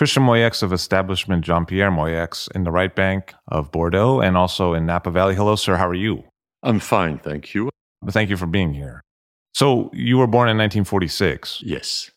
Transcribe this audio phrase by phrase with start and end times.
[0.00, 4.72] Christian Moueix of establishment Jean Pierre Moueix in the right bank of Bordeaux and also
[4.72, 5.34] in Napa Valley.
[5.34, 5.76] Hello, sir.
[5.76, 6.24] How are you?
[6.62, 7.68] I'm fine, thank you.
[8.08, 9.02] Thank you for being here.
[9.52, 11.62] So, you were born in 1946.
[11.66, 12.10] Yes.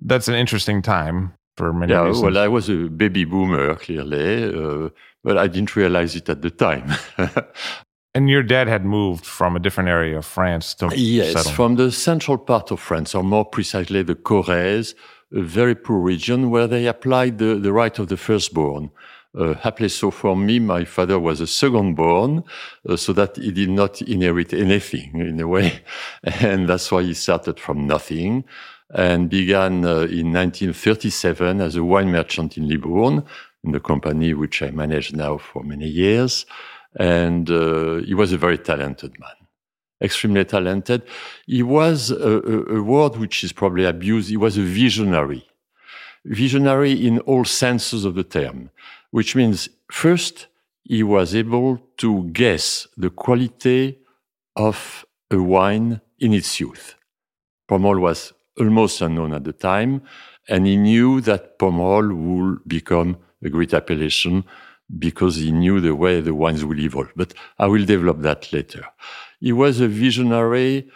[0.00, 2.24] That's an interesting time for many Yeah, reasons.
[2.24, 4.88] well, I was a baby boomer, clearly, uh,
[5.22, 6.90] but I didn't realize it at the time.
[8.14, 11.52] and your dad had moved from a different area of France to yes, settle.
[11.52, 14.94] from the central part of France, or more precisely the Corrèze,
[15.34, 18.90] a very poor region where they applied the, the right of the firstborn.
[19.36, 22.42] Uh, happily so for me, my father was a second-born,
[22.88, 25.80] uh, so that he did not inherit anything in a way,
[26.24, 28.44] and that's why he started from nothing
[28.94, 33.24] and began uh, in 1937 as a wine merchant in Libourne,
[33.64, 36.46] in the company which I manage now for many years.
[36.98, 39.45] And uh, he was a very talented man,
[40.00, 41.02] extremely talented.
[41.46, 44.28] He was a, a, a word which is probably abused.
[44.28, 45.46] He was a visionary,
[46.24, 48.70] visionary in all senses of the term,
[49.10, 50.48] which means first,
[50.84, 53.98] he was able to guess the quality
[54.54, 56.94] of a wine in its youth.
[57.68, 60.02] Pomerol was almost unknown at the time,
[60.48, 64.44] and he knew that Pomerol would become a great appellation
[64.98, 67.10] because he knew the way the wines will evolve.
[67.16, 68.84] But I will develop that later.
[69.40, 70.88] He was a visionary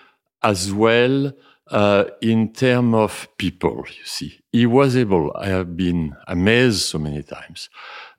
[0.42, 1.32] as well
[1.70, 4.40] uh, in terms of people, you see.
[4.52, 7.70] He was able, I have been amazed so many times,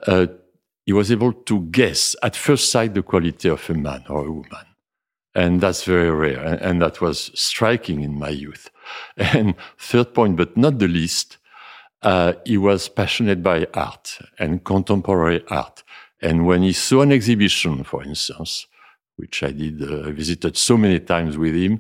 [0.08, 0.28] uh,
[0.86, 4.32] he was able to guess at first sight the quality of a man or a
[4.32, 4.66] woman.
[5.34, 6.40] And that's very rare.
[6.40, 8.70] And, and that was striking in my youth.
[9.18, 11.38] And third point, but not the least,
[12.02, 15.84] uh, he was passionate by art and contemporary art.
[16.22, 18.68] And when he saw an exhibition, for instance,
[19.22, 21.74] which I did, uh, visited so many times with him,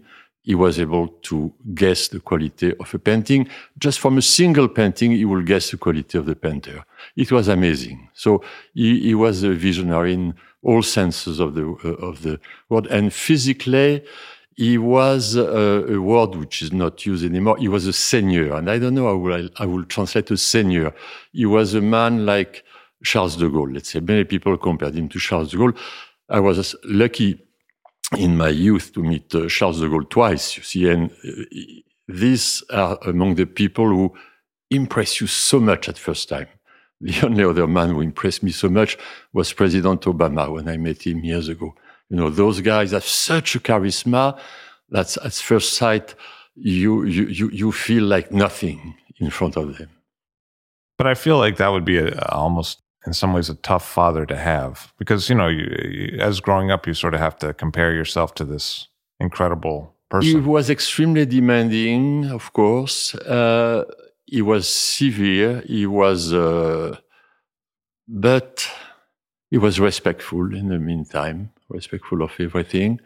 [0.44, 3.48] he was able to guess the quality of a painting.
[3.78, 6.78] Just from a single painting, he will guess the quality of the painter.
[7.16, 8.10] It was amazing.
[8.14, 8.44] So
[8.74, 12.86] he, he was a visionary in all senses of the uh, of the word.
[12.88, 14.04] And physically,
[14.56, 17.58] he was uh, a word which is not used anymore.
[17.58, 20.94] He was a seigneur, and I don't know how I, I will translate a seigneur.
[21.34, 22.64] He was a man like
[23.04, 23.74] Charles de Gaulle.
[23.74, 25.78] Let's say many people compared him to Charles de Gaulle.
[26.32, 27.40] I was lucky
[28.18, 31.44] in my youth to meet uh, Charles de Gaulle twice, you see, and uh,
[32.08, 34.14] these are among the people who
[34.70, 36.48] impress you so much at first time.
[37.02, 38.98] The only other man who impressed me so much
[39.34, 41.74] was President Obama when I met him years ago.
[42.10, 44.38] You know, those guys have such a charisma
[44.90, 46.14] that at first sight,
[46.56, 49.90] you, you, you, you feel like nothing in front of them.
[50.98, 54.26] But I feel like that would be a, almost, in some ways, a tough father
[54.26, 57.54] to have because you know, you, you, as growing up, you sort of have to
[57.54, 58.88] compare yourself to this
[59.20, 60.30] incredible person.
[60.30, 63.16] He was extremely demanding, of course.
[63.16, 63.86] Uh,
[64.26, 65.62] he was severe.
[65.68, 66.98] He was, uh,
[68.08, 68.70] but
[69.50, 73.00] he was respectful in the meantime, respectful of everything.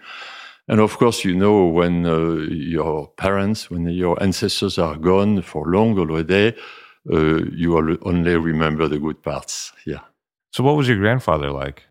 [0.67, 5.65] And of course, you know, when uh, your parents, when your ancestors are gone for
[5.67, 6.55] long already,
[7.11, 9.71] uh, you only remember the good parts.
[9.85, 10.01] Yeah.
[10.51, 11.83] So, what was your grandfather like?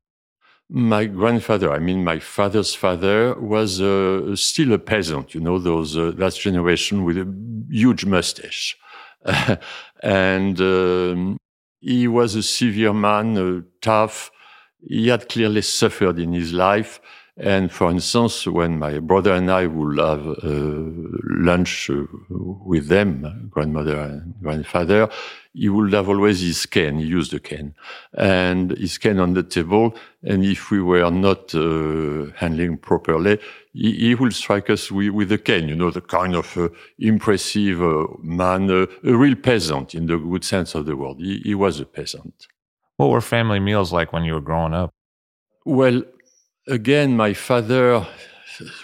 [0.70, 5.34] My grandfather, I mean my father's father, was uh, still a peasant.
[5.34, 7.32] You know, those uh, last generation with a
[7.70, 8.76] huge mustache,
[10.02, 11.37] and um,
[11.81, 14.31] he was a severe man, uh, tough.
[14.87, 17.00] He had clearly suffered in his life,
[17.36, 20.36] And for instance, when my brother and I would have uh,
[21.25, 25.08] lunch uh, with them, grandmother and grandfather,
[25.52, 26.98] he would have always his cane.
[26.98, 27.75] He used a cane
[28.12, 29.96] and his cane on the table.
[30.22, 33.40] And if we were not uh, handling properly,
[33.72, 36.69] he, he will strike us with, with a cane, you know, the kind of uh,
[37.00, 41.16] impressive uh, man, uh, a real peasant in the good sense of the word.
[41.19, 42.46] He, he was a peasant.
[42.96, 44.94] What were family meals like when you were growing up?
[45.64, 46.02] Well,
[46.66, 48.06] again, my father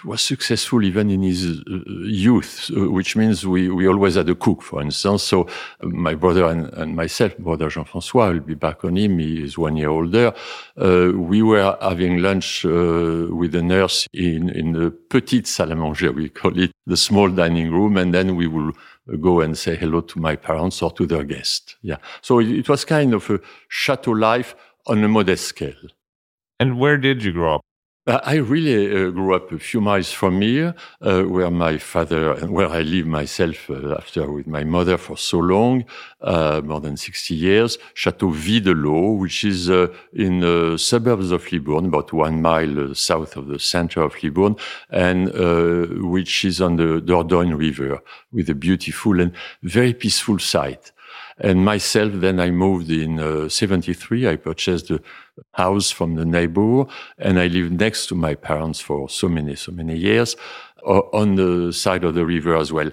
[0.03, 4.61] was successful even in his uh, youth, which means we, we always had a cook,
[4.61, 5.23] for instance.
[5.23, 5.47] So
[5.79, 9.19] uh, my brother and, and myself, brother Jean-François, I'll be back on him.
[9.19, 10.33] He is one year older.
[10.77, 15.77] Uh, we were having lunch uh, with the nurse in, in the petite salle à
[15.77, 18.73] manger, we call it, the small dining room, and then we will
[19.21, 21.75] go and say hello to my parents or to their guests.
[21.81, 21.97] Yeah.
[22.21, 23.39] So it, it was kind of a
[23.69, 24.53] chateau life
[24.87, 25.73] on a modest scale.
[26.59, 27.61] And where did you grow up?
[28.17, 32.51] I really uh, grew up a few miles from here, uh, where my father and
[32.51, 35.85] where I live myself uh, after with my mother for so long,
[36.19, 41.85] uh, more than 60 years, Chateau Videlot, which is uh, in the suburbs of Libourne,
[41.85, 44.57] about one mile uh, south of the center of Libourne,
[44.89, 45.31] and
[46.03, 48.01] which is on the Dordogne River
[48.33, 49.31] with a beautiful and
[49.63, 50.91] very peaceful site.
[51.43, 54.27] And myself, then I moved in uh, 73.
[54.27, 55.01] I purchased a
[55.53, 56.85] house from the neighbor
[57.17, 60.35] and I lived next to my parents for so many, so many years
[60.85, 62.91] uh, on the side of the river as well.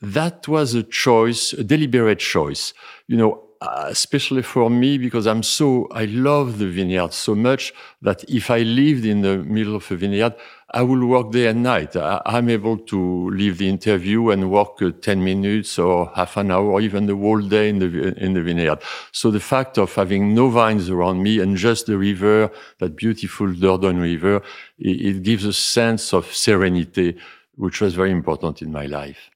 [0.00, 2.72] That was a choice, a deliberate choice.
[3.08, 7.72] You know, uh, especially for me because I'm so I love the vineyard so much
[8.02, 10.34] that if I lived in the middle of a vineyard,
[10.70, 11.96] I will work day and night.
[11.96, 16.50] I, am able to leave the interview and work uh, 10 minutes or half an
[16.50, 18.80] hour or even the whole day in the in the vineyard.
[19.12, 22.50] So the fact of having no vines around me and just the river,
[22.80, 24.42] that beautiful Dordogne River,
[24.78, 27.16] it, it gives a sense of serenity,
[27.54, 29.30] which was very important in my life.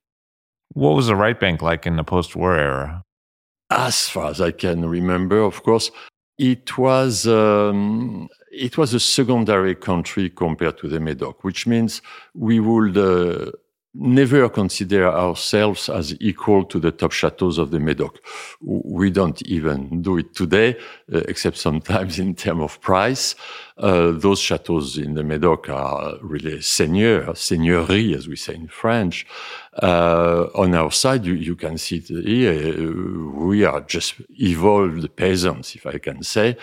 [0.75, 3.05] What was the right bank like in the post-war era?
[3.73, 5.91] as far as I can remember, of course,
[6.39, 12.03] it was um, it was a secondary country compared to the Medoc, which means
[12.35, 13.51] we would uh,
[13.95, 18.19] never consider ourselves as equal to the top chateaus of the Medoc.
[18.61, 20.77] We don't even do it today,
[21.13, 23.35] uh, except sometimes in terms of price.
[23.77, 29.27] Uh, those chateaus in the Medoc are really seigneur, seigneurie, as we say in French.
[29.83, 32.93] Uh, on our side, you, you can see here.
[33.35, 36.57] We are just evolved peasants, if I can say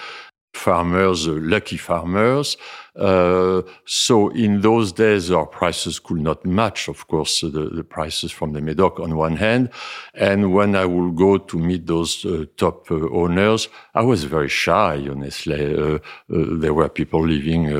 [0.53, 2.57] farmers, uh, lucky farmers.
[2.95, 8.29] Uh, so in those days, our prices could not match, of course, the, the, prices
[8.29, 9.69] from the Medoc on one hand.
[10.15, 14.49] And when I would go to meet those uh, top uh, owners, I was very
[14.49, 15.75] shy, honestly.
[15.75, 17.71] Uh, uh, there were people living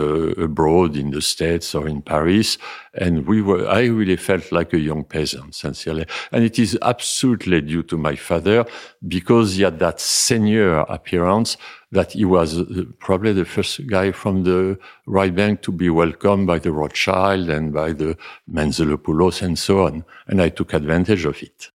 [0.42, 2.58] abroad in the States or in Paris.
[2.94, 6.06] And we were, I really felt like a young peasant, sincerely.
[6.32, 8.66] And it is absolutely due to my father
[9.06, 11.58] because he had that senior appearance
[11.92, 12.62] that he was
[13.00, 14.78] probably the first guy from the
[15.08, 18.16] right bank to be welcomed by the Rothschild and by the
[18.52, 20.06] Menzelopoulos and so on.
[20.28, 21.70] And I took advantage of it.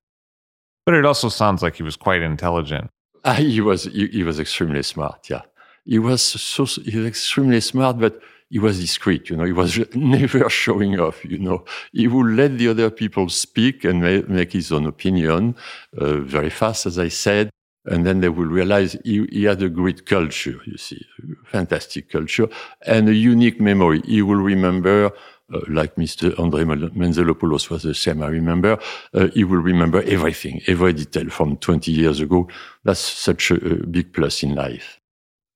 [0.87, 2.91] But it also sounds like he was quite intelligent.
[3.27, 5.31] Ah, he was he, he, was extremely smart.
[5.31, 5.41] Yeah,
[5.87, 8.21] he was so he was extremely smart, but
[8.51, 9.31] he was discreet.
[9.31, 11.25] You know, he was never showing off.
[11.25, 11.65] You know,
[11.95, 15.57] he would let the other people speak and make his own opinion
[15.97, 17.49] uh, very fast, as I said.
[17.87, 21.05] And then they will realize he, he, had a great culture, you see,
[21.45, 22.49] fantastic culture
[22.87, 24.01] and a unique memory.
[24.07, 25.13] He will remember,
[25.53, 26.39] uh, like Mr.
[26.39, 28.79] Andre Menzelopoulos was the same, I remember,
[29.13, 32.49] uh, he will remember everything, every detail from 20 years ago.
[32.85, 34.99] That's such a, a big plus in life.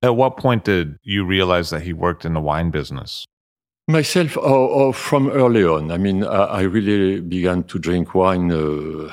[0.03, 3.25] At what point did you realize that he worked in the wine business?
[3.89, 5.91] Myself, or, or from early on.
[5.91, 8.53] I mean, I, I really began to drink wine.
[8.53, 9.11] Uh,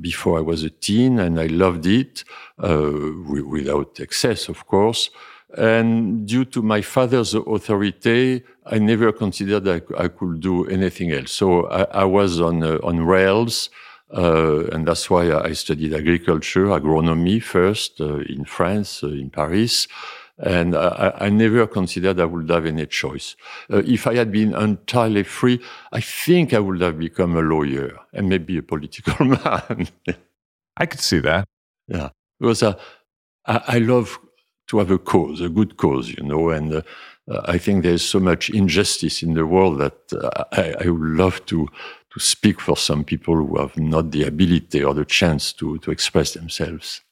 [0.00, 2.24] before I was a teen, and I loved it
[2.58, 2.90] uh,
[3.26, 5.10] without excess, of course.
[5.56, 11.32] And due to my father's authority, I never considered I, I could do anything else.
[11.32, 13.70] So I, I was on uh, on rails,
[14.14, 19.88] uh, and that's why I studied agriculture, agronomy first uh, in France, uh, in Paris.
[20.38, 23.34] And I, I, never considered I would have any choice.
[23.72, 25.60] Uh, if I had been entirely free,
[25.92, 29.88] I think I would have become a lawyer and maybe a political man.
[30.76, 31.44] I could see that.
[31.88, 32.78] Yeah, because uh,
[33.46, 34.18] I, I, love
[34.68, 36.82] to have a cause, a good cause, you know, and uh,
[37.46, 41.44] I think there's so much injustice in the world that uh, I, I, would love
[41.46, 41.66] to
[42.10, 45.90] to speak for some people who have not the ability or the chance to to
[45.90, 47.02] express themselves.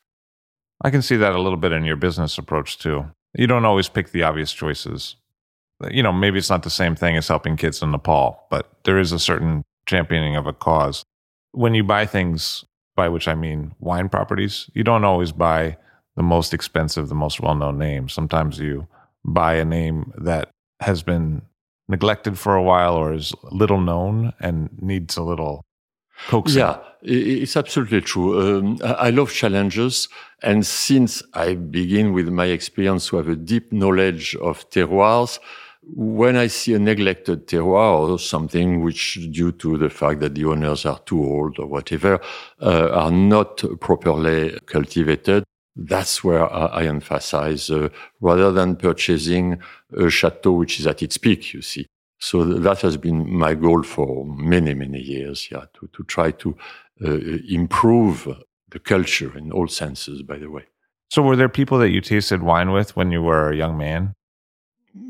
[0.83, 3.07] I can see that a little bit in your business approach too.
[3.35, 5.17] You don't always pick the obvious choices.
[5.91, 8.99] you know, maybe it's not the same thing as helping kids in Nepal, but there
[8.99, 11.05] is a certain championing of a cause.
[11.53, 12.65] When you buy things,
[12.95, 15.77] by which I mean wine properties, you don't always buy
[16.17, 18.09] the most expensive, the most well known name.
[18.09, 18.89] Sometimes you
[19.25, 20.49] buy a name that
[20.81, 21.43] has been
[21.89, 25.63] neglected for a while or is little known and needs a little
[26.29, 26.59] coaxing.
[26.59, 28.59] Yeah, it's absolutely true.
[28.59, 30.09] Um, I love challenges.
[30.43, 35.39] And since I begin with my experience to have a deep knowledge of terroirs,
[35.95, 40.45] when I see a neglected terroir or something which, due to the fact that the
[40.47, 42.21] owners are too old or whatever,
[42.61, 45.45] uh, are not properly cultivated,
[45.77, 49.61] that's where I, emphasize uh, rather than purchasing
[49.97, 51.87] a chateau which is at its peak, you see.
[52.19, 56.57] So that has been my goal for many, many years, yeah, to, to try to
[57.05, 57.19] uh,
[57.49, 58.29] improve
[58.71, 60.65] the culture in all senses, by the way.
[61.11, 64.15] So were there people that you tasted wine with when you were a young man?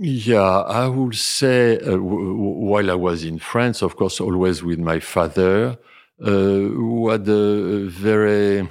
[0.01, 4.81] Yeah, I would say uh, w- while I was in France, of course, always with
[4.81, 5.79] my father,
[6.21, 8.69] uh, who had a very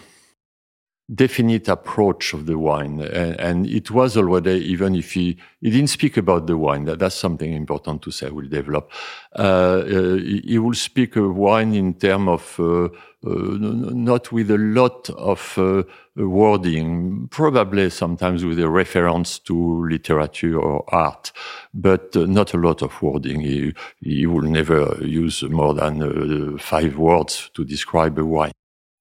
[1.14, 3.00] definite approach of the wine.
[3.02, 7.00] And, and, it was already, even if he, he didn't speak about the wine, that,
[7.00, 8.92] that's something important to say, We'll develop.
[9.38, 12.90] Uh, uh, he will speak of wine in terms of, uh, uh
[13.28, 15.84] not with a lot of uh,
[16.16, 21.32] wording, probably sometimes with a reference to literature or art,
[21.74, 23.42] but uh, not a lot of wording.
[23.42, 28.52] He, he will never use more than five words to describe a wine.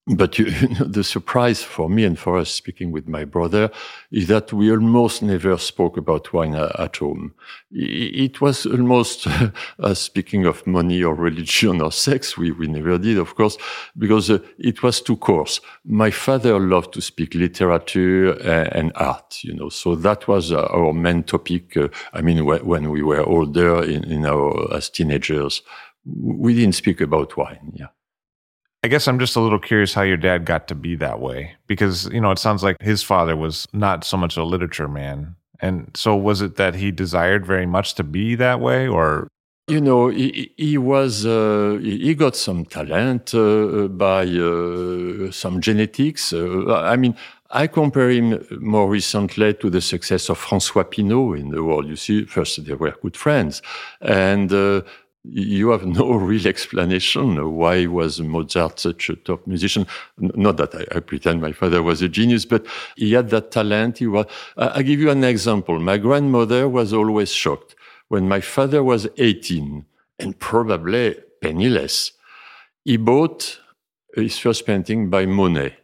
[0.06, 3.70] But you, know, the surprise for me and for us speaking with my brother
[4.10, 7.32] is that we almost never spoke about wine at home.
[7.70, 9.26] It was almost
[9.78, 12.36] uh, speaking of money or religion or sex.
[12.36, 13.56] We, we never did, of course,
[13.96, 15.60] because uh, it was too coarse.
[15.86, 20.66] My father loved to speak literature and, and art, you know, so that was uh,
[20.66, 21.78] our main topic.
[21.78, 25.62] Uh, I mean, when we were older in, in our, as teenagers,
[26.04, 27.72] we didn't speak about wine.
[27.74, 27.86] Yeah.
[28.84, 31.54] I guess I'm just a little curious how your dad got to be that way
[31.66, 35.36] because, you know, it sounds like his father was not so much a literature man.
[35.60, 39.26] And so was it that he desired very much to be that way or?
[39.68, 46.34] You know, he, he was, uh, he got some talent uh, by uh, some genetics.
[46.34, 47.16] Uh, I mean,
[47.50, 51.86] I compare him more recently to the success of François Pinault in the world.
[51.86, 53.62] You see, first they were good friends.
[54.02, 54.82] And uh,
[55.24, 59.86] you have no real explanation why was Mozart such a top musician.
[60.18, 62.66] Not that I, I, pretend my father was a genius, but
[62.96, 63.98] he had that talent.
[63.98, 64.26] He was.
[64.56, 65.78] I, give you an example.
[65.80, 67.74] My grandmother was always shocked
[68.08, 69.86] when my father was 18
[70.18, 72.12] and probably penniless.
[72.84, 73.58] He bought
[74.14, 75.76] his first painting by Monet.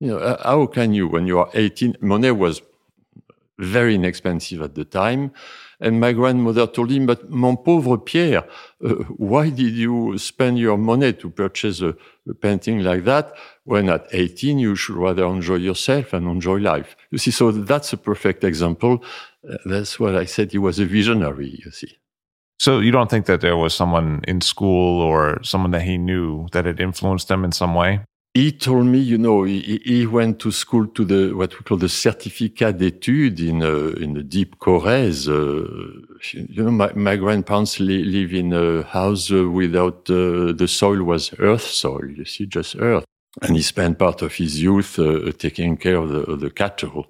[0.00, 2.60] You know, uh, how can you, when you are 18, Monet was
[3.58, 5.32] very inexpensive at the time.
[5.80, 8.44] And my grandmother told him, but mon pauvre Pierre,
[8.84, 11.94] uh, why did you spend your money to purchase a,
[12.28, 16.96] a, painting like that when at 18 you should rather enjoy yourself and enjoy life?
[17.10, 19.04] You see, so that's a perfect example.
[19.48, 20.52] Uh, that's what I said.
[20.52, 21.98] He was a visionary, you see.
[22.58, 26.48] So you don't think that there was someone in school or someone that he knew
[26.52, 28.00] that had influenced him in some way?
[28.36, 31.78] He told me, you know, he, he, went to school to the what we call
[31.78, 35.26] the certificat d'études in uh, in the deep Corrèze.
[35.26, 40.68] Uh, you know, my, my grandparents li live in a house uh, without uh, the
[40.68, 42.10] soil was earth soil.
[42.10, 43.06] You see, just earth.
[43.40, 47.06] And he spent part of his youth uh, taking care of the, of the cattle.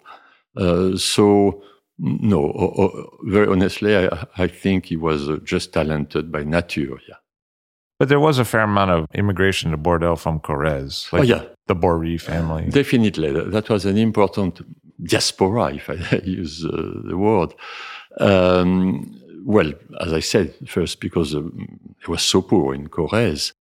[0.97, 1.63] So
[1.99, 2.43] no,
[3.25, 6.99] very honestly, I, I think he was just talented by nature.
[7.09, 7.26] Yeah.
[7.99, 11.13] But there was a fair amount of immigration to Bordeaux from Corrèze.
[11.13, 11.45] Like oh, yeah.
[11.67, 12.69] The Bory family.
[12.69, 13.33] Definitely.
[13.51, 14.61] That was an important
[15.03, 17.55] diaspora, if I use uh, the word.
[18.19, 21.43] Um, well, as I said, first because uh,
[22.01, 23.53] it was so poor in Corrèze.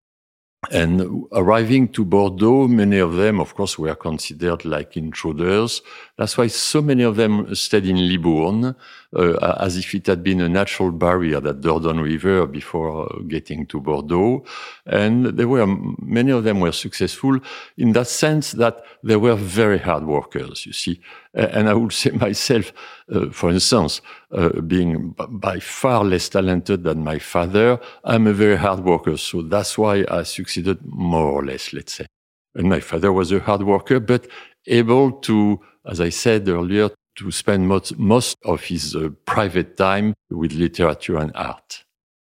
[0.72, 5.80] And arriving to Bordeaux, many of them, of course, were considered like intruders.
[6.18, 8.74] That's why so many of them stayed in Libourne,
[9.14, 13.66] uh, as if it had been a natural barrier, that Dordogne River, before uh, getting
[13.66, 14.42] to Bordeaux.
[14.86, 15.66] And there were,
[16.00, 17.38] many of them were successful
[17.76, 21.00] in that sense that they were very hard workers, you see.
[21.34, 22.72] And I would say myself,
[23.12, 24.00] uh, for instance,
[24.32, 29.18] uh, being by far less talented than my father, I'm a very hard worker.
[29.18, 32.06] So that's why I succeeded more or less, let's say.
[32.54, 34.26] And my father was a hard worker, but
[34.66, 40.14] able to, as I said earlier, to spend most, most of his uh, private time
[40.30, 41.84] with literature and art.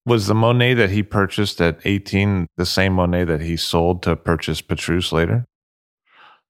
[0.05, 4.15] Was the Monet that he purchased at 18 the same Monet that he sold to
[4.15, 5.47] purchase Petrus later?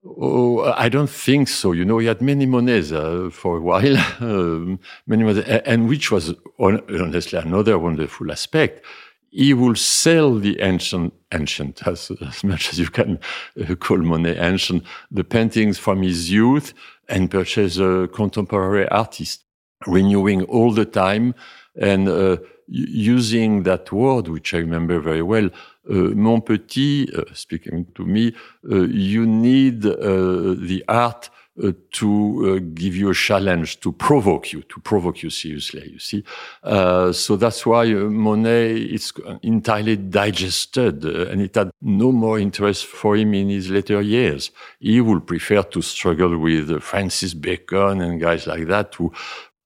[0.04, 1.72] Oh, I don't think so.
[1.72, 6.10] You know, he had many Monets uh, for a while, um, many Monets, and which
[6.10, 8.84] was honestly another wonderful aspect.
[9.30, 13.18] He will sell the ancient, ancient as, as much as you can
[13.60, 16.72] uh, call Monet ancient, the paintings from his youth
[17.08, 19.44] and purchase a contemporary artist,
[19.86, 21.34] renewing all the time
[21.80, 25.50] and uh, using that word, which I remember very well,
[25.88, 28.34] uh, mon petit, uh, speaking to me,
[28.70, 31.30] uh, you need the art
[31.62, 32.10] uh, to
[32.56, 36.22] uh, give you a challenge, to provoke you, to provoke you seriously, you see.
[36.62, 43.16] Uh, so that's why Monet is entirely digested and it had no more interest for
[43.16, 44.50] him in his later years.
[44.80, 49.12] He would prefer to struggle with Francis Bacon and guys like that who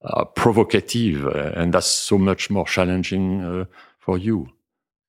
[0.01, 3.67] are provocative and that's so much more challenging
[3.99, 4.47] for you.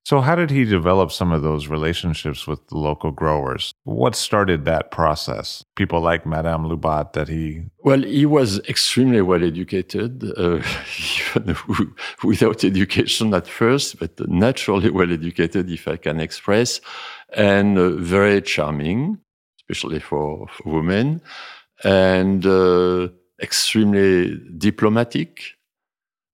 [0.04, 3.72] So, how did he develop some of those relationships with the local growers?
[3.84, 5.64] What started that process?
[5.76, 7.62] People like Madame Loubat that he.
[7.84, 10.60] Well, he was extremely well educated, uh,
[12.24, 16.80] without education at first, but naturally well educated, if I can express,
[17.36, 19.18] and uh, very charming,
[19.60, 21.20] especially for, for women,
[21.84, 23.06] and uh,
[23.40, 25.42] extremely diplomatic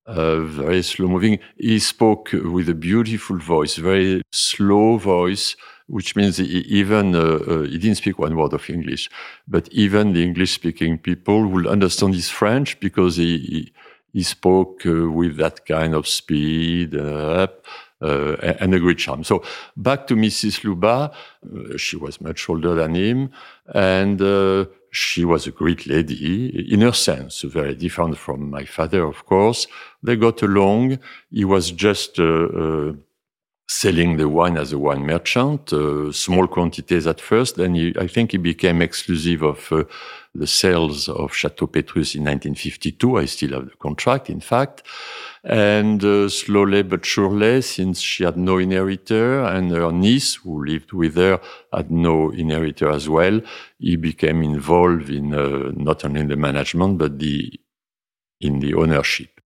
[0.08, 1.38] uh, very slow moving.
[1.58, 5.54] He spoke with a beautiful voice, very slow voice,
[5.86, 6.44] which means he
[6.80, 9.10] even uh, uh, he didn't speak one word of English,
[9.46, 13.72] but even the English-speaking people will understand his French because he he,
[14.12, 16.94] he spoke uh, with that kind of speed.
[16.96, 17.46] Uh,
[18.60, 19.24] and a great charm.
[19.24, 19.42] So
[19.76, 20.60] back to Mrs.
[20.62, 21.12] Loubat,
[21.80, 23.30] she was much older than him,
[23.74, 24.20] and
[24.98, 29.66] she was a great lady in her sense, very different from my father, of course.
[30.02, 30.98] They got along.
[31.30, 32.92] He was just uh, uh,
[33.68, 37.56] selling the wine as a wine merchant, uh, small quantities at first.
[37.56, 39.84] Then he, I think he became exclusive of uh,
[40.34, 43.18] the sales of Chateau Petrus in 1952.
[43.18, 44.82] I still have the contract, in fact.
[45.44, 50.92] And uh, slowly but surely, since she had no inheritor and her niece, who lived
[50.92, 51.40] with her,
[51.72, 53.40] had no inheritor as well,
[53.78, 57.52] he became involved in uh, not only the management, but the,
[58.40, 59.40] in the ownership.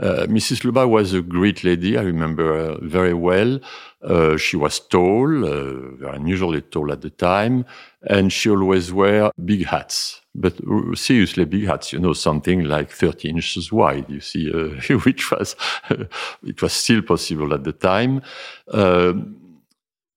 [0.00, 0.64] Uh, Mrs.
[0.64, 1.98] Loubat was a great lady.
[1.98, 3.60] I remember her very well.
[4.02, 7.66] Uh, she was tall, uh, unusually tall at the time,
[8.02, 10.19] and she always wore big hats.
[10.34, 10.60] But
[10.94, 15.56] seriously, big hats, you know, something like 30 inches wide, you see, uh, which was,
[15.90, 18.22] it was still possible at the time.
[18.68, 19.36] Um,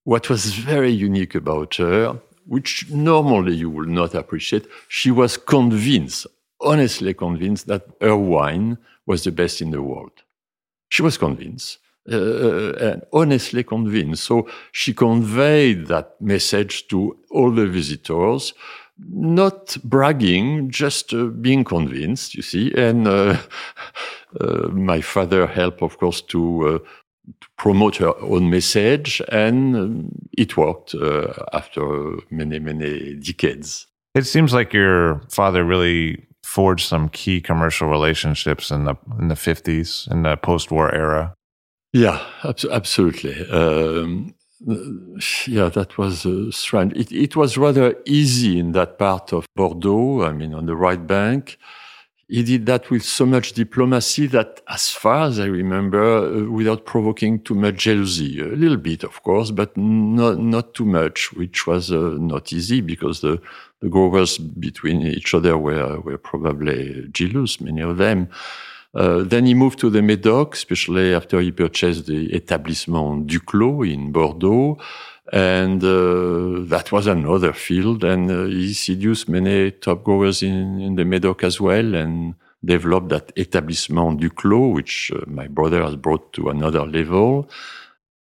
[0.03, 6.27] what was very unique about her, which normally you will not appreciate, she was convinced,
[6.61, 10.11] honestly convinced that her wine was the best in the world.
[10.89, 11.79] She was convinced.
[12.11, 14.25] Uh, uh, and honestly convinced.
[14.25, 18.53] So she conveyed that message to all the visitors,
[18.99, 22.73] not bragging, just uh, being convinced, you see.
[22.75, 23.37] And uh,
[24.41, 26.77] uh my father helped, of course, to, uh,
[27.41, 30.95] to promote her own message, and um, it worked
[31.53, 33.87] after many, many decades.
[34.15, 39.35] It seems like your father really forged some key commercial relationships in the in the
[39.35, 41.33] 50s in the post-war era.
[41.93, 43.47] Yeah, ab- absolutely.
[43.49, 44.35] Um,
[45.47, 46.93] yeah, that was uh, strange.
[46.93, 50.23] It, it, was rather easy in that part of Bordeaux.
[50.23, 51.57] I mean, on the right bank,
[52.27, 56.85] he did that with so much diplomacy that, as far as I remember, uh, without
[56.85, 61.67] provoking too much jealousy, a little bit, of course, but not not too much, which
[61.67, 63.41] was uh, not easy because the
[63.81, 68.29] the growers between each other were, were probably jealous, many of them.
[68.93, 74.11] Uh, then he moved to the Médoc, especially after he purchased the Établissement Duclos in
[74.11, 74.77] Bordeaux.
[75.31, 78.03] And uh, that was another field.
[78.03, 83.09] And uh, he seduced many top growers in, in the Médoc as well and developed
[83.09, 87.49] that Établissement Duclos, which uh, my brother has brought to another level.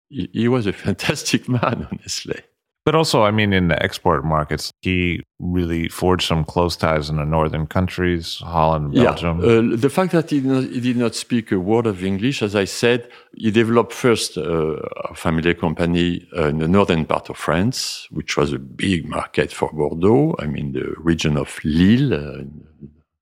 [0.08, 2.40] He, he was a fantastic man, honestly.
[2.84, 7.16] But also, I mean, in the export markets, he really forged some close ties in
[7.16, 9.40] the northern countries, Holland, Belgium.
[9.40, 9.46] Yeah.
[9.46, 12.42] Uh, the fact that he did, not, he did, not, speak a word of English,
[12.42, 14.76] as I said, he developed first uh,
[15.10, 19.50] a family company uh, in the northern part of France, which was a big market
[19.50, 20.36] for Bordeaux.
[20.38, 22.44] I mean, the region of Lille, uh,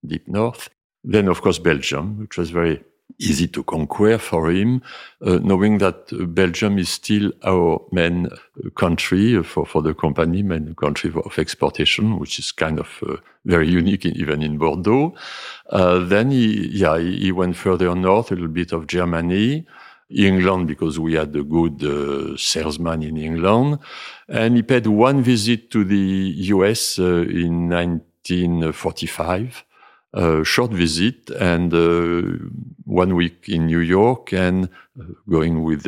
[0.04, 0.70] deep north.
[1.04, 2.82] Then, of course, Belgium, which was very
[3.18, 4.82] easy to conquer for him,
[5.24, 10.42] uh, knowing that uh, Belgium is still our main uh, country for, for the company,
[10.42, 15.14] main country of exportation, which is kind of uh, very unique in, even in Bordeaux.
[15.70, 19.66] Uh, then he, yeah, he went further north, a little bit of Germany.
[20.14, 23.78] England because we had a good uh, salesman in England.
[24.28, 29.64] And he paid one visit to the US uh, in 1945,
[30.12, 32.22] a short visit, and uh,
[32.84, 34.68] one week in New York, and
[35.00, 35.86] uh, going with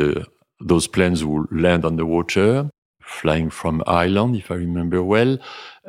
[0.60, 2.70] those planes who land on the water
[3.04, 5.38] flying from Ireland, if I remember well.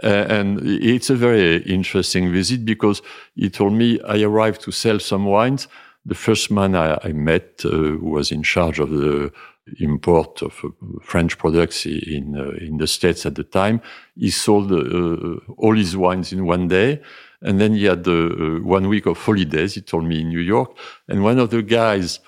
[0.03, 3.01] Uh, and it's a very interesting visit because
[3.35, 5.67] he told me I arrived to sell some wines.
[6.05, 9.31] The first man I, I met uh, who was in charge of the
[9.79, 10.69] import of uh,
[11.01, 13.81] French products in uh, in the States at the time,
[14.15, 14.71] he sold
[15.57, 17.01] all his wines in one day.
[17.41, 20.77] And then he had uh, one week of holidays, he told me in New York.
[21.07, 22.19] And one of the guys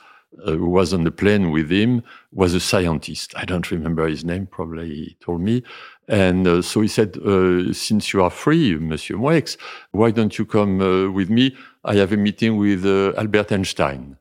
[0.46, 3.34] uh, who was on the plane with him was a scientist.
[3.36, 5.64] I don't remember his name, probably he told me.
[6.08, 9.58] And uh, so he said, uh, Since you are free, Monsieur Moueix,
[9.92, 11.56] why don't you come uh, with me?
[11.84, 14.18] I have a meeting with uh, Albert Einstein.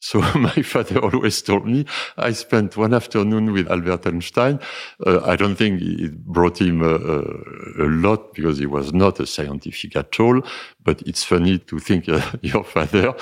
[0.00, 1.84] So my father always told me
[2.16, 4.58] I spent one afternoon with Albert Einstein.
[5.06, 6.94] Uh, I don't think it brought him a,
[7.84, 10.42] a, lot because he was not a scientific at all.
[10.82, 13.14] But it's funny to think uh, your father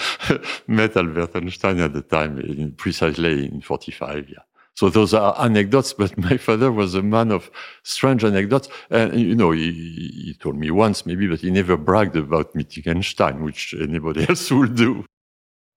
[0.66, 4.28] met Albert Einstein at the time, in, precisely in 45.
[4.28, 4.38] Yeah.
[4.74, 7.50] So those are anecdotes, but my father was a man of
[7.82, 8.68] strange anecdotes.
[8.90, 12.82] And, you know, he, he told me once maybe, but he never bragged about meeting
[12.86, 15.06] Einstein, which anybody else would do.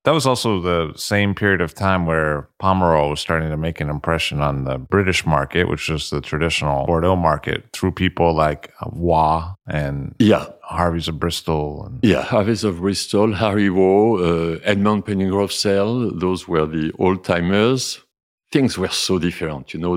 [0.10, 3.92] That was also the same period of time where Pomerol was starting to make an
[3.92, 9.54] impression on the British market, which was the traditional Bordeaux market, through people like Waugh
[9.68, 10.48] and yeah.
[10.64, 11.86] Harvey's of Bristol.
[11.86, 18.00] And- yeah, Harvey's of Bristol, Harry Waugh, uh, Edmond Penning-Rowsell those were the old timers
[18.52, 19.74] things were so different.
[19.74, 19.92] You know,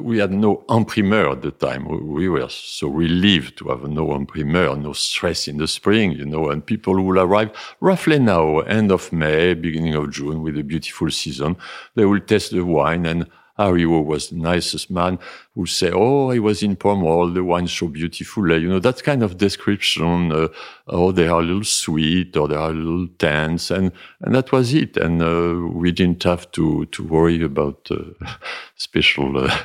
[0.00, 1.86] we had no en primeur at the time.
[2.14, 6.24] We were so relieved to have no en primeur, no stress in the spring, you
[6.24, 10.62] know, and people will arrive roughly now, end of May, beginning of June with a
[10.62, 11.56] beautiful season.
[11.94, 13.26] They will test the wine and
[13.58, 15.18] Harry was the nicest man
[15.54, 17.34] who say, "Oh, I was in Pomerol.
[17.34, 20.32] The wine's so beautiful." You know that kind of description.
[20.32, 20.48] Uh,
[20.86, 24.52] oh, they are a little sweet, or they are a little tense, and and that
[24.52, 24.96] was it.
[24.96, 28.26] And uh, we didn't have to to worry about uh,
[28.76, 29.38] special.
[29.38, 29.58] Uh,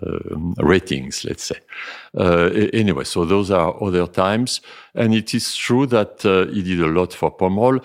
[0.00, 1.58] um, ratings, let's say.
[2.16, 4.60] Uh, anyway, so those are other times,
[4.94, 7.84] and it is true that uh, he did a lot for Pomerol.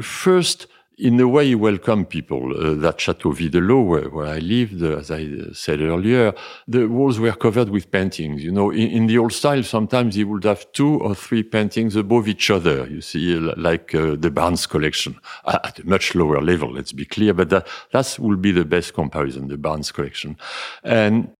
[0.00, 0.66] First,
[1.02, 2.52] in a way, he welcomed people.
[2.56, 6.32] Uh, that Chateau Videlot, where, where I lived, uh, as I said earlier,
[6.68, 8.44] the walls were covered with paintings.
[8.44, 11.96] You know, in, in, the old style, sometimes he would have two or three paintings
[11.96, 12.86] above each other.
[12.86, 16.72] You see, like uh, the Barnes collection at a much lower level.
[16.72, 20.36] Let's be clear, but that that will be the best comparison, the Barnes collection,
[20.84, 21.32] and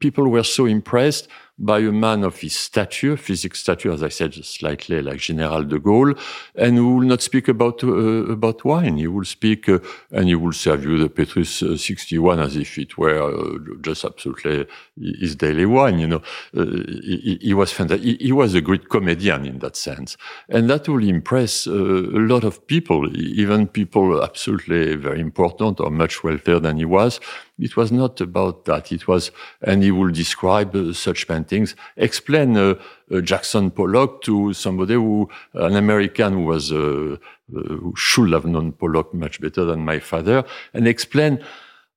[0.00, 4.34] people were so impressed by a man of his stature, physical stature, as I said,
[4.34, 6.18] slightly like General de Gaulle,
[6.54, 8.98] and who will not speak about uh, about wine.
[8.98, 9.78] He will speak uh,
[10.10, 14.04] and he will serve you the Petrus uh, 61 as if it were uh, just
[14.04, 14.66] absolutely
[14.96, 15.98] his daily wine.
[15.98, 16.22] You know,
[16.56, 18.04] uh, he, he, was fantastic.
[18.04, 20.16] He, he, was a great comedian in that sense,
[20.50, 25.90] and that will impress uh, a lot of people, even people absolutely very important or
[25.90, 27.18] much wealthier than he was.
[27.58, 28.92] It was not about that.
[28.92, 29.30] It was,
[29.62, 32.74] and he will describe such paintings, explain uh,
[33.10, 37.16] uh, Jackson Pollock to somebody who, an American who was, uh,
[37.50, 41.42] who should have known Pollock much better than my father, and explain,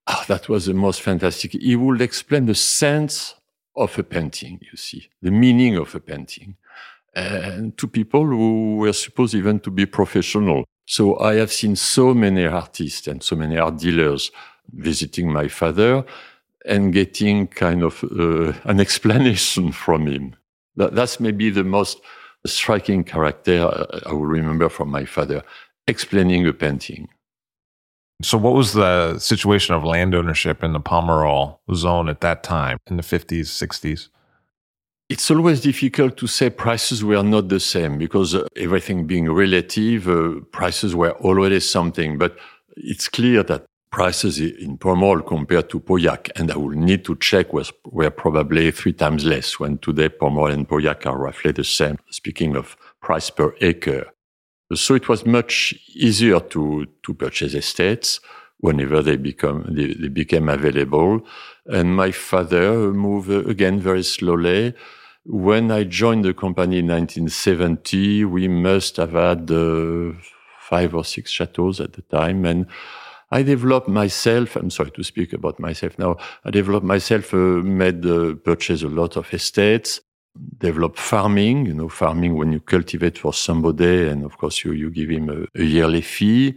[0.08, 1.52] oh, that was the most fantastic.
[1.52, 3.36] He would explain the sense
[3.76, 6.56] of a painting, you see, the meaning of a painting.
[7.14, 10.64] And to people who were supposed even to be professional.
[10.86, 14.32] So I have seen so many artists and so many art dealers
[14.74, 16.06] visiting my father
[16.66, 20.36] and getting kind of uh, an explanation from him.
[20.76, 22.00] That, that's maybe the most
[22.46, 23.70] striking character
[24.06, 25.44] I will remember from my father,
[25.88, 27.10] explaining a painting.
[28.22, 32.78] So, what was the situation of land ownership in the Pomerol zone at that time
[32.88, 34.10] in the 50s, 60s?
[35.08, 40.08] It's always difficult to say prices were not the same because uh, everything being relative,
[40.08, 42.18] uh, prices were already something.
[42.18, 42.38] But
[42.76, 47.54] it's clear that prices in Pomerol compared to Pauillac, and I will need to check,
[47.54, 51.98] was, were probably three times less when today Pomerol and Pauillac are roughly the same,
[52.10, 54.06] speaking of price per acre.
[54.74, 58.20] So it was much easier to, to purchase estates
[58.60, 61.22] whenever they become they, they became available.
[61.66, 64.76] And my father moved again very slowly.
[65.26, 70.14] When I joined the company in 1970, we must have had uh,
[70.60, 72.68] five or six chateaus at the time, and
[73.32, 78.06] I developed myself, I'm sorry to speak about myself now, I developed myself, uh, made,
[78.06, 80.02] uh, purchase a lot of estates,
[80.58, 84.90] developed farming, you know, farming when you cultivate for somebody and of course you, you
[84.90, 86.56] give him a, a yearly fee.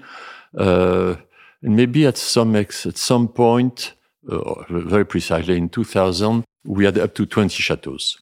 [0.57, 1.17] Uh,
[1.63, 3.95] And maybe at some ex, at some point,
[4.29, 8.19] uh, very precisely in 2000, we had up to 20 chateaus.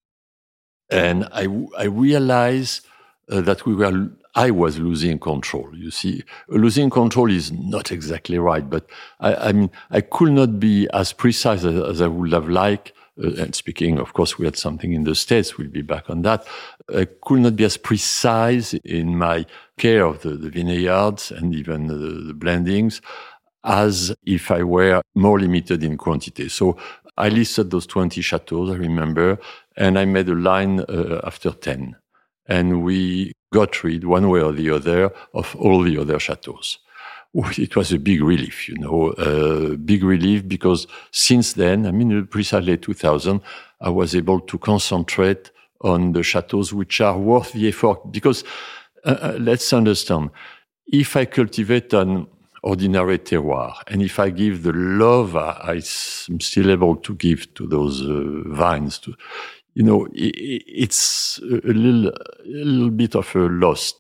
[0.91, 1.47] And I,
[1.79, 2.87] I realized
[3.31, 5.71] uh, that we were, I was losing control.
[5.75, 8.87] You see, losing control is not exactly right, but
[9.19, 12.93] I, I mean, I could not be as precise as, as I would have liked.
[13.23, 15.59] Uh, and speaking, of course, we had something in the States.
[15.59, 16.47] We'll be back on that.
[16.95, 19.47] I could not be as precise in my
[19.79, 23.01] care of the, the vineyards and even the, the blendings
[23.65, 26.49] as if I were more limited in quantity.
[26.49, 26.79] So
[27.17, 29.39] I listed those 20 chateaus, I remember,
[29.77, 31.97] and I made a line uh, after 10.
[32.47, 36.79] And we got rid, one way or the other, of all the other chateaus.
[37.35, 41.93] It was a big relief, you know, a uh, big relief because since then, I
[41.93, 43.41] mean, precisely 2000,
[43.81, 48.11] I was able to concentrate on the chateaus which are worth the effort.
[48.11, 48.43] Because
[49.05, 50.31] uh, uh let's understand,
[50.87, 52.27] if I cultivate an
[52.63, 53.75] ordinary terroir.
[53.87, 55.81] And if I give the love I,
[56.31, 59.15] am still able to give to those uh, vines, to,
[59.75, 63.95] you know, it's a little, a little bit of a loss.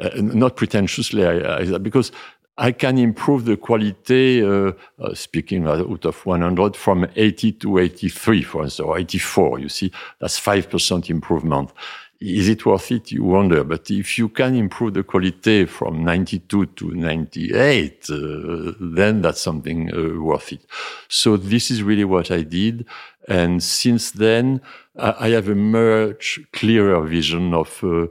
[0.00, 2.10] Uh, not pretentiously, I, because
[2.56, 8.42] I can improve the quality, uh, uh, speaking out of 100, from 80 to 83,
[8.44, 9.58] for instance, or 84.
[9.58, 9.90] You see,
[10.20, 11.72] that's 5% improvement
[12.20, 13.12] is it worth it?
[13.12, 13.64] You wonder.
[13.64, 19.92] But if you can improve the quality from 92 to 98, uh, then that's something
[19.94, 20.60] uh, worth it.
[21.08, 22.86] So this is really what I did.
[23.28, 24.60] And since then,
[24.96, 28.06] I, have a much clearer vision of uh,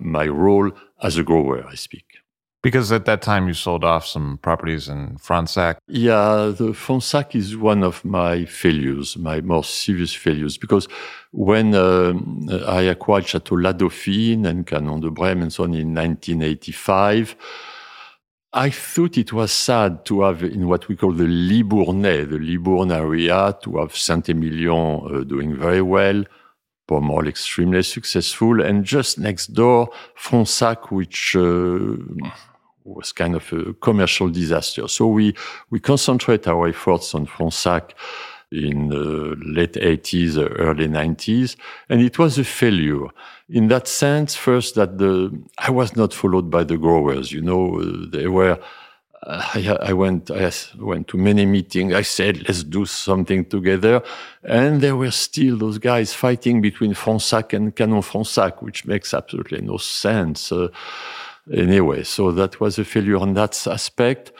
[0.00, 0.70] my role
[1.02, 2.07] as a grower, I speak.
[2.60, 5.76] Because at that time you sold off some properties in Fronsac.
[5.86, 10.58] Yeah, the Fronsac is one of my failures, my more serious failures.
[10.58, 10.88] Because
[11.30, 12.14] when uh,
[12.66, 17.36] I acquired Chateau La Dauphine and Canon de Brême and so on in 1985,
[18.52, 22.90] I thought it was sad to have in what we call the Libournais, the Libourne
[22.90, 26.24] area, to have Saint-Emilion uh, doing very well,
[26.88, 31.98] Pomerol extremely successful, and just next door, Fronsac, which uh,
[32.88, 34.88] was kind of a commercial disaster.
[34.88, 35.34] So we,
[35.70, 37.92] we concentrate our efforts on Fronsac
[38.50, 41.56] in the late 80s, uh, early 90s,
[41.88, 43.06] and it was a failure.
[43.50, 47.32] In that sense, first that the I was not followed by the growers.
[47.32, 48.58] You know, uh, they were.
[49.22, 50.30] Uh, I, I went.
[50.30, 51.92] I went to many meetings.
[51.92, 54.02] I said, "Let's do something together,"
[54.44, 59.60] and there were still those guys fighting between Fronsac and Canon Fronsac, which makes absolutely
[59.60, 60.52] no sense.
[60.52, 60.68] Uh,
[61.52, 64.32] anyway, so that was a failure on that aspect.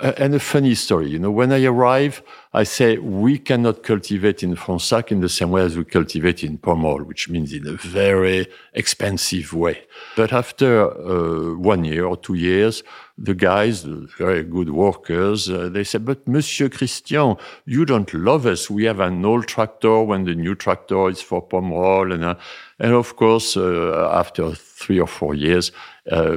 [0.00, 2.22] And a funny story, you know, when I arrive,
[2.54, 6.58] I say we cannot cultivate in Fronsac in the same way as we cultivate in
[6.58, 9.84] Pomerol, which means in a very expensive way.
[10.16, 12.82] But after uh, one year or two years,
[13.16, 18.44] the guys, the very good workers, uh, they said, but Monsieur Christian, you don't love
[18.46, 18.68] us.
[18.68, 22.12] We have an old tractor when the new tractor is for Pomerol.
[22.12, 22.34] And, uh,
[22.78, 25.72] and of course, uh, after three or four years,
[26.10, 26.34] uh,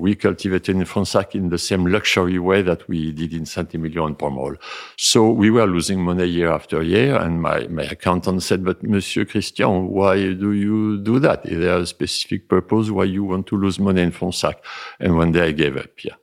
[0.00, 4.18] we cultivated in Fronsac in the same luxury way that we did in Saint-Emilion and
[4.18, 4.56] Pomerol.
[4.96, 7.16] So we were losing money year after year.
[7.16, 11.46] And my, my accountant said, but Monsieur Christian, why do you do that?
[11.46, 14.56] Is there a specific purpose why you want to lose money in Fronsac?
[15.00, 16.16] And one day I gave up, yeah.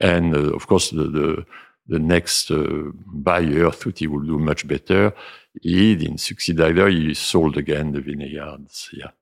[0.00, 1.46] And uh, of course, the, the,
[1.86, 5.12] the next uh, buyer thought he would do much better.
[5.62, 6.88] He didn't succeed either.
[6.88, 9.12] He sold again the vineyards, yeah.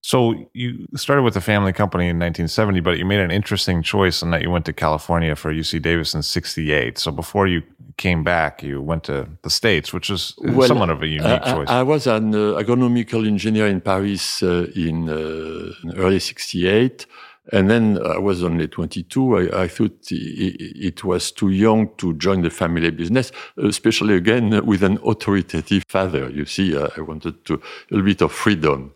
[0.00, 4.22] So you started with a family company in 1970, but you made an interesting choice
[4.22, 6.98] in that you went to California for UC Davis in 68.
[6.98, 7.62] So before you
[7.96, 11.52] came back, you went to the States, which is well, somewhat of a unique I,
[11.52, 11.68] choice.
[11.68, 17.04] I, was an uh, agronomical engineer in Paris uh, in, uh, in, early 68.
[17.50, 19.38] And then I was only 22.
[19.38, 24.82] I, I thought it, was too young to join the family business, especially again with
[24.82, 26.28] an authoritative father.
[26.28, 28.92] You see, I wanted to, a little bit of freedom.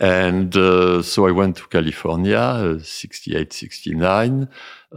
[0.00, 4.48] And uh, so I went to California, uh, 68, 69.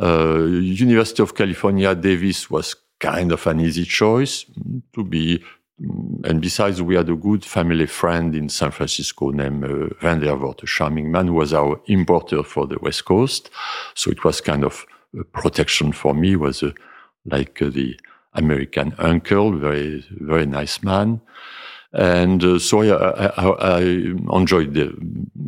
[0.02, 4.46] Uh, University of California, Davis was kind of an easy choice
[4.94, 5.44] to be.
[5.82, 10.22] Mm, and besides, we had a good family friend in San Francisco named uh, Van
[10.22, 13.50] der Voort, a charming man who was our importer for the West Coast.
[13.96, 14.86] So it was kind of
[15.20, 16.72] a protection for me, was a, uh,
[17.26, 18.00] like uh, the
[18.36, 21.20] American uncle, very, very nice man.
[21.94, 24.96] And uh, so I, I, I enjoyed the,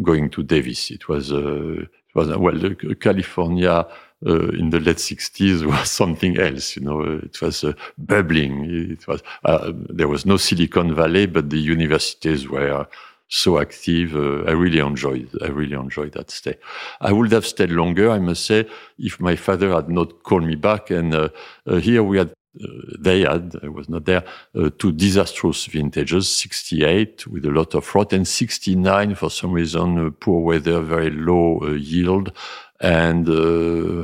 [0.04, 0.92] going to Davis.
[0.92, 3.88] It was, uh, it was well, California
[4.26, 6.76] uh, in the late 60s was something else.
[6.76, 8.92] You know, it was uh, bubbling.
[8.92, 12.88] It was uh, there was no Silicon Valley, but the universities were
[13.28, 14.16] so active.
[14.16, 15.30] Uh, I really enjoyed.
[15.42, 16.56] I really enjoyed that stay.
[17.02, 20.56] I would have stayed longer, I must say, if my father had not called me
[20.56, 20.92] back.
[20.92, 21.30] And uh,
[21.66, 22.34] uh, here we had.
[22.64, 22.68] Uh,
[23.00, 24.24] they had, I was not there,
[24.56, 30.12] uh, two disastrous vintages, 68 with a lot of rot and 69 for some reason,
[30.14, 32.32] poor weather, very low yield.
[32.80, 33.26] And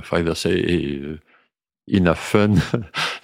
[0.04, 1.20] father say, hey,
[1.88, 2.62] enough fun,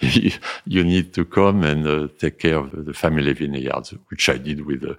[0.00, 4.64] you need to come and uh, take care of the family vineyards, which I did
[4.64, 4.94] with uh,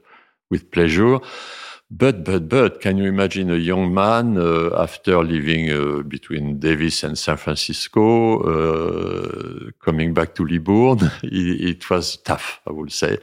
[0.50, 1.20] with pleasure.
[1.92, 7.04] But, but, but, can you imagine a young man uh, after living uh, between Davis
[7.04, 11.00] and San Francisco, uh, coming back to Libourne?
[11.24, 13.18] it, it, was tough, I would say.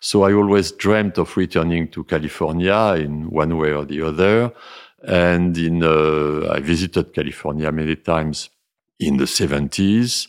[0.00, 4.52] So I always dreamt of returning to California in one way or the other.
[5.02, 8.50] And in, uh, I visited California many times
[8.98, 10.28] in the 70s,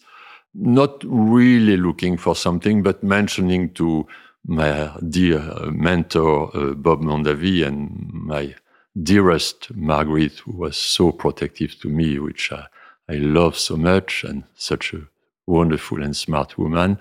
[0.54, 4.08] not really looking for something, but mentioning to
[4.46, 5.40] my dear
[5.72, 8.56] mentor, uh, Bob Mondavi, and my
[9.02, 12.66] dearest Margaret, who was so protective to me, which I,
[13.10, 15.08] I love so much, and such a
[15.48, 16.98] wonderful and smart woman.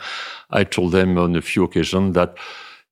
[0.50, 2.36] I told them on a few occasions that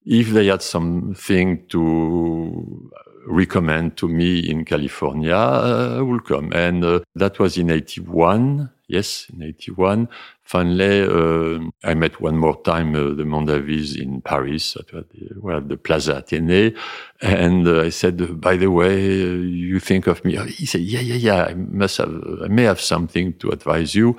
[0.04, 2.90] if they had something to
[3.28, 6.52] recommend to me in California, uh, I will come.
[6.52, 8.70] And uh, that was in 81.
[8.88, 10.08] Yes, in 81.
[10.44, 15.04] Finally, uh, I met one more time uh, the Mondavis in Paris, at the,
[15.36, 16.74] well, the Plaza Athénée.
[17.20, 20.38] And uh, I said, by the way, uh, you think of me?
[20.46, 24.16] He said, yeah, yeah, yeah, I must have, I may have something to advise you.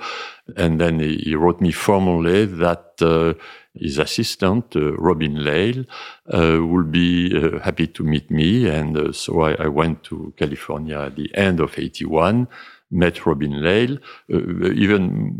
[0.56, 3.02] And then he, he wrote me formally that
[3.80, 5.84] his assistant, uh, Robin Lail,
[6.32, 8.68] uh, would be uh, happy to meet me.
[8.68, 12.46] And so I, I, went to California at the end of 81,
[12.90, 13.98] met Robin Lail.
[14.28, 15.34] even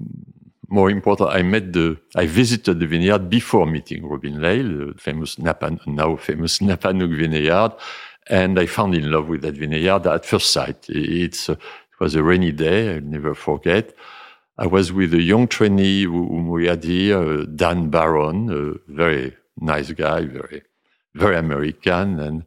[0.69, 5.39] more important, I met the, I visited the vineyard before meeting Robin Lail, the famous
[5.39, 7.73] Napa, now famous Napanook vineyard.
[8.29, 10.87] And I found in love with that vineyard at first sight.
[10.89, 11.59] It's, it
[11.99, 12.95] was a rainy day.
[12.95, 13.93] I'll never forget.
[14.61, 19.35] I was with a young trainee whom we had here, uh, Dan Baron, a very
[19.59, 20.61] nice guy, very,
[21.15, 22.45] very American, and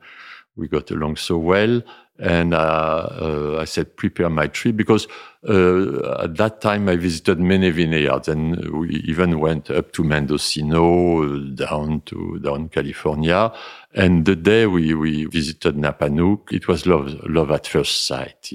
[0.55, 1.81] we got along so well.
[2.19, 5.07] And uh, uh, I said, prepare my trip because
[5.49, 11.39] uh, at that time I visited many vineyards and we even went up to Mendocino,
[11.55, 13.51] down to down California.
[13.95, 18.51] And the day we, we visited Napanook, it was love, love at first sight.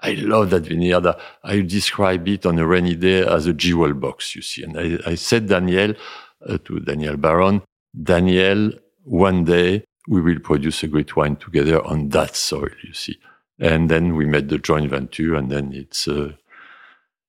[0.00, 1.16] I love that vineyard.
[1.42, 4.62] I describe it on a rainy day as a jewel box, you see.
[4.62, 5.94] And I, I said, Daniel,
[6.46, 7.62] uh, to Daniel Baron,
[8.00, 8.70] Daniel,
[9.02, 13.18] one day we will produce a great wine together on that soil, you see.
[13.58, 16.32] And then we made the joint venture, and then it's uh,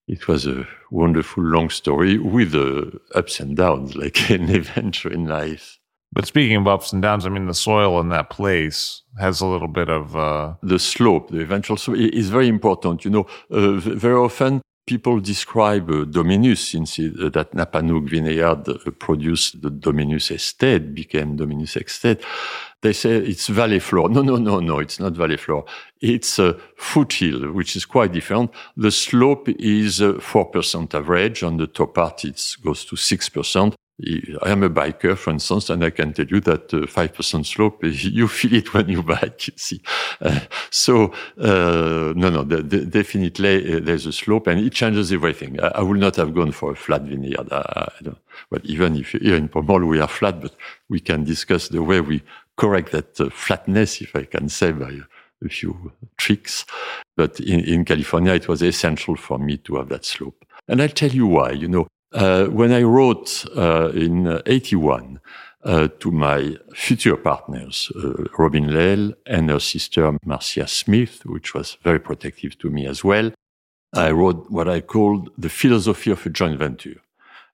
[0.07, 5.27] it was a wonderful long story with uh, ups and downs, like any venture in
[5.27, 5.79] life.
[6.11, 9.45] But speaking of ups and downs, I mean the soil in that place has a
[9.45, 10.53] little bit of uh...
[10.63, 11.29] the slope.
[11.29, 13.03] The eventual slope is very important.
[13.03, 18.67] You know, uh, very often people describe uh, Dominus, since it, uh, that Napanook vineyard
[18.69, 22.23] uh, produced the Dominus estate, became Dominus estate.
[22.81, 24.09] They say it's valley floor.
[24.09, 25.65] No, no, no, no, it's not valley floor.
[26.01, 28.51] It's a foothill, which is quite different.
[28.77, 31.43] The slope is 4% uh, average.
[31.43, 33.73] On the top part, it goes to 6%.
[33.97, 37.81] I am a biker, for instance, and I can tell you that uh, 5% slope,
[37.83, 39.81] you feel it when you bike, you see.
[40.19, 45.13] Uh, so, uh, no, no, the, the, definitely uh, there's a slope and it changes
[45.13, 45.61] everything.
[45.61, 47.47] I, I would not have gone for a flat vineyard.
[47.51, 48.09] I, I
[48.51, 50.55] well, even if here in Pomerol we are flat, but
[50.89, 52.21] we can discuss the way we
[52.57, 54.91] correct that uh, flatness, if I can say, by
[55.43, 56.65] a few tricks.
[57.15, 60.43] But in, in California, it was essential for me to have that slope.
[60.67, 61.51] And I'll tell you why.
[61.51, 65.19] You know, uh, when I wrote uh, in 81
[65.63, 71.77] uh, to my future partners, uh, Robin Lail and her sister Marcia Smith, which was
[71.83, 73.31] very protective to me as well,
[73.93, 77.01] I wrote what I called the philosophy of a joint venture.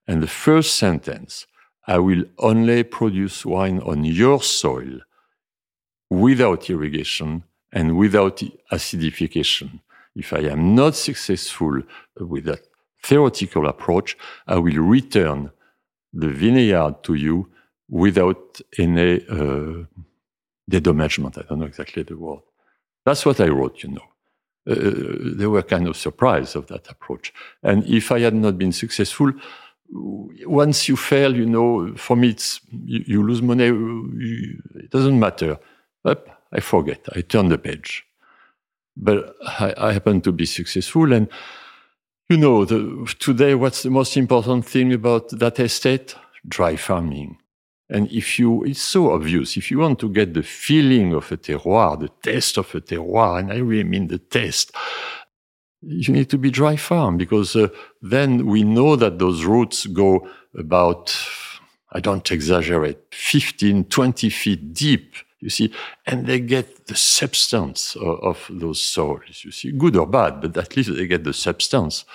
[0.08, 1.46] And the first sentence,
[1.88, 5.00] I will only produce wine on your soil
[6.10, 9.80] without irrigation and without acidification.
[10.16, 11.82] If I am not successful
[12.20, 12.71] with that
[13.04, 15.52] theoretical approach, I will return
[16.14, 17.50] the vineyard to you
[17.90, 19.86] without any uh.
[20.74, 22.40] I don't know exactly the word.
[23.06, 24.08] That's what I wrote, you know.
[24.70, 27.34] Uh, they were kind of surprised of that approach.
[27.64, 29.34] And if I had not been successful,
[29.92, 35.20] once you fail, you know, for me, it's, you, you lose money, you, it doesn't
[35.20, 35.58] matter.
[36.06, 37.06] I forget.
[37.16, 38.06] I turn the page.
[38.96, 41.28] But I, I happen to be successful and
[42.32, 46.16] you know, the, today, what's the most important thing about that estate?
[46.48, 47.38] Dry farming.
[47.90, 49.58] And if you, it's so obvious.
[49.58, 53.40] If you want to get the feeling of a terroir, the taste of a terroir,
[53.40, 54.74] and I really mean the taste,
[55.82, 57.68] you need to be dry farm because uh,
[58.02, 60.26] then we know that those roots go
[60.58, 61.14] about,
[61.92, 65.74] I don't exaggerate, 15, 20 feet deep, you see,
[66.06, 70.56] and they get the substance of, of those soils, you see, good or bad, but
[70.56, 72.06] at least they get the substance.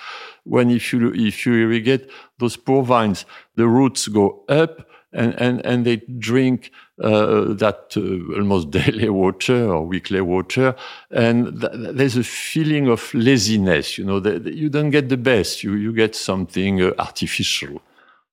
[0.43, 2.09] When if you, if you irrigate
[2.39, 3.25] those poor vines,
[3.55, 6.71] the roots go up and, and, and they drink
[7.03, 10.75] uh, that uh, almost daily water or weekly water.
[11.11, 15.63] And th- there's a feeling of laziness, you know, that you don't get the best,
[15.63, 17.81] you, you get something uh, artificial.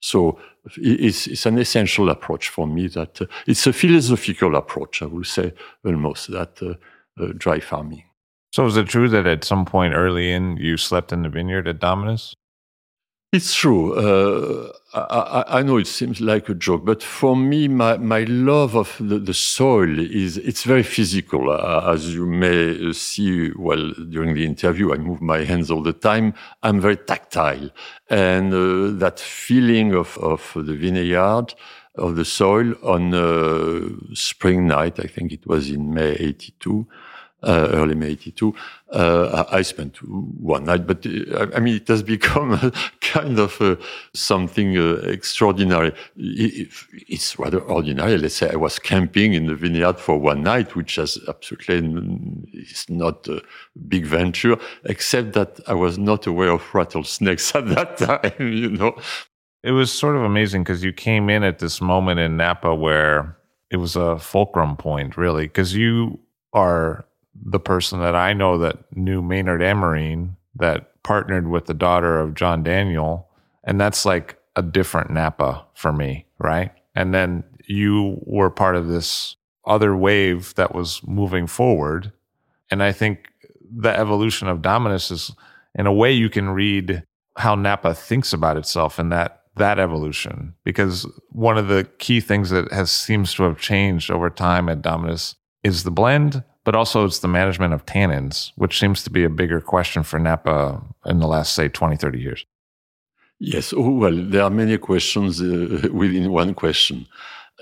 [0.01, 0.38] So
[0.76, 5.24] it's, it's, an essential approach for me that uh, it's a philosophical approach, I will
[5.24, 5.52] say
[5.84, 8.04] almost, that uh, uh, dry farming.
[8.52, 11.68] So is it true that at some point early in you slept in the vineyard
[11.68, 12.34] at Dominus?
[13.35, 13.95] It's true.
[13.95, 18.76] Uh, I, I, know it seems like a joke, but for me, my, my love
[18.76, 21.51] of the, the soil is it's very physical.
[21.51, 25.93] Uh, as you may see, well, during the interview, I move my hands all the
[25.93, 26.35] time.
[26.62, 27.70] I'm very tactile,
[28.09, 31.55] and uh, that feeling of of the vineyard,
[31.97, 36.87] of the soil on a spring night, I think it was in May '82
[37.45, 38.55] uh, early May 82.
[38.90, 43.76] Uh, I spent one night, but uh, I mean, it has become kind of uh,
[44.12, 45.92] something uh, extraordinary.
[46.16, 46.72] It,
[47.09, 48.18] it's rather ordinary.
[48.18, 51.78] Let's say I was camping in the vineyard for one night, which is absolutely
[52.53, 53.42] is not a
[53.88, 58.97] big venture, except that I was not aware of rattlesnakes at that time, you know.
[59.62, 63.36] It was sort of amazing because you came in at this moment in Napa where
[63.70, 66.20] it was a fulcrum point, really, because you
[66.53, 67.07] are
[67.43, 72.35] the person that I know that knew Maynard Amerine that partnered with the daughter of
[72.35, 73.28] John Daniel.
[73.64, 76.72] And that's like a different Napa for me, right?
[76.95, 82.12] And then you were part of this other wave that was moving forward.
[82.70, 83.28] And I think
[83.76, 85.32] the evolution of Dominus is,
[85.74, 87.03] in a way, you can read
[87.37, 92.51] how Napa thinks about itself in that that evolution because one of the key things
[92.51, 97.04] that has seems to have changed over time at Dominus is the blend but also
[97.04, 101.20] it's the management of tannins, which seems to be a bigger question for Napa in
[101.20, 102.46] the last, say, 20, 30 years.
[103.38, 107.06] Yes, oh, well, there are many questions uh, within one question.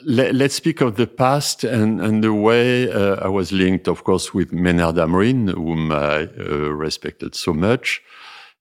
[0.05, 4.05] Let, us speak of the past and, and the way uh, I was linked, of
[4.05, 8.03] course, with Maynard Amerine, whom I uh, respected so much.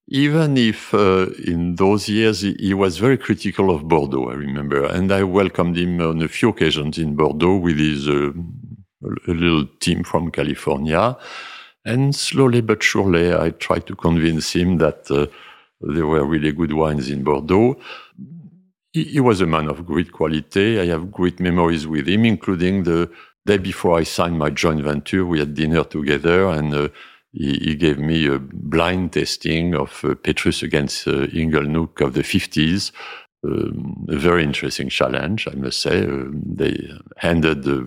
[0.07, 4.83] Even if uh, in those years he, he, was very critical of Bordeaux, I remember,
[4.83, 8.31] and I welcomed him on a few occasions in Bordeaux with his uh,
[9.03, 11.17] a little team from California.
[11.83, 15.27] And slowly but surely, I tried to convince him that uh,
[15.81, 17.79] there were really good wines in Bordeaux.
[18.93, 20.79] He, he, was a man of great quality.
[20.79, 23.09] I have great memories with him, including the
[23.45, 25.25] day before I signed my joint venture.
[25.25, 26.89] We had dinner together, and uh,
[27.31, 32.21] he, he, gave me a blind tasting of uh, Petrus against uh, Inglenook of the
[32.21, 32.91] 50s,
[33.43, 36.05] a very interesting challenge, I must say.
[36.05, 37.85] Uh, they handed, uh,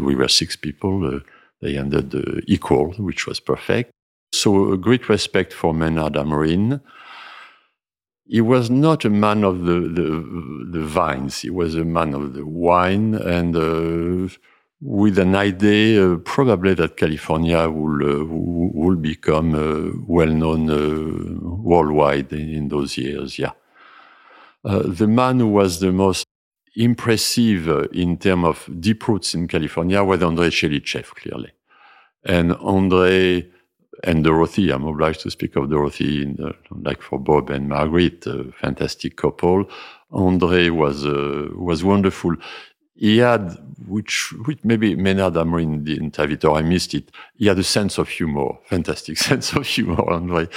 [0.00, 1.20] we were six people, uh,
[1.60, 3.90] they ended uh, equal, which was perfect.
[4.32, 6.80] So a great respect for Maynard Amerine.
[8.26, 11.40] He was not a man of the, the, the vines.
[11.40, 14.34] He was a man of the wine and uh,
[14.80, 20.66] with an idea uh, probably that California will, will become well known
[21.62, 23.38] worldwide in, in those years.
[23.38, 23.52] Yeah.
[24.64, 26.26] Uh, the man who was the most
[26.76, 31.52] impressive uh, in terms of deep roots in California was Andrei Tchelistcheff, clearly.
[32.24, 33.46] And Andrei
[34.02, 38.52] and Dorothy, I'm obliged to speak of Dorothy, in, like for Bob and Margaret, a
[38.52, 39.68] fantastic couple.
[40.16, 42.34] Andrei was uh, was wonderful.
[42.96, 43.56] He had,
[43.86, 47.10] which, which maybe Maynard Amerine didn't have it or I missed it.
[47.34, 50.48] He had a sense of humor, fantastic sense of humor, Andrei.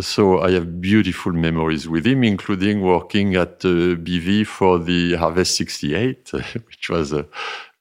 [0.00, 5.56] So I have beautiful memories with him, including working at uh, BV for the Harvest
[5.56, 6.30] 68,
[6.66, 7.22] which was uh,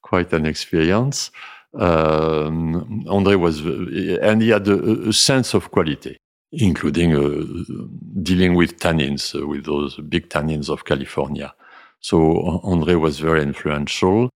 [0.02, 1.32] quite an experience.
[1.78, 6.16] Um, Andre was, and he had a, a sense of quality,
[6.54, 7.44] including uh,
[8.24, 11.54] dealing with tannins, uh, with those big tannins of California.
[12.00, 14.30] So Andre was very influential.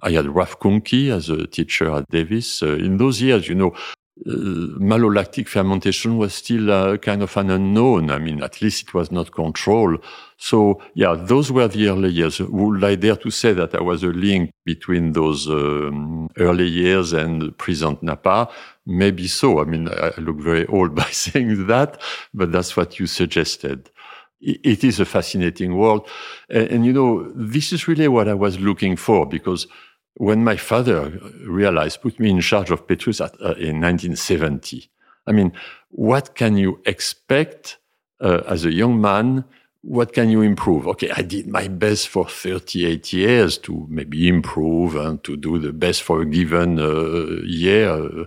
[0.00, 2.62] I had Ralph Kunkee as a teacher at Davis.
[2.62, 3.74] Uh, in those years, you know,
[4.26, 8.10] malolactic fermentation was still uh, kind of an unknown.
[8.10, 10.02] I mean, at least it was not controlled.
[10.36, 12.40] So, yeah, those were the early years.
[12.40, 17.12] Would I dare to say that there was a link between those um, early years
[17.12, 18.48] and present Napa?
[18.86, 19.60] Maybe so.
[19.60, 22.00] I mean, I look very old by saying that,
[22.34, 23.90] but that's what you suggested.
[24.40, 26.08] it is a fascinating world.
[26.48, 29.66] And, and, you know, this is really what I was looking for because
[30.18, 31.10] when my father
[31.46, 34.90] realized, put me in charge of Petrus at, uh, in 1970,
[35.28, 35.52] I mean,
[35.90, 37.78] what can you expect
[38.20, 39.44] uh, as a young man?
[39.82, 40.88] What can you improve?
[40.88, 45.72] Okay, I did my best for 38 years to maybe improve and to do the
[45.72, 48.24] best for a given uh, year, uh,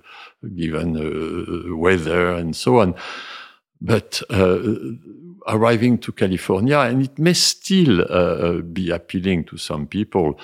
[0.56, 2.96] given uh, weather and so on.
[3.82, 4.60] But uh,
[5.46, 10.40] arriving to California, and it may still uh, be appealing to some people,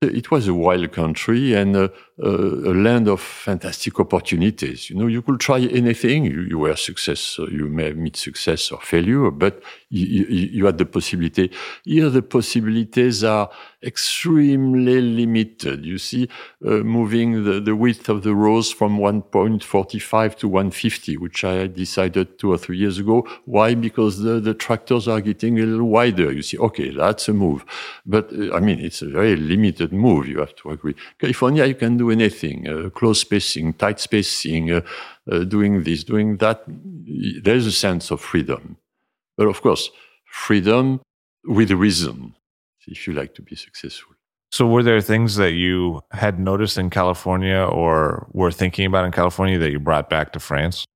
[0.00, 1.88] it was a wild country and uh,
[2.22, 4.90] a, land of fantastic opportunities.
[4.90, 6.24] You know, you could try anything.
[6.24, 10.78] You, you were success, you may meet success or failure, but you, you, you, had
[10.78, 11.50] the possibility.
[11.84, 13.50] Here, the possibilities are
[13.82, 15.84] extremely limited.
[15.84, 16.28] You see,
[16.64, 22.38] uh, moving the, the width of the rows from 1.45 to 150, which I decided
[22.38, 23.26] two or three years ago.
[23.44, 23.74] Why?
[23.74, 26.32] Because the, the tractors are getting a little wider.
[26.32, 27.64] You see, okay, that's a move.
[28.04, 30.26] But uh, I mean, it's a very limited move.
[30.26, 30.94] You have to agree.
[31.18, 34.80] California, you can do anything, uh, close spacing, tight spacing, uh,
[35.30, 36.62] uh, doing this, doing that.
[36.66, 38.76] There's a sense of freedom.
[39.36, 39.90] But of course,
[40.24, 41.00] freedom
[41.44, 42.34] with reason,
[42.86, 44.14] if you like to be successful.
[44.50, 49.12] So, were there things that you had noticed in California or were thinking about in
[49.12, 50.86] California that you brought back to France?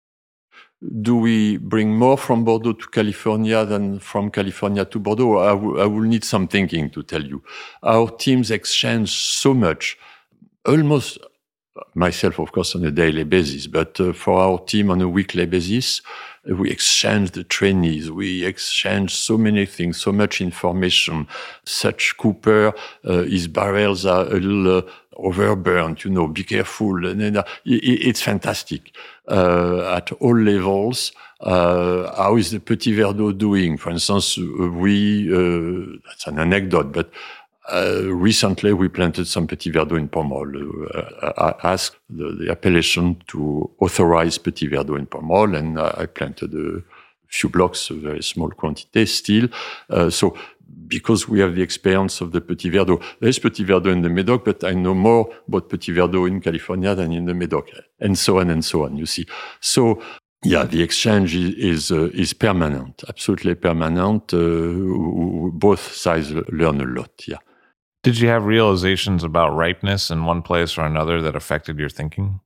[1.02, 5.36] Do we bring more from Bordeaux to California than from California to Bordeaux?
[5.36, 7.42] I, will need some thinking to tell you.
[7.82, 9.96] Our teams exchange so much,
[10.66, 11.18] almost
[11.94, 15.46] myself, of course, on a daily basis, but uh, for our team on a weekly
[15.46, 16.02] basis,
[16.44, 21.26] we exchange the trainees, we exchange so many things, so much information.
[21.64, 24.82] Such Cooper, uh, his barrels are a little uh,
[25.16, 27.06] overburnt, you know, be careful.
[27.06, 28.94] And, uh, it's fantastic
[29.28, 31.12] uh, at all levels.
[31.40, 33.76] Uh, how is the Petit Verdot doing?
[33.76, 35.28] For instance, we,
[36.06, 37.10] that's an anecdote, but
[37.70, 40.88] uh, recently, we planted some Petit Verdot in Pomerol.
[40.92, 41.32] Uh,
[41.62, 46.82] I asked the, the, appellation to authorize Petit Verdot in Pomerol, and I planted a
[47.28, 49.48] few blocks, a very small quantity still.
[49.88, 50.36] Uh, so,
[50.88, 54.08] because we have the experience of the Petit Verdot, there is Petit Verdot in the
[54.08, 57.68] Medoc, but I know more about Petit Verdot in California than in the Medoc,
[58.00, 58.96] and so on and so on.
[58.96, 59.26] You see,
[59.60, 60.02] so
[60.42, 64.34] yeah, the exchange is is, uh, is permanent, absolutely permanent.
[64.34, 67.12] Uh, both sides learn a lot.
[67.28, 67.38] Yeah.
[68.02, 72.40] Did you have realizations about ripeness in one place or another that affected your thinking?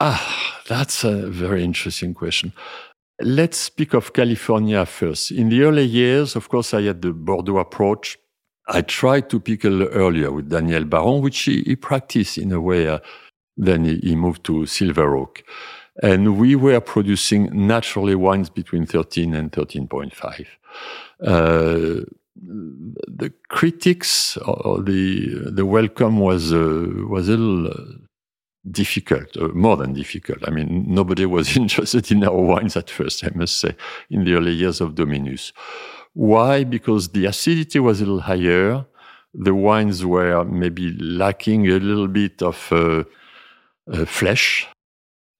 [0.00, 2.52] Ah, that's a very interesting question.
[3.20, 5.30] Let's speak of California first.
[5.30, 8.18] In the early years, of course, I had the Bordeaux approach.
[8.66, 12.50] I tried to pick a little earlier with Daniel Baron, which he, he practiced in
[12.50, 12.88] a way.
[12.88, 12.98] Uh,
[13.56, 15.44] then he, he, moved to Silver Oak.
[16.02, 20.46] And we were producing naturally wines between 13 and 13.5.
[21.20, 22.04] Uh,
[22.46, 27.72] the critics or the the welcome was uh, was a little
[28.70, 30.38] difficult, uh, more than difficult.
[30.46, 33.24] I mean, nobody was interested in our wines at first.
[33.24, 33.76] I must say,
[34.10, 35.52] in the early years of Dominus.
[36.14, 36.64] Why?
[36.64, 38.86] Because the acidity was a little higher.
[39.34, 43.04] The wines were maybe lacking a little bit of uh,
[43.92, 44.68] uh, flesh,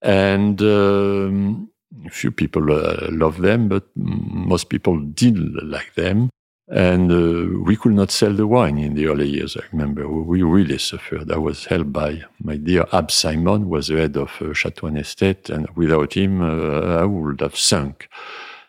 [0.03, 1.71] and um,
[2.11, 6.29] few people uh, love them, but most people didn't like them.
[6.69, 9.57] And uh, we could not sell the wine in the early years.
[9.57, 11.31] I remember we really suffered.
[11.31, 15.51] I was helped by my dear Ab Simon, was the head of uh, Chateau Estate,
[15.51, 18.09] and without him, uh, I would have sunk.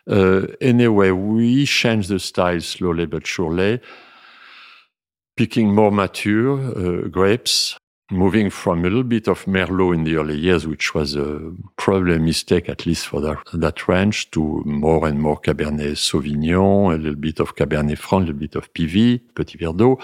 [0.08, 3.80] Uh, anyway, we changed the style slowly but surely,
[5.36, 7.78] picking more mature uh, grapes,
[8.10, 12.14] moving from a little bit of Merlot in the early years, which was a, probably
[12.14, 16.98] a mistake, at least for that, that range, to more and more Cabernet Sauvignon, a
[16.98, 20.00] little bit of Cabernet Franc, a little bit of PV, Petit Verdot.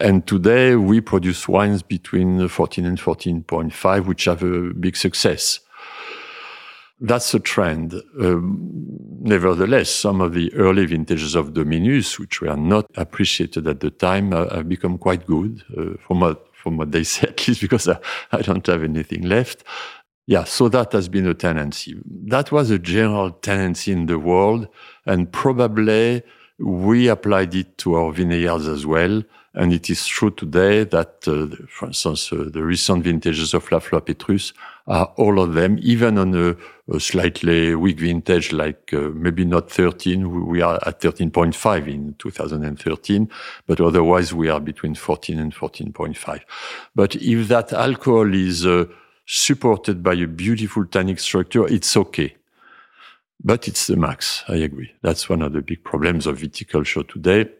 [0.00, 5.60] And today we produce wines between 14 and 14.5, which have a big success.
[7.02, 7.94] That's a trend.
[8.20, 8.58] Um,
[9.22, 14.34] nevertheless, some of the early vintages of Dominus, which were not appreciated at the time,
[14.34, 15.64] uh, have become quite good.
[15.76, 17.98] Uh, from what from what they say, at least because I,
[18.32, 19.64] I don't have anything left.
[20.26, 21.96] Yeah, so that has been a tendency.
[22.04, 24.68] That was a general tendency in the world,
[25.04, 26.22] and probably
[26.58, 29.22] we applied it to our vineyards as well.
[29.54, 33.80] And it is true today that, uh, for instance, uh, the recent vintages of La
[33.80, 34.52] Fleur Petrus
[34.86, 36.56] all of them, even on a,
[36.94, 40.46] a slightly weak vintage, like uh, maybe not 13.
[40.46, 43.30] We are at 13.5 in 2013,
[43.66, 46.40] but otherwise we are between 14 and 14.5.
[46.94, 48.86] But if that alcohol is uh,
[49.26, 52.34] supported by a beautiful tannic structure, it's okay.
[53.42, 54.44] but it's the max.
[54.48, 54.92] I agree.
[55.02, 57.50] That's one of the big problems of viticulture today.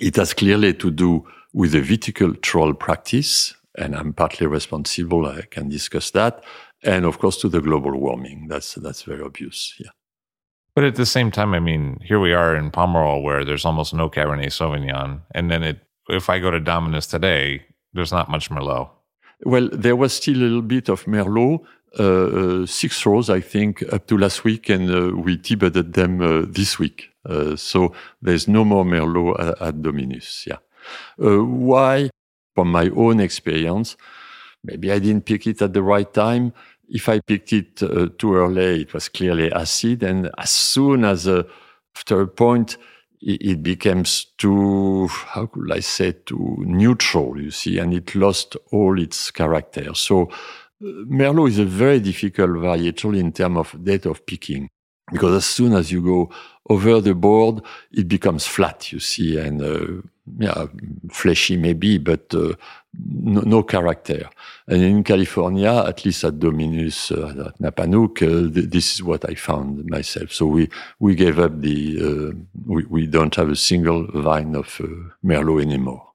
[0.00, 5.26] It has clearly to do with the viticultural practice, and I'm partly responsible.
[5.26, 6.44] I can discuss that,
[6.82, 8.48] and of course to the global warming.
[8.48, 9.74] That's that's very obvious.
[9.78, 9.90] Yeah.
[10.74, 13.92] But at the same time, I mean, here we are in Pomerol where there's almost
[13.92, 15.80] no Cabernet Sauvignon, and then it.
[16.08, 17.62] If I go to Dominus today,
[17.92, 18.90] there's not much Merlot.
[19.44, 21.60] Well, there was still a little bit of Merlot,
[21.98, 26.20] uh, uh, six rows, I think, up to last week, and uh, we debuted them
[26.20, 27.10] uh, this week.
[27.28, 30.44] Uh, so there's no more Merlot at, at Dominus.
[30.46, 30.58] Yeah.
[31.22, 32.10] Uh, why?
[32.54, 33.96] From my own experience,
[34.62, 36.52] maybe I didn't pick it at the right time.
[36.88, 42.20] If I picked it too early, it was clearly acid, and as soon as after
[42.20, 42.76] a point,
[43.22, 49.00] it becomes too, how could I say, too neutral, you see, and it lost all
[49.00, 49.94] its character.
[49.94, 54.68] So uh, Merlot is a very difficult varietal in terms of date of picking,
[55.12, 56.30] because as soon as you go
[56.70, 60.02] over the board, it becomes flat, you see, and uh,
[60.38, 60.66] yeah,
[61.10, 62.54] fleshy maybe, but uh,
[62.94, 64.28] no, no, character.
[64.68, 69.28] And in California, at least at Dominus, uh, at Napanook, uh, th- this is what
[69.28, 70.32] I found myself.
[70.32, 70.68] So we,
[71.00, 72.36] we gave up the, uh,
[72.66, 74.86] we, we don't have a single vine of uh,
[75.24, 76.11] Merlot anymore.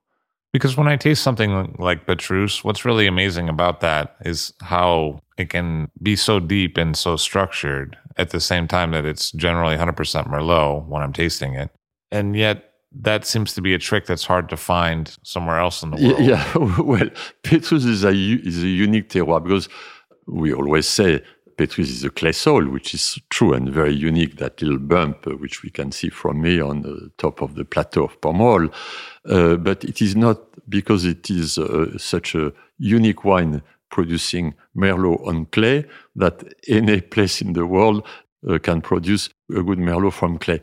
[0.53, 5.49] Because when I taste something like Petrus, what's really amazing about that is how it
[5.49, 9.93] can be so deep and so structured at the same time that it's generally 100%
[10.27, 11.69] Merlot when I'm tasting it.
[12.11, 15.91] And yet that seems to be a trick that's hard to find somewhere else in
[15.91, 16.19] the world.
[16.21, 17.09] Yeah, well,
[17.43, 19.69] Petrus is a, is a unique terroir because
[20.27, 21.23] we always say
[21.57, 24.37] Petrus is a clay soil, which is true and very unique.
[24.37, 27.65] That little bump, uh, which we can see from me on the top of the
[27.65, 28.71] plateau of Pomerol.
[29.25, 30.39] Uh, but it is not
[30.69, 35.85] because it is uh, such a unique wine producing Merlot on clay
[36.15, 38.05] that any place in the world
[38.47, 40.61] uh, can produce a good Merlot from clay.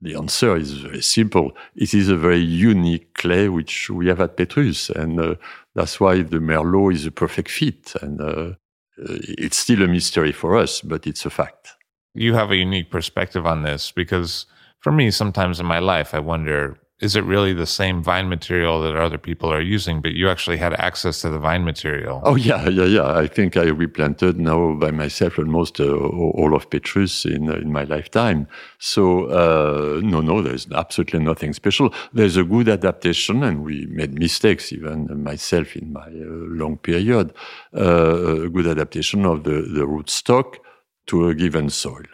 [0.00, 1.52] The answer is very simple.
[1.76, 5.36] It is a very unique clay which we have at Petrus, and uh,
[5.74, 7.94] that's why the Merlot is a perfect fit.
[8.02, 8.52] And uh,
[8.98, 11.70] Uh, it's still a mystery for us, but it's a fact.
[12.14, 14.46] You have a unique perspective on this because
[14.80, 18.80] for me, sometimes in my life, I wonder is it really the same vine material
[18.82, 22.20] that other people are using, but you actually had access to the vine material?
[22.24, 23.12] Oh yeah, yeah, yeah.
[23.12, 27.72] I think I replanted now by myself almost uh, all of Petrus in uh, in
[27.72, 28.46] my lifetime.
[28.78, 31.92] So uh, no, no, there's absolutely nothing special.
[32.12, 37.34] There's a good adaptation, and we made mistakes, even myself in my uh, long period.
[37.76, 40.58] Uh, a good adaptation of the the rootstock
[41.06, 42.04] to a given soil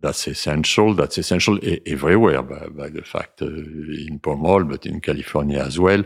[0.00, 0.94] that's essential.
[0.94, 6.02] That's essential everywhere by, by the fact uh, in Pomerol, but in California as well.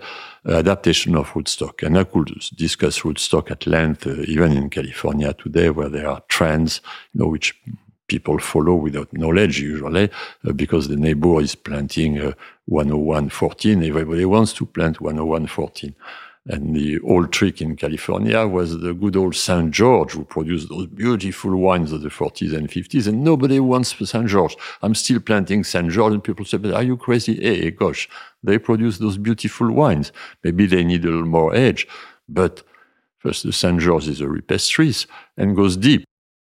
[0.46, 1.86] Uh, adaptation of rootstock.
[1.86, 6.22] And I could discuss rootstock at length, uh, even in California today, where there are
[6.28, 6.80] trends,
[7.12, 7.54] you know, which
[8.08, 10.10] people follow without knowledge usually,
[10.46, 12.32] uh, because the neighbor is planting uh,
[12.66, 13.82] 10114.
[13.82, 15.94] Everybody wants to plant 10114.
[16.46, 19.70] And the old trick in California was the good old St.
[19.70, 23.06] George who produced those beautiful wines of the 40s and 50s.
[23.06, 24.26] And nobody wants St.
[24.26, 24.54] George.
[24.82, 25.90] I'm still planting St.
[25.90, 27.40] George and people say, but are you crazy?
[27.40, 28.10] Hey, gosh,
[28.42, 30.12] they produce those beautiful wines.
[30.42, 31.88] Maybe they need a little more age.
[32.28, 32.62] But
[33.18, 33.80] first, the St.
[33.80, 35.06] George is a rupestris
[35.38, 36.04] and goes deep.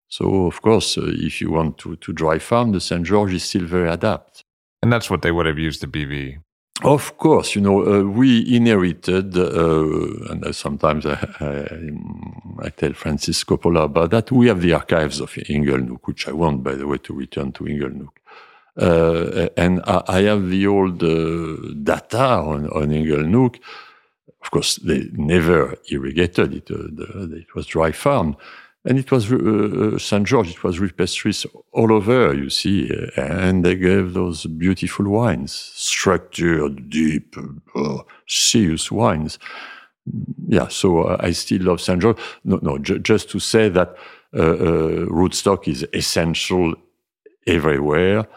[0.09, 3.05] So, of course, uh, if you want to, to dry farm, the St.
[3.05, 4.43] George is still very adapt.
[4.81, 6.39] And that's what they would have used the BV
[6.83, 13.43] of course, you know, uh, we inherited, uh, and sometimes I, I, I, tell Francis
[13.45, 14.31] Coppola about that.
[14.31, 17.63] We have the archives of Inglenook, which I want, by the way, to return to
[17.63, 18.09] Inglenook.
[18.77, 23.57] Uh, and I, I, have the old uh, data on, on Inglenook.
[24.41, 26.69] Of course, they never irrigated it.
[26.69, 28.35] Uh, the, it was dry farm.
[28.85, 30.25] And it was uh, uh St.
[30.27, 36.89] George, it was rupestris all over, you see, and they gave those beautiful wines, structured,
[36.89, 37.35] deep,
[37.75, 39.39] uh, serious wines.
[40.47, 41.99] Yeah, so uh, I still love St.
[41.99, 42.17] George.
[42.43, 43.95] No, no, ju- just to say that
[44.35, 46.75] uh, uh, rootstock is essential
[47.47, 48.27] everywhere,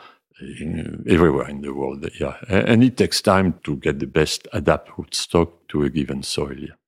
[0.60, 2.08] in, everywhere in the world.
[2.18, 6.56] Yeah, and it takes time to get the best adapt rootstock to a given soil.
[6.58, 6.87] Yeah.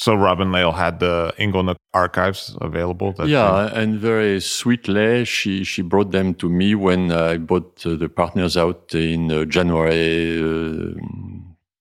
[0.00, 3.14] So Robin Lail had the Inglenook archives available.
[3.26, 8.08] yeah, and very sweetly, she she brought them to me when I bought uh, the
[8.08, 10.94] partners out in uh, January uh,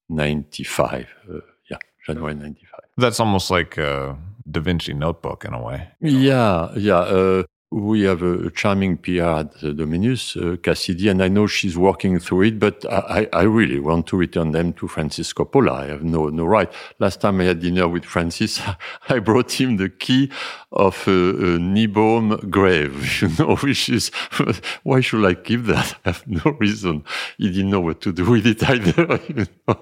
[0.09, 1.07] '95.
[1.31, 1.39] Uh,
[1.71, 2.81] yeah, January '95.
[2.97, 4.17] That's almost like a
[4.51, 5.87] Da Vinci notebook in a way.
[6.01, 7.43] Yeah, yeah.
[7.71, 12.41] We have a, charming PR at Dominus, uh, Cassidy, and I know she's working through
[12.43, 15.71] it, but I, I, really want to return them to Francis Coppola.
[15.71, 16.71] I have no, no right.
[16.97, 18.59] Last time I had dinner with Francis,
[19.09, 20.31] I brought him the key
[20.71, 24.09] of a, a Niebaum grave, you know, which is,
[24.83, 25.95] why should I keep that?
[26.05, 27.03] I have no reason.
[27.37, 29.19] He didn't know what to do with it either.
[29.27, 29.79] You know?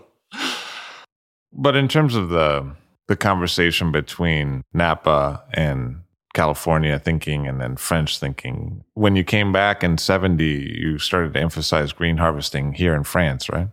[1.53, 2.75] But in terms of the,
[3.07, 6.01] the conversation between Napa and
[6.37, 8.83] California thinking and then French thinking.
[8.93, 10.43] When you came back in 70,
[10.83, 13.69] you started to emphasize green harvesting here in France, right?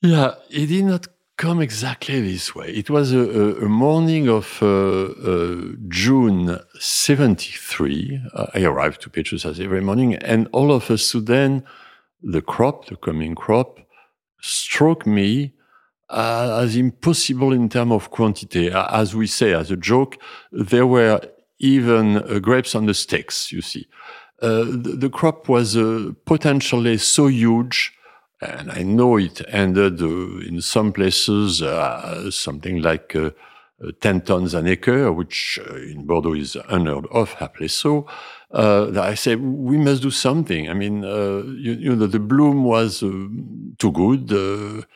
[0.00, 1.06] Yeah, it did not
[1.36, 2.68] come exactly this way.
[2.82, 3.24] It was a,
[3.66, 4.68] a morning of uh,
[5.32, 5.56] uh,
[5.88, 8.22] June 73.
[8.32, 11.62] Uh, I arrived to Petrusas every morning, and all of a sudden,
[12.22, 13.70] the crop, the coming crop,
[14.40, 15.52] struck me
[16.10, 18.70] uh, as impossible in terms of quantity.
[18.70, 20.18] As we say, as a joke,
[20.52, 21.20] there were
[21.58, 23.88] even uh, grapes on the sticks, you see.
[24.40, 27.92] Uh, the, the, crop was uh, potentially so huge,
[28.40, 33.16] and I know it ended uh, in some places uh, something like
[34.00, 38.06] 10 tons an acre, which in Bordeaux is unheard of, happily so.
[38.50, 40.70] That I said, we must do something.
[40.70, 44.86] I mean, you, you, know, the bloom was too good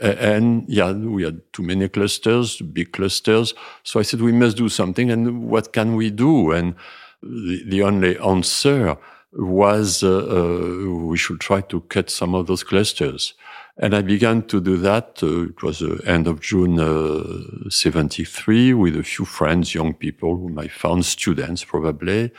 [0.00, 3.54] and yeah, we had too many clusters, big clusters.
[3.82, 5.10] So I said, we must do something.
[5.10, 6.52] And what can we do?
[6.52, 6.74] And
[7.22, 8.96] the, the only answer
[9.32, 13.34] was uh, uh, we should try to cut some of those clusters.
[13.76, 15.22] And I began to do that.
[15.22, 20.36] Uh, it was the end of June uh, 73 with a few friends, young people
[20.36, 22.32] whom I found, students probably.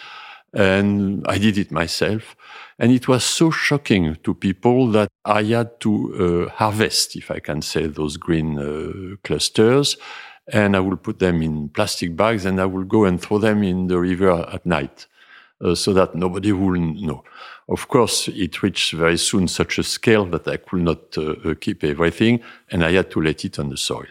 [0.54, 2.36] And I did it myself.
[2.80, 7.40] And it was so shocking to people that I had to uh, harvest, if I
[7.40, 9.98] can say, those green uh, clusters.
[10.52, 13.64] And I will put them in plastic bags and I will go and throw them
[13.64, 15.08] in the river at night
[15.62, 17.24] uh, so that nobody will know.
[17.68, 21.54] Of course, it reached very soon such a scale that I could not uh, uh,
[21.60, 24.08] keep everything and I had to let it on the soil.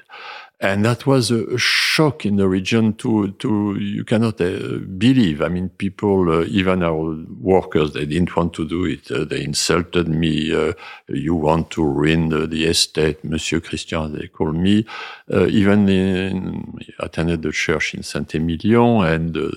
[0.60, 5.40] And that was a, shock in the region to, to you cannot uh, believe.
[5.40, 9.08] I mean, people, uh, even our workers, they didn't want to do it.
[9.08, 10.52] Uh, they insulted me.
[10.52, 10.72] Uh,
[11.06, 14.84] you want to ruin the, the, estate, Monsieur Christian, they called me.
[15.32, 19.50] Uh, even in, I attended the church in Saint-Emilion and uh,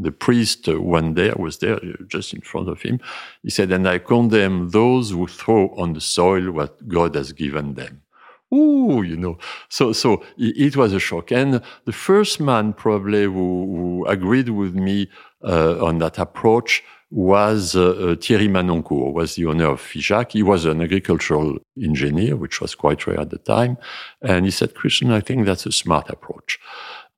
[0.00, 2.98] the priest one day, I was there just in front of him.
[3.42, 7.74] He said, and I condemn those who throw on the soil what God has given
[7.74, 7.99] them
[8.52, 9.38] ooh, you know.
[9.68, 11.30] So, so it, was a shock.
[11.30, 15.08] And the first man probably who, who agreed with me
[15.42, 20.32] uh, on that approach was uh, uh, Thierry Manoncourt, was the owner of Figeac.
[20.32, 23.78] He was an agricultural engineer, which was quite rare at the time.
[24.22, 26.60] And he said, Christian, I think that's a smart approach.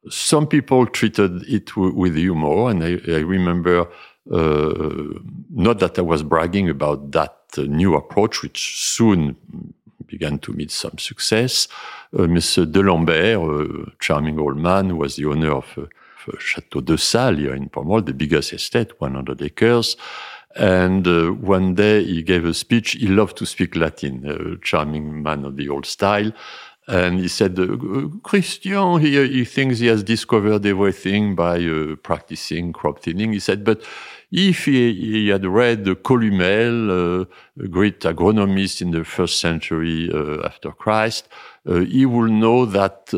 [0.09, 3.87] Some people treated it with humor, and I, I remember
[4.33, 5.19] uh,
[5.51, 9.37] not that I was bragging about that new approach, which soon
[10.13, 11.69] began to meet some success.
[12.13, 12.71] Uh, Mr.
[12.71, 15.87] D'Alembert, a charming old man, was the owner of uh,
[16.39, 19.97] Chateau de Sales here in Pomerol, the biggest estate, 100 acres.
[20.55, 22.93] And uh, one day he gave a speech.
[22.93, 26.31] He loved to speak Latin, a charming man of the old style.
[26.89, 27.69] And he said, uh,
[28.23, 33.33] Christian, he, he thinks he has discovered everything by uh, practicing crop thinning.
[33.33, 33.83] He said, but
[34.33, 37.25] if he, he had read Columel, uh,
[37.63, 41.29] a great agronomist in the first century uh, after Christ,
[41.69, 43.09] uh, he will know that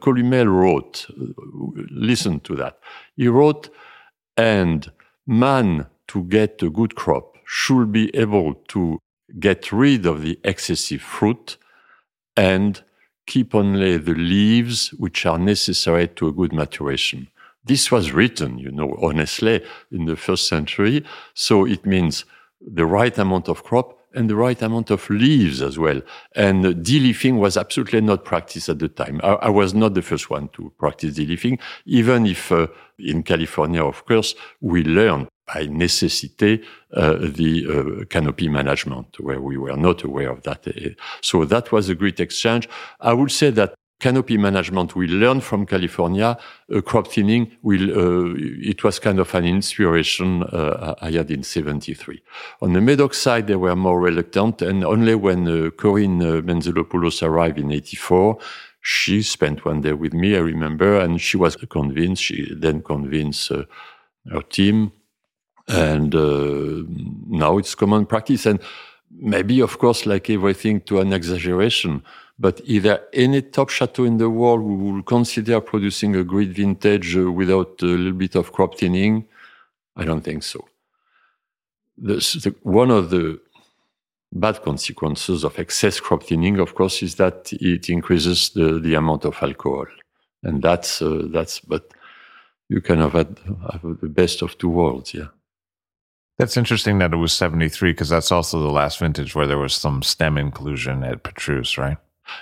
[0.00, 1.06] Columel wrote,
[1.90, 2.78] listen to that,
[3.14, 3.70] he wrote,
[4.36, 4.90] and
[5.26, 8.98] man to get a good crop should be able to
[9.38, 11.58] get rid of the excessive fruit
[12.36, 12.82] and
[13.26, 17.28] keep only the leaves which are necessary to a good maturation.
[17.66, 21.04] This was written, you know, honestly, in the first century.
[21.34, 22.24] So it means
[22.60, 26.00] the right amount of crop and the right amount of leaves as well.
[26.34, 29.20] And de-leafing was absolutely not practiced at the time.
[29.22, 33.84] I, I, was not the first one to practice de-leafing, even if uh, in California,
[33.84, 36.62] of course, we learned by necessity
[36.94, 40.66] uh, the uh, canopy management, where we were not aware of that.
[41.20, 42.68] So that was a great exchange.
[43.00, 46.36] I would say that canopy management we learned from California.
[46.74, 51.42] Uh, crop thinning will, uh, it was kind of an inspiration uh, I had in
[51.42, 52.22] 73.
[52.60, 54.62] On the Medoc side, they were more reluctant.
[54.62, 58.38] And only when uh, Corinne uh, Mentzelopoulos arrived in 84,
[58.82, 62.22] she spent one day with me, I remember, and she was convinced.
[62.22, 63.64] She then convinced uh,
[64.30, 64.92] her team.
[65.68, 66.14] And
[67.28, 68.46] now it's common practice.
[68.46, 68.60] And
[69.10, 72.04] maybe, of course, like everything to an exaggeration,
[72.38, 76.50] but is there any top chateau in the world who will consider producing a great
[76.50, 79.26] vintage uh, without a little bit of crop thinning?
[79.96, 80.66] I don't think so.
[81.96, 83.40] The, the, one of the
[84.32, 89.24] bad consequences of excess crop thinning, of course, is that it increases the, the amount
[89.24, 89.86] of alcohol.
[90.42, 91.90] And that's, uh, that's, but
[92.68, 93.38] you of have,
[93.72, 95.28] have the best of two worlds, yeah.
[96.38, 99.72] That's interesting that it was 73 because that's also the last vintage where there was
[99.72, 101.96] some stem inclusion at Petrus, right?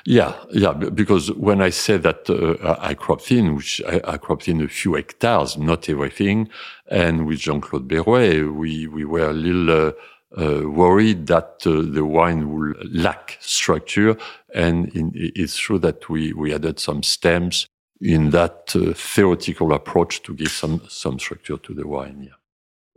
[0.05, 4.49] Yeah, yeah, because when I say that uh, I cropped in, which I, I, cropped
[4.49, 6.49] in a few hectares, not everything,
[6.89, 9.93] and with Jean-Claude Berrouet, we, we were a little uh,
[10.37, 14.17] uh, worried that uh, the wine will lack structure.
[14.55, 17.67] And in, it's true that we, we added some stems
[18.01, 22.44] in that uh, theoretical approach to give some, some structure to the wine, yeah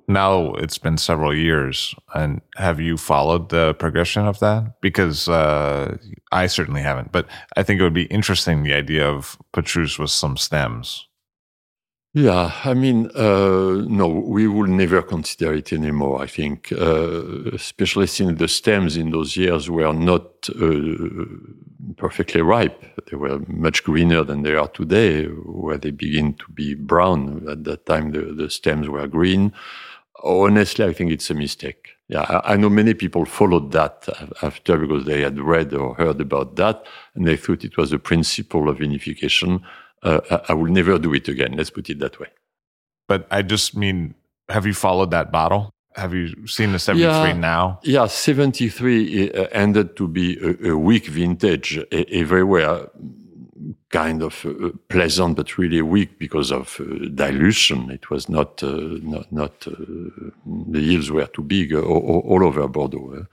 [0.08, 4.80] now it's been several years and have you followed the progression of that?
[4.82, 5.98] Because uh,
[6.32, 10.12] i certainly haven't but i think it would be interesting the idea of petrus with
[10.12, 11.08] some stems.
[12.14, 18.08] Yeah i mean uh, no we will never consider it anymore i think uh, especially
[18.08, 21.26] since the stems in those years were not uh,
[21.98, 22.84] perfectly ripe.
[23.10, 27.48] They were much greener than they are today where they begin to be brown.
[27.50, 29.54] At that time the, the stems were green
[30.24, 31.90] honestly, I think it's a mistake.
[32.08, 34.08] Yeah, I, I, know many people followed that
[34.42, 38.00] after because they had read or heard about that and they thought it was a
[38.00, 39.62] principle of vinification.
[40.04, 41.54] Uh, I, I will never do it again.
[41.58, 42.28] Let's put it that way.
[43.08, 44.16] But I just mean,
[44.50, 45.72] have you followed that bottle?
[45.96, 47.80] Have you seen the 73 yeah, now?
[47.84, 52.88] Yeah, 73 uh, ended to be a, a weak vintage everywhere
[53.90, 57.90] kind of uh, pleasant but really weak because of uh, dilution.
[57.92, 59.72] It was not uh, not, not uh,
[60.46, 63.26] the yields were too big all, all over Bordeaux.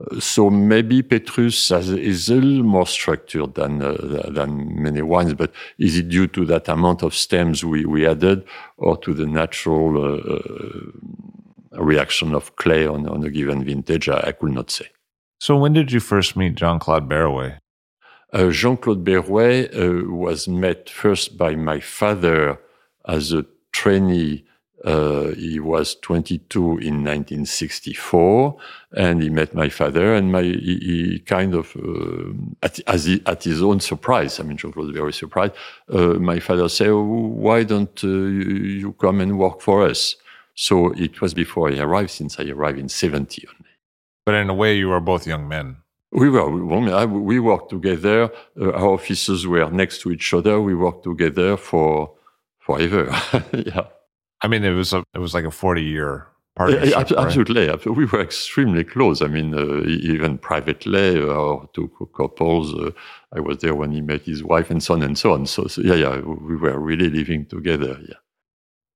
[0.00, 5.34] Uh, so maybe Petrus has, is a little more structured than uh, than many wines,
[5.34, 8.44] but is it due to that amount of stems we, we added,
[8.76, 10.18] or to the natural
[11.72, 14.08] reaction of clay on, on a given vintage?
[14.08, 14.86] I, I could not say.
[15.40, 17.58] So when did you first meet Jean Claude Berrouet?
[18.32, 22.58] Uh, Jean-Claude Berrouet uh, was met first by my father
[23.06, 24.44] as a trainee.
[24.84, 28.56] Uh, he was 22 in 1964,
[28.96, 33.44] and he met my father, and my he, he kind of uh, at, he, at,
[33.44, 34.40] his own surprise.
[34.40, 35.52] I mean, Jean-Claude was very surprised.
[35.88, 40.16] Uh, my father said, "Why don't you come and work for us?"
[40.54, 43.70] So it was before I arrived, since I arrived in 70 only.
[44.24, 45.81] But in a way, you were both young men.
[46.12, 46.48] We were,
[47.06, 48.30] we worked together.
[48.60, 50.60] Uh, our offices were next to each other.
[50.60, 52.12] We worked together for
[52.60, 53.08] forever.
[53.52, 53.86] yeah.
[54.42, 57.10] I mean, it was a, it was like a 40 year partnership.
[57.10, 57.68] Yeah, absolutely.
[57.68, 57.86] Right?
[57.86, 59.22] We were extremely close.
[59.22, 62.90] I mean, uh, even privately, uh, our two couples, uh,
[63.34, 65.46] I was there when he met his wife and son and so on.
[65.46, 67.98] So, so, yeah, yeah, we were really living together.
[68.06, 68.16] Yeah.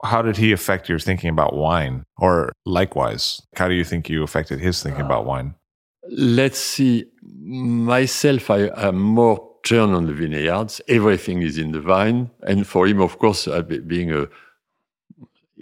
[0.04, 2.04] How did he affect your thinking about wine?
[2.18, 5.54] Or likewise, how do you think you affected his thinking about wine?
[6.11, 10.80] Let's see, myself, I am more turned on the vineyards.
[10.88, 12.30] Everything is in the vine.
[12.42, 14.28] And for him, of course, uh, being a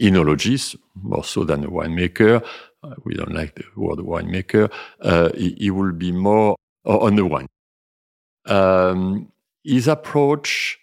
[0.00, 2.44] enologist, more so than a winemaker,
[2.82, 4.70] uh, we don't like the word winemaker,
[5.00, 7.46] uh, he, he, will be more on the wine.
[8.46, 9.32] Um,
[9.62, 10.78] his approach,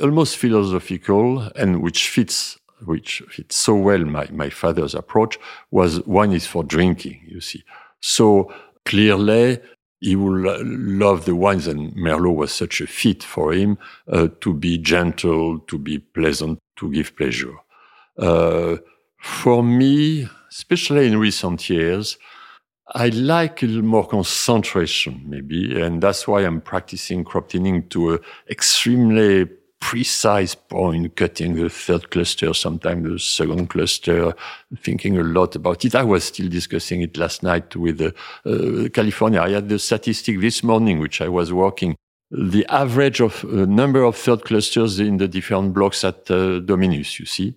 [0.00, 5.38] almost philosophical, and which fits which fits so well my, my father's approach,
[5.70, 7.64] was wine is for drinking, you see.
[8.00, 8.52] So
[8.84, 9.60] clearly
[10.00, 13.78] he will love the wines, and Merlot was such a fit for him
[14.12, 17.54] uh, to be gentle, to be pleasant, to give pleasure.
[18.18, 18.76] Uh,
[19.18, 22.18] for me, especially in recent years,
[22.88, 28.14] I like a little more concentration, maybe, and that's why I'm practicing crop thinning to
[28.14, 28.18] an
[28.50, 29.48] extremely
[29.84, 34.32] precise point, cutting the third cluster, sometimes the second cluster,
[34.78, 35.94] thinking a lot about it.
[35.94, 38.10] I was still discussing it last night with uh,
[38.48, 39.42] uh, California.
[39.42, 41.96] I had the statistic this morning, which I was working.
[42.30, 47.20] The average of uh, number of third clusters in the different blocks at uh, Dominus,
[47.20, 47.54] you see.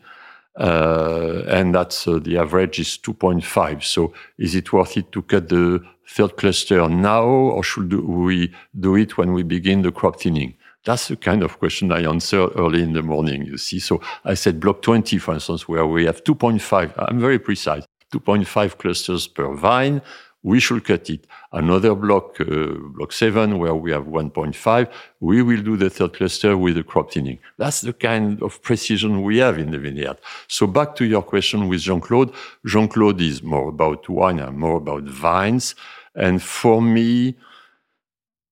[0.60, 3.84] Uh, and that's uh, the average is 2.5.
[3.86, 8.98] So is it worth it to cut the third cluster now, or should we do
[8.98, 10.56] it when we begin the crop thinning?
[10.88, 13.78] That's the kind of question I answer early in the morning, you see.
[13.78, 18.78] So I said block 20, for instance, where we have 2.5, I'm very precise, 2.5
[18.78, 20.02] clusters per vine.
[20.44, 21.28] We should cut it.
[21.52, 26.58] Another block, uh, block 7, where we have 1.5, we will do the third cluster
[26.58, 27.40] with the crop thinning.
[27.58, 30.20] That's the kind of precision we have in the vineyard.
[30.48, 32.34] So back to your question with Jean-Claude.
[32.66, 35.76] Jean-Claude is more about wine and more about vines.
[36.16, 37.36] And for me,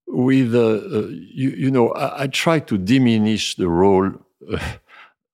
[0.06, 4.12] with, uh, uh, you, you, know, I, I, try to diminish the role
[4.52, 4.58] uh,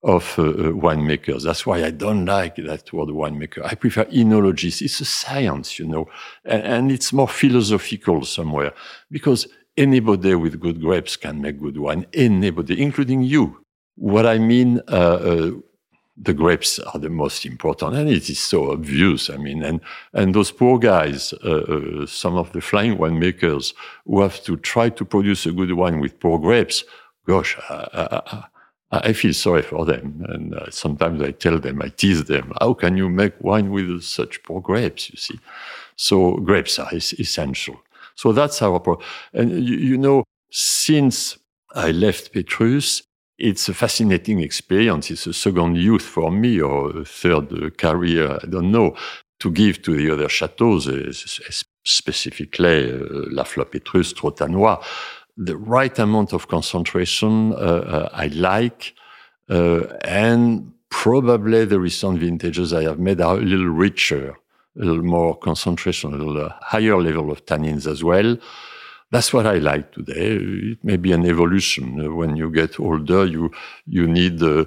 [0.02, 0.42] of uh,
[0.72, 1.44] winemakers.
[1.44, 3.64] That's why I don't like that word winemaker.
[3.64, 4.82] I prefer enologist.
[4.82, 6.08] It's a science, you know,
[6.44, 8.72] and, and it's more philosophical somewhere
[9.10, 9.46] because
[9.76, 12.06] anybody with good grapes can make good wine.
[12.12, 13.58] Anybody, including you.
[13.96, 15.50] What I mean, uh, uh,
[16.22, 19.28] the grapes are the most important, and it is so obvious.
[19.28, 19.80] I mean, and
[20.12, 23.74] and those poor guys, uh, uh, some of the flying winemakers
[24.06, 26.84] who have to try to produce a good wine with poor grapes.
[27.26, 28.42] Gosh, I,
[28.90, 32.52] I, I feel sorry for them, and uh, sometimes I tell them, I tease them,
[32.60, 35.10] how can you make wine with such poor grapes?
[35.10, 35.40] You see,
[35.96, 37.80] so grapes are is essential.
[38.14, 39.06] So that's our problem.
[39.32, 41.38] And you, you know, since
[41.74, 43.02] I left Petrus,
[43.42, 45.10] it's a fascinating experience.
[45.10, 48.94] It's a second youth for me, or a third career, I don't know,
[49.40, 50.88] to give to the other chateaus,
[51.82, 54.80] specifically uh, La Petrus, Trotanoy,
[55.36, 58.94] the right amount of concentration uh, uh, I like,
[59.50, 64.36] uh, and probably the recent vintages I have made are a little richer,
[64.80, 68.36] a little more concentration, a little higher level of tannins as well.
[69.12, 70.38] That's what I like today.
[70.72, 72.16] It may be an evolution.
[72.16, 73.52] When you get older, you
[73.86, 74.64] you need uh,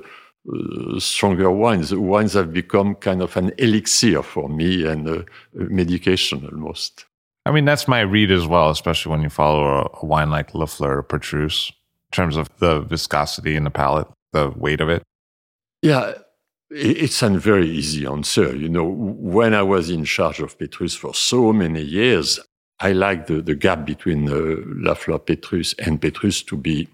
[0.53, 1.93] uh, stronger wines.
[1.93, 7.05] Wines have become kind of an elixir for me and a medication almost.
[7.47, 10.51] I mean, that's my read as well, especially when you follow a, a wine like
[10.53, 15.01] Lafleur or Petrus in terms of the viscosity in the palate, the weight of it.
[15.81, 16.13] Yeah,
[16.69, 18.55] it's a very easy answer.
[18.55, 22.39] You know, when I was in charge of Petrus for so many years,
[22.79, 26.87] I like the, the gap between uh, Lafleur Petrus and Petrus to be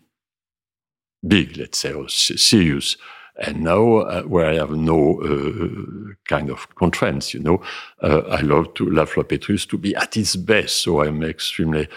[1.27, 2.97] big, let's say, or serious.
[3.37, 7.63] And now, uh, where I have no uh, kind of constraints, you know,
[8.03, 10.83] uh, I love to Lafleur Petrus to be at its best.
[10.83, 11.87] So I'm extremely,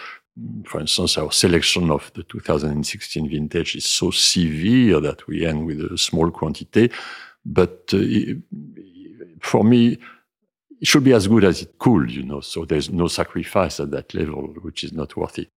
[0.65, 5.81] for instance, our selection of the 2016 vintage is so severe that we end with
[5.81, 6.89] a small quantity.
[7.45, 7.99] But uh,
[9.41, 9.99] for me,
[10.81, 12.41] it should be as good as it could, you know.
[12.41, 15.49] So there's no sacrifice at that level, which is not worth it.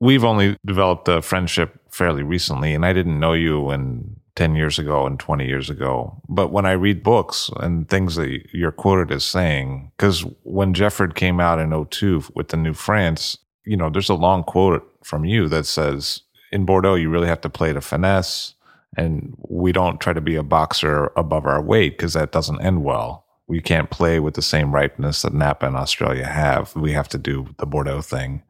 [0.00, 4.78] We've only developed a friendship fairly recently, and I didn't know you when 10 years
[4.78, 6.22] ago and 20 years ago.
[6.28, 11.14] But when I read books and things that you're quoted as saying, because when Jefford
[11.14, 15.26] came out in 02 with the New France, you know, there's a long quote from
[15.26, 18.54] you that says, in Bordeaux, you really have to play to finesse.
[18.96, 22.82] And we don't try to be a boxer above our weight because that doesn't end
[22.82, 23.24] well.
[23.50, 26.72] We can't play with the same ripeness that Napa and Australia have.
[26.76, 28.44] We have to do the Bordeaux thing.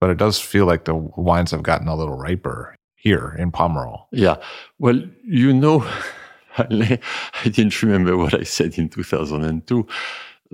[0.00, 4.04] But it does feel like the wines have gotten a little riper here in Pomerol.
[4.12, 4.36] Yeah.
[4.78, 5.84] Well, you know,
[6.56, 7.00] I
[7.42, 9.86] didn't remember what I said in 2002.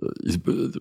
[0.02, 0.08] Uh,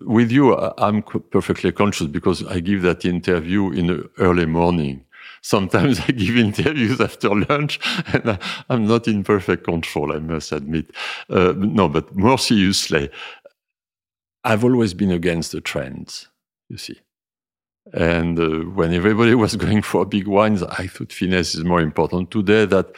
[0.06, 5.04] with you, I'm perfectly conscious because I give that interview in the early morning.
[5.44, 7.78] Sometimes I give interviews after lunch
[8.14, 8.38] and
[8.70, 10.90] I'm not in perfect control, I must admit.
[11.28, 13.10] Uh, no, but more seriously,
[14.42, 16.28] I've always been against the trends,
[16.70, 16.98] you see.
[17.92, 22.30] And uh, when everybody was going for big wines, I thought finesse is more important.
[22.30, 22.94] Today, that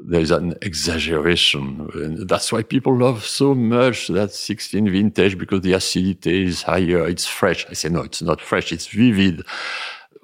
[0.00, 1.88] there's an exaggeration.
[1.94, 7.06] And that's why people love so much that 16 vintage because the acidity is higher,
[7.06, 7.66] it's fresh.
[7.70, 9.46] I say, no, it's not fresh, it's vivid.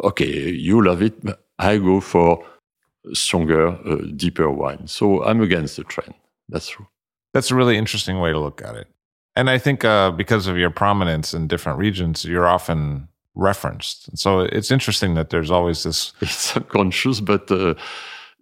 [0.02, 2.44] Okay, you love it, but I go for
[3.12, 4.86] stronger, uh, deeper wine.
[4.86, 6.14] So I'm against the trend.
[6.48, 6.86] That's true.
[7.32, 8.88] That's a really interesting way to look at it.
[9.36, 14.18] And I think uh, because of your prominence in different regions, you're often referenced.
[14.18, 16.12] So it's interesting that there's always this.
[16.20, 17.74] It's unconscious, but uh,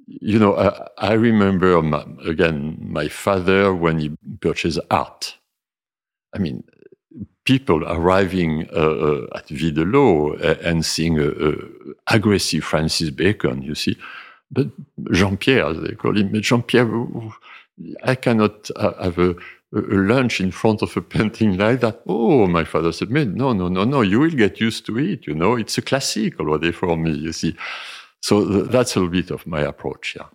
[0.06, 5.36] you know, I, I remember my, again my father when he purchased art.
[6.34, 6.64] I mean,
[7.52, 10.28] people arriving uh, uh at Videlot
[10.68, 11.30] and seeing a
[12.16, 13.96] aggressive Francis Bacon, you see,
[14.50, 14.66] but
[15.18, 16.90] Jean Pierre, they call him, Jean Pierre,
[18.12, 18.56] I cannot
[19.04, 19.30] have a
[19.74, 22.00] a lunch in front of a painting like that.
[22.06, 25.26] Oh, my father said, "Man, no, no, no, no, you will get used to it.
[25.26, 27.54] You know, it's a classic already for me, you see.
[28.22, 30.28] So th- that's a little bit of my approach, yeah.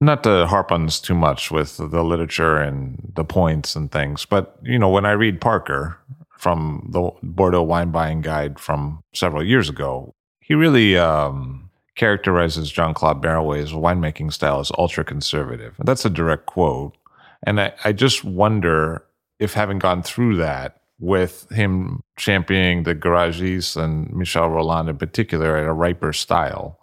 [0.00, 4.26] Not to harp on this too much with the literature and the points and things,
[4.26, 5.96] but, you know, when I read Parker
[6.38, 12.94] from the Bordeaux Wine Buying Guide from several years ago, he really um, characterizes Jean
[12.94, 15.74] Claude Berrouet's winemaking style as ultra conservative.
[15.78, 16.96] That's a direct quote
[17.44, 19.04] and I, I just wonder
[19.38, 25.56] if having gone through that with him championing the Garages and Michel Rolland in particular
[25.56, 26.78] at a riper style,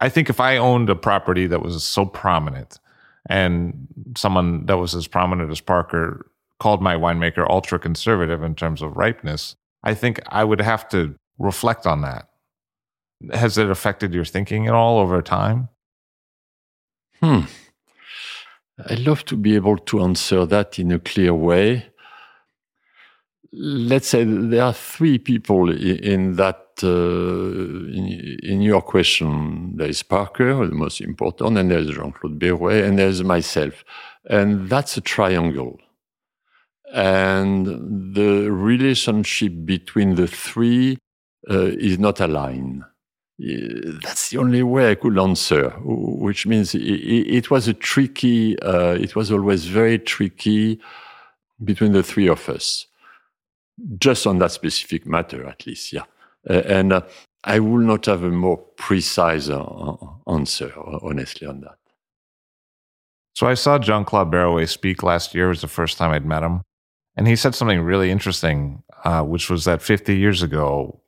[0.00, 2.78] I think if I owned a property that was so prominent
[3.28, 6.30] and someone that was as prominent as Parker
[6.64, 11.14] called my winemaker ultra conservative in terms of ripeness, I think I would have to
[11.38, 12.24] reflect on that.
[13.34, 15.68] Has it affected your thinking at all over time?
[17.20, 17.40] Hmm.
[18.88, 21.66] I'd love to be able to answer that in a clear way.
[23.52, 26.88] Let's say there are three people in that uh,
[27.98, 29.76] in, in, your question.
[29.76, 33.84] There is Parker, the most important, and there is Jean-Claude Berrouet, and there is myself,
[34.28, 35.78] and that's a triangle.
[36.94, 40.96] And the relationship between the three
[41.50, 42.84] uh, is not aligned
[43.38, 48.94] that's the only way I could answer, which means it, it was a tricky, uh,
[48.94, 50.80] it was always very tricky
[51.62, 52.86] between the three of us,
[53.98, 56.04] just on that specific matter, at least, yeah.
[56.48, 57.00] Uh, and uh,
[57.42, 59.96] I will not have a more precise uh,
[60.28, 60.72] answer,
[61.02, 61.78] honestly, on that.
[63.34, 65.46] So I saw Jean Claude Berrouet speak last year.
[65.46, 66.62] It was the first time I'd met him.
[67.16, 71.00] And he said something really interesting, uh, which was that 50 years ago,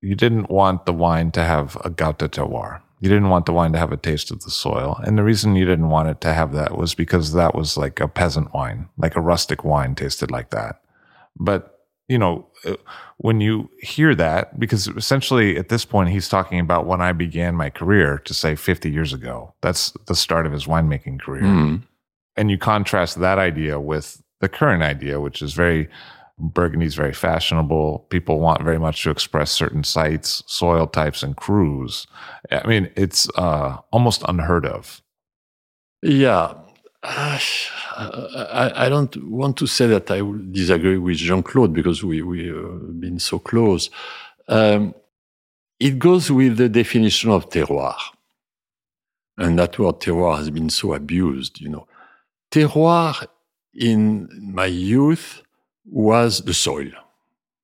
[0.00, 2.80] you didn't want the wine to have a gout de terroir.
[3.00, 4.98] You didn't want the wine to have a taste of the soil.
[5.04, 8.00] And the reason you didn't want it to have that was because that was like
[8.00, 10.80] a peasant wine, like a rustic wine tasted like that.
[11.38, 12.76] But, you know, uh,
[13.18, 17.54] when you hear that, because essentially at this point he's talking about when I began
[17.54, 21.42] my career to say 50 years ago, that's the start of his winemaking career.
[21.42, 21.82] Mm.
[22.36, 25.88] And you contrast that idea with the current idea, which is very
[26.38, 28.06] Burgundy is very fashionable.
[28.10, 32.06] People want very much to express certain sites, soil types, and crus.
[32.50, 35.00] I mean, it's uh, almost unheard of.
[36.02, 36.54] Yeah.
[37.04, 37.38] Uh,
[38.62, 42.50] I, I, don't want to say that I disagree with Jean Claude because we we
[42.50, 43.90] uh, been so close.
[44.48, 44.94] Um,
[45.78, 48.00] it goes with the definition of terroir,
[49.36, 51.60] and that word terroir has been so abused.
[51.60, 51.86] You know,
[52.50, 53.26] terroir
[53.74, 55.42] in my youth
[55.84, 56.90] was the soil.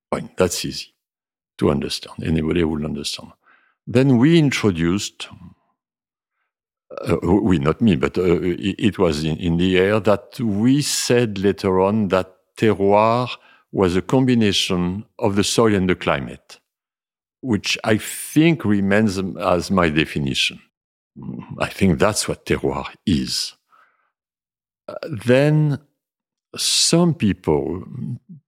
[0.09, 0.93] Fine, that's easy
[1.57, 2.23] to understand.
[2.23, 3.31] Anybody will understand.
[3.87, 5.27] Then we introduced,
[7.07, 11.37] uh, we, not me, but uh, it, was in, in, the air that we said
[11.37, 13.29] later on that terroir
[13.71, 16.59] was a combination of the soil and the climate,
[17.41, 20.61] which I think remains as my definition.
[21.59, 23.53] I think that's what terroir is.
[24.87, 25.79] Uh, then
[26.57, 27.83] some people,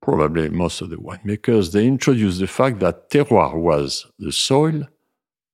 [0.02, 4.88] probably most of the winemakers, they introduced the fact that terroir was the soil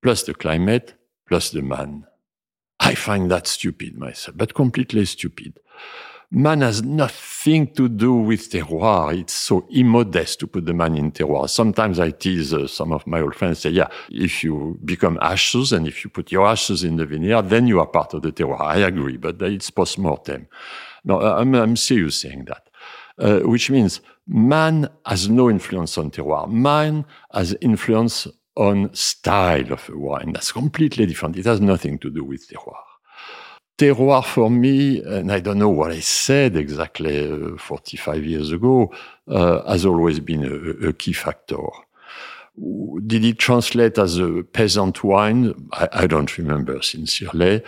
[0.02, 0.96] plus the climate
[1.28, 2.06] plus the man.
[2.80, 5.60] I find that stupid myself, but completely stupid.
[6.32, 9.20] Man has nothing to do with terroir.
[9.20, 11.50] It's so immodest to put the man in terroir.
[11.50, 15.74] Sometimes I tease uh, some of my old friends, say, yeah, if you become ashes
[15.74, 18.32] and if you put your ashes in the vineyard, then you are part of the
[18.32, 18.62] terroir.
[18.62, 20.48] I agree, but it's post-mortem.
[21.04, 22.70] No, I'm, I'm serious saying that,
[23.18, 26.50] uh, which means man has no influence on terroir.
[26.50, 30.34] Man has influence on style of a wine.
[30.34, 31.38] That's completely different.
[31.38, 32.84] It has nothing to do with terroir.
[33.78, 38.94] Terroir for me, and I don't know what I said exactly uh, 45 years ago,
[39.30, 41.64] uh, has always been a, a, key factor.
[43.08, 45.70] Did it translate as a peasant wine?
[45.72, 47.64] I, I don't remember sincerely.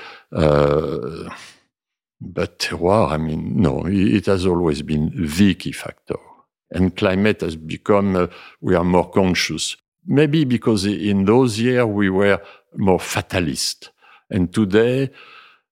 [2.22, 6.18] But terroir, I mean, no, it has always been the key factor.
[6.70, 8.28] And climate has become, uh,
[8.62, 9.76] we are more conscious.
[10.06, 12.40] Maybe because in those years we were
[12.76, 13.90] more fatalist.
[14.30, 15.10] And today,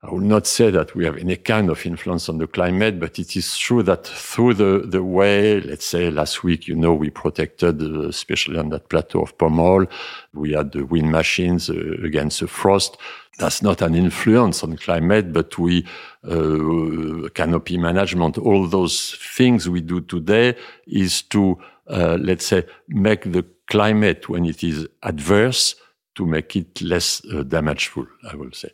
[0.01, 3.19] I will not say that we have any kind of influence on the climate, but
[3.19, 7.09] it is true that through the, the way, let's say last week, you know, we
[7.09, 9.89] protected, uh, especially on that plateau of Pomerol,
[10.33, 12.95] we had the wind machines uh, against the frost.
[13.39, 15.85] That's not an influence on climate, but we,
[16.23, 20.55] uh, canopy management, all those things we do today
[20.87, 25.75] is to, uh, let's say, make the climate when it is adverse,
[26.15, 28.69] to make it less uh, damageful, I will say.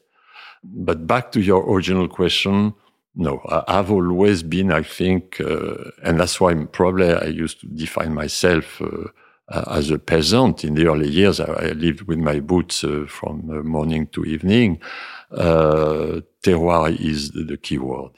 [0.73, 2.73] But back to your original question,
[3.15, 8.13] no, I've always been, I think, uh, and that's why probably I used to define
[8.13, 10.65] myself uh, as a peasant.
[10.65, 14.79] In the early years, I, lived with my boots uh, from uh, morning to evening.
[15.31, 18.11] Uh, terroir is the, the key word.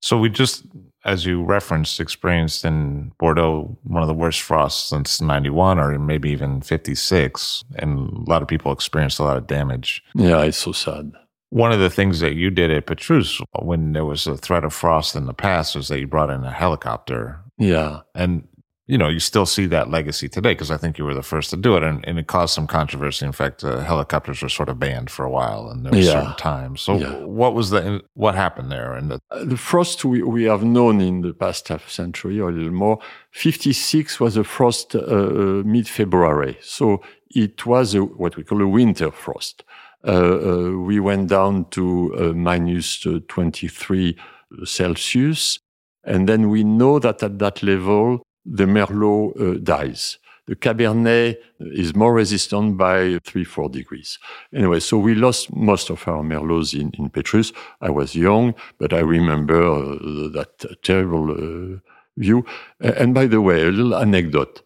[0.00, 0.64] So we just,
[1.04, 6.30] as you referenced, experienced in Bordeaux one of the worst frosts since 91 or maybe
[6.30, 7.64] even 56.
[7.76, 10.02] And a lot of people experienced a lot of damage.
[10.14, 11.12] Yeah, it's so sad.
[11.50, 14.74] One of the things that you did at Petrus when there was a threat of
[14.74, 17.40] frost in the past was that you brought in a helicopter.
[17.56, 18.00] Yeah.
[18.14, 18.46] And,
[18.86, 21.48] you know, you still see that legacy today because I think you were the first
[21.50, 21.82] to do it.
[21.82, 23.24] And, and it caused some controversy.
[23.24, 26.12] In fact, uh, helicopters were sort of banned for a while and there were yeah.
[26.12, 26.82] certain times.
[26.82, 27.14] So yeah.
[27.24, 28.92] what was the, what happened there?
[28.92, 32.50] And the, uh, the frost we, we have known in the past half century or
[32.50, 32.98] a little more,
[33.30, 36.58] 56 was a frost uh, uh mid February.
[36.60, 39.64] So it was a, what we call a winter frost.
[40.04, 44.16] Uh, uh, we went down to uh, minus 23
[44.64, 45.58] Celsius.
[46.04, 50.18] And then we know that at that level, the Merlot dies.
[50.48, 54.18] The Cabernet is more resistant by three, four degrees.
[54.54, 57.52] Anyway, so we lost most of our Merlots in, in Petrus.
[57.82, 61.80] I was young, but I remember uh, that terrible uh,
[62.16, 62.46] view.
[62.80, 64.62] And by the way, a little anecdote.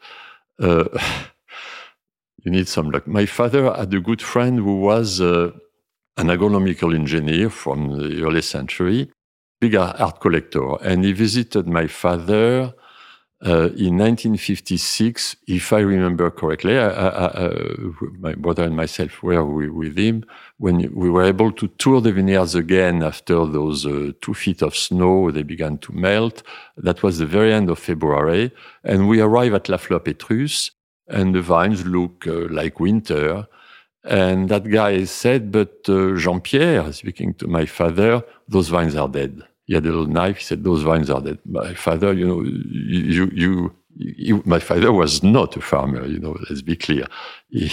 [2.43, 3.07] You need some luck.
[3.07, 5.53] My father had a good friend who was uh,
[6.17, 9.11] an agronomical engineer from the early century,
[9.61, 12.75] big art collector, and he visited my father
[13.45, 16.79] uh, in 1956, if I remember correctly.
[16.79, 17.75] I, I, uh,
[18.19, 20.25] my brother and myself were with him
[20.59, 24.77] when we were able to tour the vineyards again after those uh, two feet of
[24.77, 25.31] snow.
[25.31, 26.43] They began to melt.
[26.77, 28.53] That was the very end of February,
[28.85, 30.71] and we arrived at La Fleur Petrus
[31.09, 33.47] and the vines look uh, like winter.
[34.05, 39.43] And that guy said, but uh, Jean-Pierre, speaking to my father, those vines are dead.
[39.65, 40.39] He had a little knife.
[40.39, 41.39] He said, those vines are dead.
[41.45, 46.37] My father, you know, you, you, you my father was not a farmer, you know,
[46.49, 47.07] let's be clear.
[47.49, 47.71] He,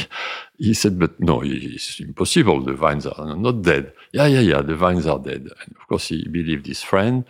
[0.57, 2.61] he said, but no, it's impossible.
[2.61, 3.93] The vines are not dead.
[4.11, 5.41] Yeah, yeah, yeah, the vines are dead.
[5.41, 7.25] And of course, he believed his friend.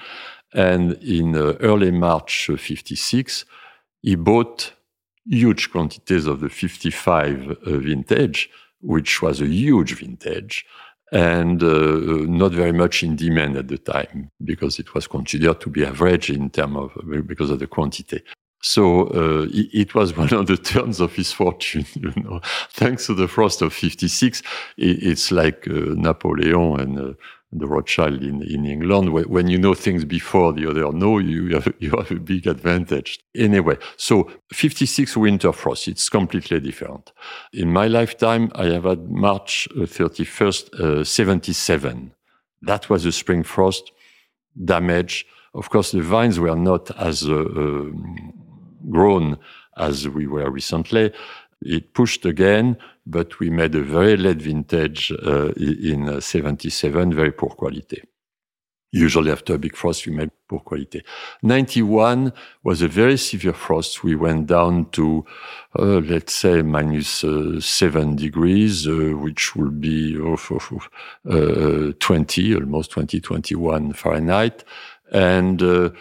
[0.54, 3.46] And in uh, early March 56,
[4.02, 4.74] he bought
[5.26, 8.50] huge quantities of the 55 uh, vintage,
[8.82, 10.66] which was a huge vintage
[11.12, 15.70] and uh, not very much in demand at the time because it was considered to
[15.70, 18.22] be average in terms of because of the quantity.
[18.62, 22.42] So uh, it, was one of the turns of his fortune, you know.
[22.72, 24.44] Thanks to the frost of '56, it,
[24.78, 27.14] it's like uh, Napoleon and uh,
[27.52, 29.12] the Rothschild in, in England.
[29.12, 33.20] When you know things before the other know, you have, you have a big advantage.
[33.36, 37.12] Anyway, so 56 winter frost, it's completely different.
[37.54, 42.14] In my lifetime, I have had March 31st, uh, 77.
[42.62, 43.92] That was a spring frost
[44.64, 45.26] damage.
[45.54, 47.86] Of course, the vines were not as uh, uh,
[48.92, 49.38] grown
[49.78, 51.12] as we were recently.
[51.62, 57.50] It pushed again, but we made a very late vintage uh, in 77, very poor
[57.50, 58.02] quality.
[58.92, 61.04] Usually after a big frost, we made poor quality.
[61.44, 62.34] 91
[62.64, 64.04] was a very severe frost.
[64.04, 65.26] We went down to,
[65.78, 70.38] uh, let's say, minus uh, seven degrees, uh, which would be oh,
[71.30, 74.64] uh, 20, almost 20, 21 Fahrenheit.
[75.12, 75.92] And uh,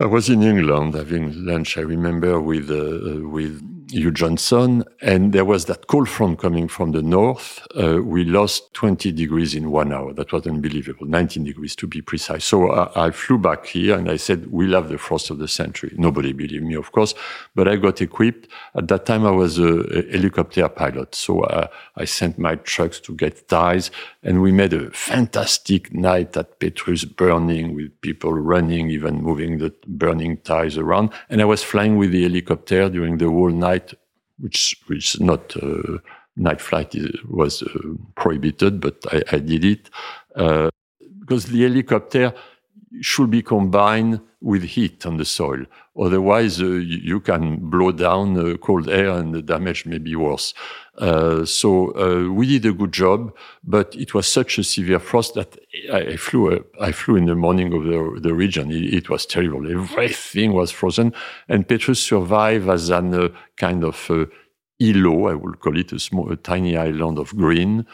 [0.00, 5.44] I was in England having lunch, I remember, with, uh, with Hugh Johnson, and there
[5.44, 7.66] was that cold front coming from the north.
[7.74, 10.12] Uh, we lost 20 degrees in one hour.
[10.12, 12.44] That was unbelievable, 19 degrees to be precise.
[12.44, 15.48] So I, I, flew back here and I said, We'll have the frost of the
[15.48, 15.92] century.
[15.96, 17.14] Nobody believed me, of course,
[17.54, 18.48] but I got equipped.
[18.74, 21.14] At that time, I was a, a helicopter pilot.
[21.14, 23.90] So uh, I sent my trucks to get ties,
[24.22, 29.74] and we made a fantastic night at Petrus burning with people running, even moving the
[29.86, 31.10] burning ties around.
[31.28, 33.79] And I was flying with the helicopter during the whole night
[34.40, 35.98] which which not uh,
[36.36, 36.94] night flight
[37.28, 37.66] was uh,
[38.14, 39.90] prohibited, but I, I did it
[40.36, 40.70] uh,
[41.20, 42.32] because the helicopter
[43.00, 45.64] should be combined with heat on the soil.
[45.98, 50.54] Otherwise, uh, you can blow down uh, cold air and the damage may be worse.
[51.00, 55.32] Uh, so uh, we did a good job, but it was such a severe frost
[55.34, 55.56] that
[55.90, 56.52] I, flew.
[56.52, 58.70] Uh, I flew in the morning of the, the region.
[58.70, 59.66] It, it, was terrible.
[59.70, 61.14] Everything was frozen,
[61.48, 63.96] and Petrus survived as an uh, kind of
[64.80, 65.30] îlot.
[65.30, 67.86] I would call it a small, a tiny island of green.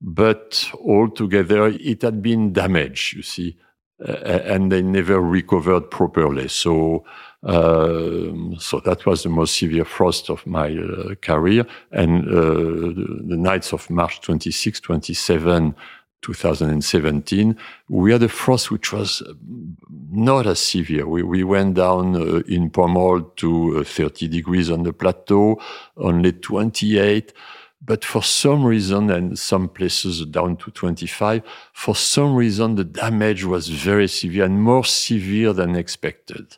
[0.00, 3.14] But altogether, it had been damaged.
[3.14, 3.56] You see,
[4.00, 6.48] and they never recovered properly.
[6.48, 7.04] So,
[7.42, 11.66] uh, so that was the most severe frost of my uh, career.
[11.90, 15.74] And uh, the, the, nights of March 26, 27,
[16.20, 17.58] 2017,
[17.88, 19.24] we had a frost which was
[20.12, 21.06] not as severe.
[21.06, 25.60] We, we went down uh, in Pomerol to uh, 30 degrees on the plateau,
[25.96, 27.32] only 28.
[27.84, 31.42] But for some reason, and some places down to 25,
[31.72, 36.56] for some reason, the damage was very severe and more severe than expected.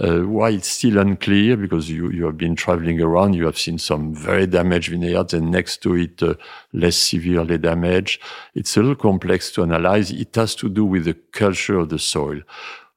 [0.00, 3.78] Uh, why it's still unclear because you, you have been traveling around, you have seen
[3.78, 6.34] some very damaged vineyards and next to it, uh,
[6.72, 8.22] less severely damaged.
[8.54, 10.12] It's a little complex to analyze.
[10.12, 12.40] It has to do with the culture of the soil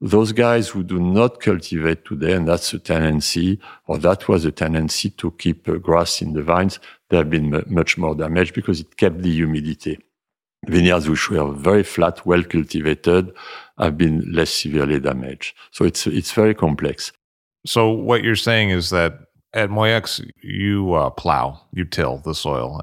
[0.02, 4.52] those guys who do not cultivate today, and that's a tendency, or that was a
[4.52, 6.80] tendency to keep uh, grass in the vines,
[7.10, 10.00] they have been much more damaged because it kept the humidity.
[10.68, 13.34] Vineyards which were very flat, well cultivated,
[13.80, 15.56] have been less severely damaged.
[15.72, 17.12] So it's it's very complex.
[17.66, 19.14] So what you're saying is that
[19.54, 22.82] at Moueix, you uh, plow, you till the soil.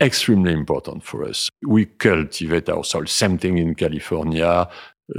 [0.00, 1.50] extremely important for us.
[1.66, 3.06] We cultivate our soil.
[3.06, 4.68] Same thing in California.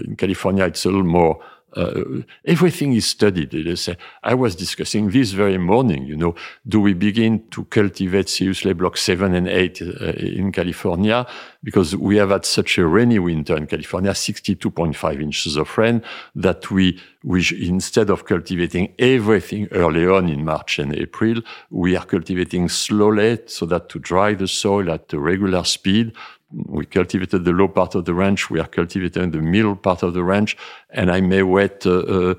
[0.06, 1.40] In California, it's a little more
[1.80, 3.78] uh, everything is studied.
[3.78, 6.36] Say, I was discussing this very morning, you know,
[6.68, 11.26] do we begin to cultivate seriously block seven and eight uh, in California?
[11.64, 16.02] Because we have had such a rainy winter in California, 62.5 inches of rain,
[16.36, 22.06] that we, we, instead of cultivating everything early on in March and April, we are
[22.06, 26.14] cultivating slowly so that to dry the soil at a regular speed
[26.52, 28.50] we cultivated the low part of the ranch.
[28.50, 30.58] We are cultivating the middle part of the ranch,
[30.90, 32.36] and I may wait uh, uh,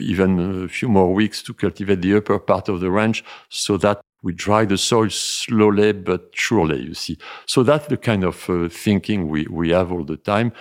[0.00, 4.00] even a few more weeks to cultivate the upper part of the ranch, so that
[4.22, 6.82] we dry the soil slowly but surely.
[6.82, 10.52] You see, so that's the kind of uh, thinking we we have all the time.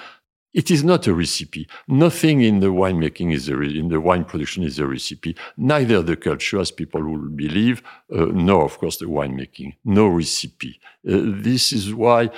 [0.53, 1.67] It is not a recipe.
[1.87, 5.35] Nothing in the winemaking is a re- in the wine production is a recipe.
[5.57, 7.81] Neither the culture, as people will believe,
[8.15, 9.77] uh, nor of course the winemaking.
[9.83, 10.79] No recipe.
[11.07, 12.29] Uh, this is why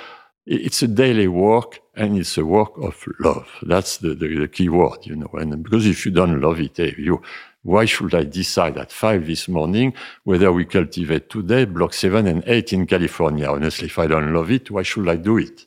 [0.46, 3.48] it's a daily work and it's a work of love.
[3.62, 5.30] That's the, the, the key word, you know.
[5.34, 7.20] And because if you don't love it, hey, you,
[7.62, 9.92] why should I decide at five this morning
[10.22, 13.50] whether we cultivate today block seven and eight in California?
[13.50, 15.66] Honestly, if I don't love it, why should I do it?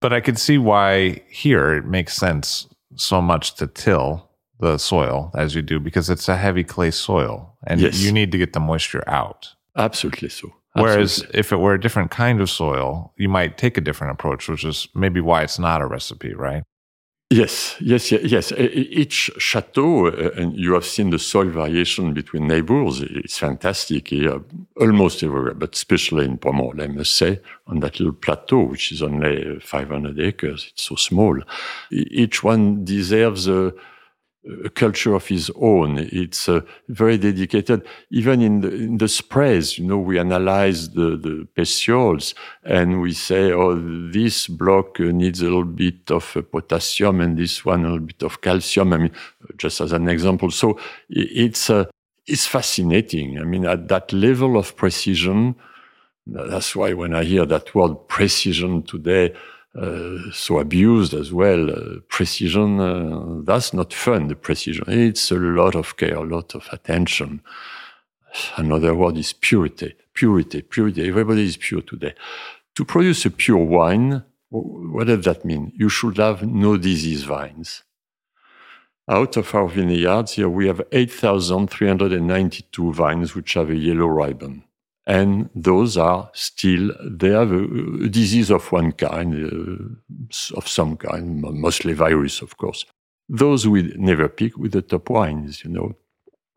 [0.00, 4.28] But I can see why here it makes sense so much to till
[4.60, 8.00] the soil as you do because it's a heavy clay soil and yes.
[8.00, 9.48] you need to get the moisture out.
[9.76, 10.52] Absolutely so.
[10.74, 14.48] Whereas if it were a different kind of soil, you might take a different approach,
[14.48, 16.62] which is maybe why it's not a recipe, right?
[17.32, 23.00] Yes, yes, yes, Each chateau, uh, and you have seen the soil variation between neighbors.
[23.00, 24.42] It's fantastic here,
[24.78, 29.02] almost everywhere, but especially in Pomerol, I must say, on that little plateau, which is
[29.02, 30.68] only uh, 500 acres.
[30.72, 31.40] It's so small.
[31.90, 33.72] Each one deserves a,
[34.64, 35.98] a culture of his own.
[35.98, 37.86] It's uh, very dedicated.
[38.10, 43.12] Even in the, in the, sprays, you know, we analyze the, the petioles and we
[43.12, 43.76] say, oh,
[44.10, 48.22] this block needs a little bit of uh, potassium and this one a little bit
[48.22, 48.92] of calcium.
[48.92, 49.12] I mean,
[49.58, 50.50] just as an example.
[50.50, 50.78] So
[51.08, 51.84] it's, uh,
[52.26, 53.38] it's fascinating.
[53.38, 55.54] I mean, at that level of precision,
[56.26, 59.34] that's why when I hear that word precision today,
[59.74, 61.70] so abused as well.
[61.70, 64.84] Uh, precision, uh, that's not fun, the precision.
[64.88, 67.42] It's a lot of care, a lot of attention.
[68.56, 69.94] Another word is purity.
[70.14, 71.08] Purity, purity.
[71.08, 72.14] Everybody is pure today.
[72.74, 75.72] To produce a pure wine, what does that mean?
[75.74, 77.82] You should have no disease vines.
[79.08, 84.64] Out of our vineyards here, we have 8,392 vines which have a yellow ribbon
[85.06, 91.40] and those are still they have a, disease of one kind, uh, of some kind,
[91.40, 92.84] mostly virus, of course.
[93.28, 95.94] Those we never pick with the top wines, you know.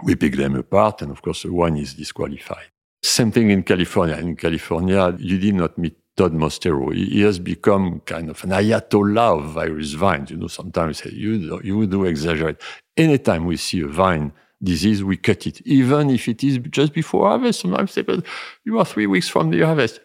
[0.04, 2.68] We pick them apart, and of course, the wine is disqualified.
[3.02, 4.18] Same thing in California.
[4.18, 6.94] In California, you did not meet Tod Mostero.
[6.94, 10.32] He has become kind of an ayatollah of virus vines.
[10.32, 12.58] You know, sometimes you, you do exaggerate.
[12.98, 14.34] Anytime we see a vine
[14.66, 17.62] disease, we cut it, even if it is just before harvest.
[17.62, 18.26] Sometimes but
[18.66, 20.00] you are three weeks from the harvest.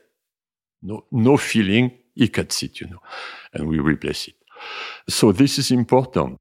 [0.82, 3.00] No, no feeling, he cuts it, you know,
[3.52, 4.34] and we replace it.
[5.08, 6.38] So this is important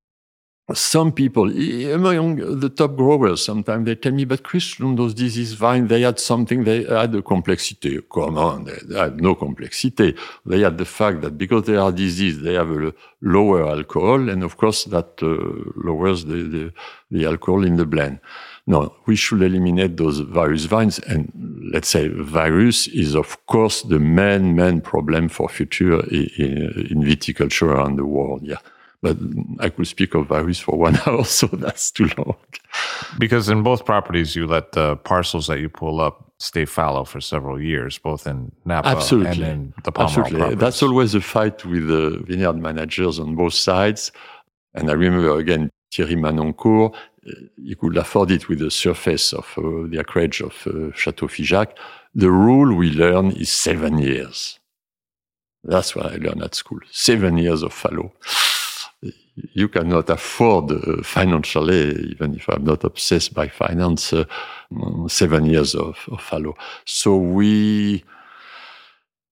[0.74, 1.46] some people
[1.94, 6.20] among the top growers sometimes they tell me but christian those disease vine they had
[6.20, 8.00] something they had a complexity.
[8.14, 10.16] Come on they, had no complexity.
[10.46, 14.44] They had the fact that because they are diseased they have a lower alcohol and
[14.44, 15.28] of course that uh,
[15.76, 16.74] lowers the, the,
[17.12, 18.20] the alcohol in the blend.
[18.68, 21.32] No we should eliminate those virus vines and
[21.74, 27.68] let's say virus is of course the main main problem for future in, in viticulture
[27.68, 28.58] around the world yeah
[29.01, 29.17] but
[29.59, 32.35] I could speak of virus for one hour, so that's too long.
[33.17, 37.19] Because in both properties, you let the parcels that you pull up stay fallow for
[37.19, 39.43] several years, both in Napa Absolutely.
[39.43, 40.38] and in the Pomerol Absolutely.
[40.38, 40.59] Properties.
[40.59, 44.11] That's always a fight with the vineyard managers on both sides.
[44.73, 49.45] And I remember again Thierry Manoncourt, uh, he could afford it with the surface of
[49.57, 51.73] uh, the acreage of uh, Chateau Figeac.
[52.15, 54.59] The rule we learn is seven years.
[55.63, 56.80] That's what I learned at school.
[56.89, 58.13] Seven years of fallow
[59.53, 64.26] you cannot afford uh, financially, even if I'm not obsessed by finance, uh,
[65.07, 66.56] seven years of, of fallow.
[66.86, 68.03] So we,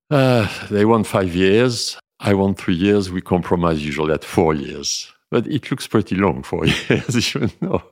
[0.09, 1.97] uh, they want five years.
[2.19, 3.11] I want three years.
[3.11, 5.11] We compromise usually at four years.
[5.29, 7.83] But it looks pretty long, four years, you know.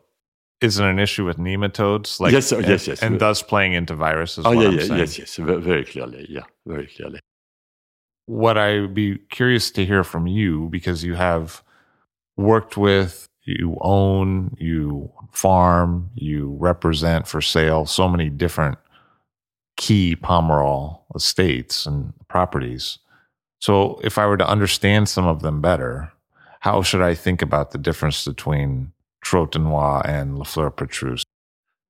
[0.61, 2.19] Is it an issue with nematodes?
[2.19, 3.03] Like, yes, and, yes, yes.
[3.03, 4.45] And thus playing into viruses?
[4.45, 5.35] Oh, yeah, yeah, yes, yes.
[5.35, 6.25] Very clearly.
[6.29, 7.19] Yeah, very clearly.
[8.25, 11.61] What I would be curious to hear from you, because you have
[12.37, 18.77] worked with, you own, you farm, you represent for sale so many different
[19.77, 22.99] key Pomerol estates and properties.
[23.59, 26.11] So if I were to understand some of them better,
[26.61, 28.91] how should I think about the difference between
[29.23, 31.23] Trotanoy and Lafleur Petrus?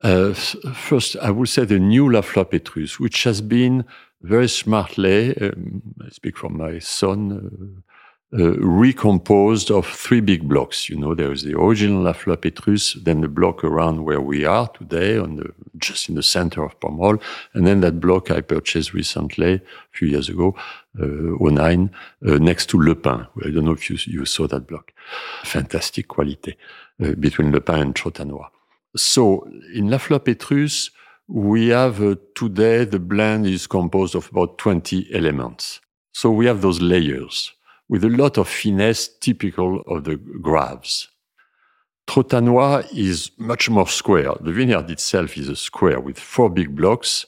[0.01, 3.85] Uh, first, I would say the new Lafleur Petrus, which has been
[4.22, 7.94] very smartly, um, I speak from my son, uh,
[8.34, 10.89] uh, recomposed of three big blocks.
[10.89, 14.68] You know, there is the original Lafleur Petrus, then the block around where we are
[14.68, 17.22] today, on the, just in the center of Pomerol,
[17.53, 19.61] and then that block I purchased recently, a
[19.91, 20.56] few years ago,
[20.99, 21.06] uh,
[21.39, 21.91] 09,
[22.27, 23.27] uh, next to Le Pin.
[23.45, 24.91] I don't know if you, you saw that block.
[25.43, 26.57] Fantastic quality
[27.03, 28.47] uh, between Le Pin and Trotanoy.
[28.95, 30.89] So in Lafleur Petrus,
[31.27, 35.80] we have uh, today the blend is composed of about 20 elements.
[36.11, 37.52] So we have those layers
[37.89, 41.07] with a lot of finesse typical of the Graves.
[42.07, 44.33] Trotanoy is much more square.
[44.39, 47.25] The vineyard itself is a square with four big blocks,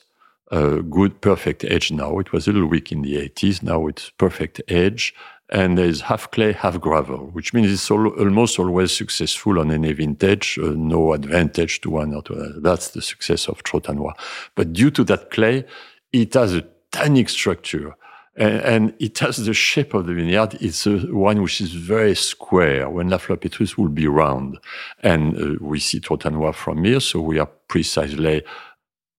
[0.50, 2.18] a good perfect edge now.
[2.18, 3.62] It was a little weak in the 80s.
[3.62, 5.14] Now it's perfect edge
[5.50, 9.92] and there's half clay, half gravel, which means it's al- almost always successful on any
[9.92, 12.60] vintage, uh, no advantage to one or to another.
[12.60, 14.12] That's the success of Trotanoy.
[14.54, 15.64] But due to that clay,
[16.12, 17.96] it has a tannic structure.
[18.38, 20.56] And, and it has the shape of the vineyard.
[20.60, 24.58] It's a one which is very square when Lafleur Petrus will be round.
[25.02, 28.42] And uh, we see Trotanoy from here, so we are precisely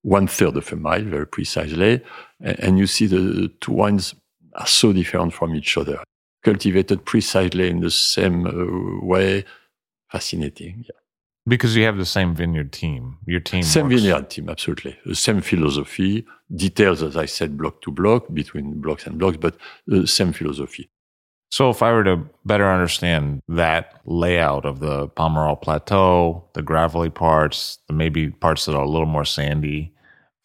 [0.01, 2.01] one third of a mile, very precisely.
[2.39, 4.15] And, and you see the two wines
[4.55, 6.01] are so different from each other
[6.43, 9.45] cultivated precisely in the same uh, way.
[10.11, 10.85] Fascinating.
[10.87, 10.98] Yeah.
[11.49, 13.17] Because you have the same vineyard team.
[13.25, 13.63] Your team.
[13.63, 14.01] Same works.
[14.01, 14.97] vineyard team, absolutely.
[15.05, 16.25] The same philosophy.
[16.55, 19.57] Details, as I said, block to block, between blocks and blocks, but
[19.87, 20.89] the same philosophy.
[21.51, 27.09] So, if I were to better understand that layout of the Pomerol Plateau, the gravelly
[27.09, 29.93] parts, the maybe parts that are a little more sandy,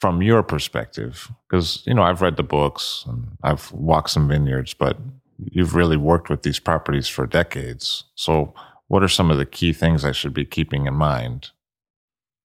[0.01, 4.75] from your perspective, because you know I've read the books and I've walked some vineyards,
[4.75, 4.99] but
[5.39, 8.05] you've really worked with these properties for decades.
[8.15, 8.55] So,
[8.89, 11.51] what are some of the key things I should be keeping in mind?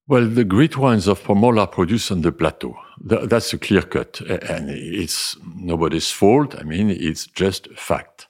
[0.07, 2.75] Well, the great wines of Pomerol are produced on the plateau.
[2.99, 6.55] That's a clear cut, and it's nobody's fault.
[6.57, 8.27] I mean, it's just a fact.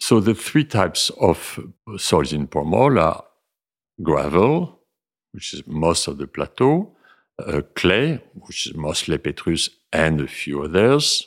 [0.00, 1.60] So the three types of
[1.98, 3.24] soils in Pomerol are
[4.02, 4.80] gravel,
[5.32, 6.96] which is most of the plateau,
[7.38, 11.26] uh, clay, which is mostly Petrus and a few others,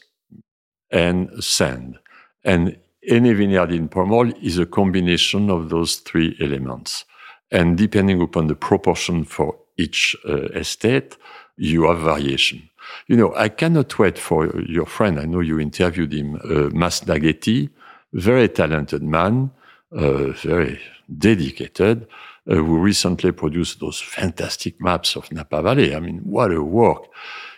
[0.89, 1.99] and sand.
[2.43, 7.05] And any vineyard in Pomerol is a combination of those three elements.
[7.51, 11.17] And depending upon the proportion for each uh, estate,
[11.57, 12.69] you have variation.
[13.07, 15.19] You know, I cannot wait for your friend.
[15.19, 17.69] I know you interviewed him, uh, Masnaghetti,
[18.13, 19.51] very talented man,
[19.91, 20.79] uh, very
[21.17, 22.07] dedicated,
[22.49, 25.95] uh, who recently produced those fantastic maps of Napa Valley.
[25.95, 27.07] I mean, what a work.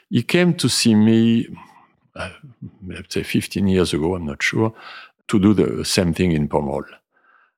[0.09, 1.47] He came to see me
[2.17, 2.31] uh,
[2.87, 4.73] let's say 15 years ago, I'm not sure,
[5.27, 6.85] to do the same thing in Pomerol.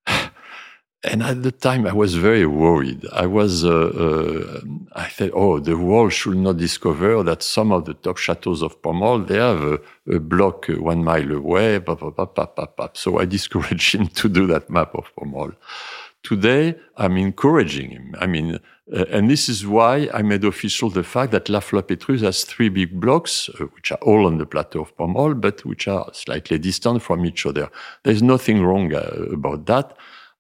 [1.04, 3.06] and at the time, I was very worried.
[3.12, 4.62] I was, uh, uh,
[4.96, 8.82] I thought, oh, the world should not discover that some of the top chateaux of
[8.82, 9.80] Pomerol, they have a,
[10.16, 11.80] a block one mile away.
[12.94, 15.56] So I discouraged him to do that map of Pomerol.
[16.24, 18.16] Today, I'm encouraging him.
[18.20, 18.60] I mean,
[18.94, 22.70] uh, and this is why I made official the fact that Lafleur Petrus has three
[22.70, 26.60] big blocks, uh, which are all on the plateau of Pomerol, but which are slightly
[26.60, 27.70] distant from each other.
[28.04, 29.00] There's nothing wrong uh,
[29.32, 29.96] about that,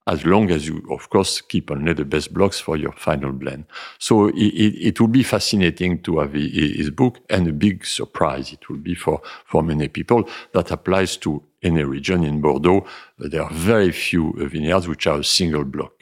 [0.05, 3.65] as long as you, of course, keep only the best blocks for your final blend.
[3.99, 8.51] So it, it, it will be fascinating to have his book, and a big surprise
[8.51, 12.85] it will be for, for many people that applies to any region in Bordeaux.
[13.17, 15.99] There are very few vineyards which are a single block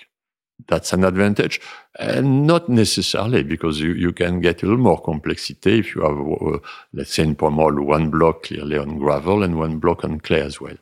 [0.68, 1.62] that's an advantage.
[2.00, 6.20] And not necessarily because you, you can get a little more complexity if you have,
[6.20, 6.60] uh,
[6.94, 10.62] let's say in Pomerol, one block clearly on gravel and one block on clay as
[10.62, 10.76] well.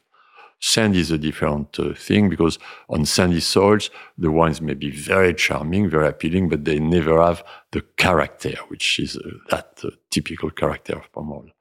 [0.62, 2.58] Sand is a different uh, thing because
[2.90, 7.44] on sandy soils, the wines may be very charming, very appealing, but they never have
[7.72, 11.52] the character, which is uh, that uh, typical character of Pomerol.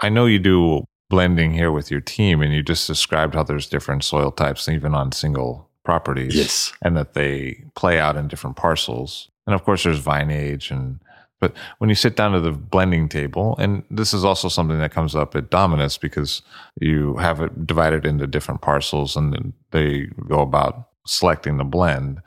[0.00, 3.68] I know you do blending here with your team, and you just described how there's
[3.68, 6.34] different soil types, even on single properties.
[6.34, 6.72] Yes.
[6.80, 9.28] And that they play out in different parcels.
[9.46, 10.70] And of course, there's vine age.
[10.70, 11.00] And,
[11.38, 14.92] but when you sit down to the blending table, and this is also something that
[14.92, 16.40] comes up at Dominus because
[16.80, 22.22] you have it divided into different parcels and they go about selecting the blend.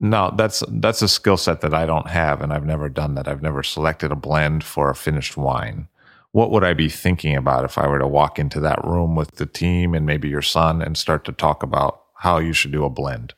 [0.00, 3.26] No, that's that's a skill set that I don't have, and I've never done that.
[3.26, 5.88] I've never selected a blend for a finished wine.
[6.32, 9.36] What would I be thinking about if I were to walk into that room with
[9.36, 12.84] the team and maybe your son and start to talk about how you should do
[12.84, 13.34] a blend?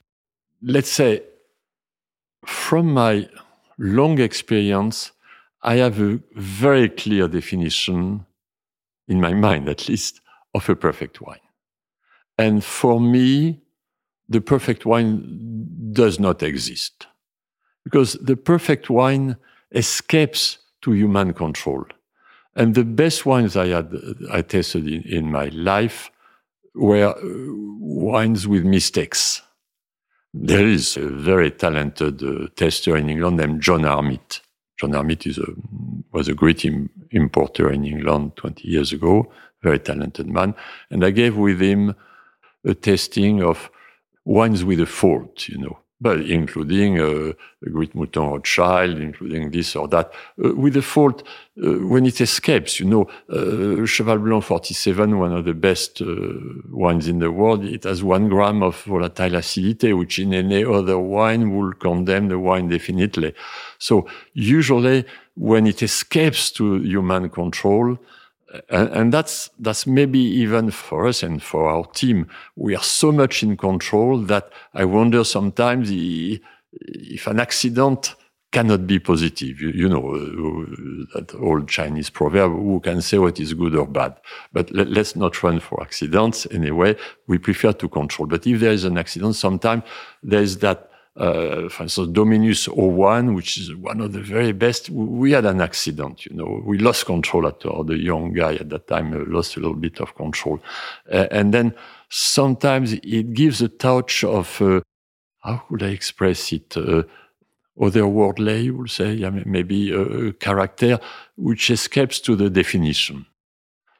[0.62, 1.22] Let's say,
[2.44, 3.28] from my
[3.78, 5.12] long experience,
[5.62, 8.26] I have a very clear definition,
[9.08, 10.20] in my mind at least,
[10.54, 11.38] of a perfect wine.
[12.38, 13.60] And for me,
[14.28, 17.06] the perfect wine does not exist
[17.84, 19.36] because the perfect wine
[19.72, 21.84] escapes to human control.
[22.56, 23.94] And the best wines I had,
[24.30, 26.10] I tasted in, in my life
[26.74, 29.42] were uh, wines with mistakes.
[30.32, 34.40] There is a very talented uh, tester in England named John Armit.
[34.78, 35.46] John Armit is a,
[36.12, 39.30] was a great Im- importer in England 20 years ago,
[39.62, 40.54] very talented man.
[40.90, 41.94] And I gave with him
[42.64, 43.70] a tasting of
[44.24, 47.32] wines with a fault, you know, but including uh,
[47.66, 50.10] a Great Mouton Rothschild, including this or that,
[50.42, 51.22] uh, with a fault
[51.62, 52.80] uh, when it escapes.
[52.80, 56.06] You know, uh, Cheval Blanc 47, one of the best uh,
[56.70, 60.98] wines in the world, it has one gram of volatile acidity, which in any other
[60.98, 63.34] wine will condemn the wine definitely.
[63.78, 65.04] So usually
[65.34, 67.98] when it escapes to human control,
[68.68, 73.42] and, that's that's maybe even for us and for our team, we are so much
[73.42, 78.14] in control that I wonder sometimes if an accident
[78.52, 79.60] cannot be positive.
[79.60, 83.86] You, you know uh, that old Chinese proverb: "Who can say what is good or
[83.86, 84.16] bad?"
[84.52, 86.96] But let, us not run for accidents anyway.
[87.26, 88.26] We prefer to control.
[88.26, 89.84] But if there is an accident, sometimes
[90.22, 94.90] there is that uh, for instance, Dominus 01, which is one of the very best.
[94.90, 96.62] We had an accident, you know.
[96.64, 97.84] We lost control at all.
[97.84, 100.60] The young guy at that time uh, lost a little bit of control.
[101.12, 101.74] Uh, and then
[102.08, 104.80] sometimes it gives a touch of, uh,
[105.40, 106.76] how could I express it?
[106.76, 107.02] Uh,
[107.78, 111.00] otherworldly, you would say, yeah, maybe a character
[111.36, 113.26] which escapes to the definition.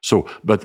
[0.03, 0.63] So, but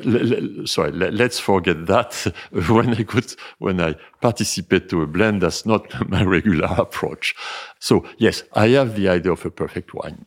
[0.65, 2.13] sorry, let's forget that.
[2.69, 7.35] when I could, when I participate to a blend, that's not my regular approach.
[7.79, 10.25] So, yes, I have the idea of a perfect wine.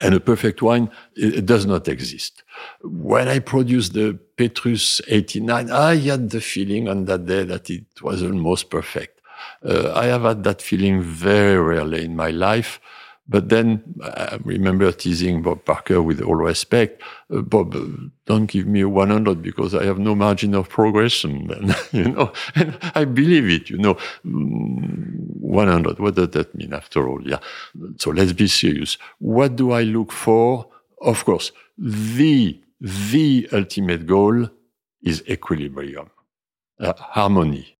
[0.00, 2.44] And a perfect wine it does not exist.
[2.82, 8.00] When I produced the Petrus 89, I had the feeling on that day that it
[8.00, 9.20] was almost perfect.
[9.64, 12.80] Uh, I have had that feeling very rarely in my life.
[13.28, 17.84] But then I remember teasing Bob Parker with all respect, uh, Bob, uh,
[18.24, 21.46] don't give me a 100 because I have no margin of progression.
[21.48, 23.94] Then, you know, and I believe it, you know,
[24.24, 25.98] mm, 100.
[25.98, 27.20] What does that mean after all?
[27.22, 27.40] Yeah.
[27.98, 28.96] So let's be serious.
[29.18, 30.66] What do I look for?
[31.02, 34.48] Of course, the, the ultimate goal
[35.02, 36.10] is equilibrium,
[36.80, 37.77] uh, harmony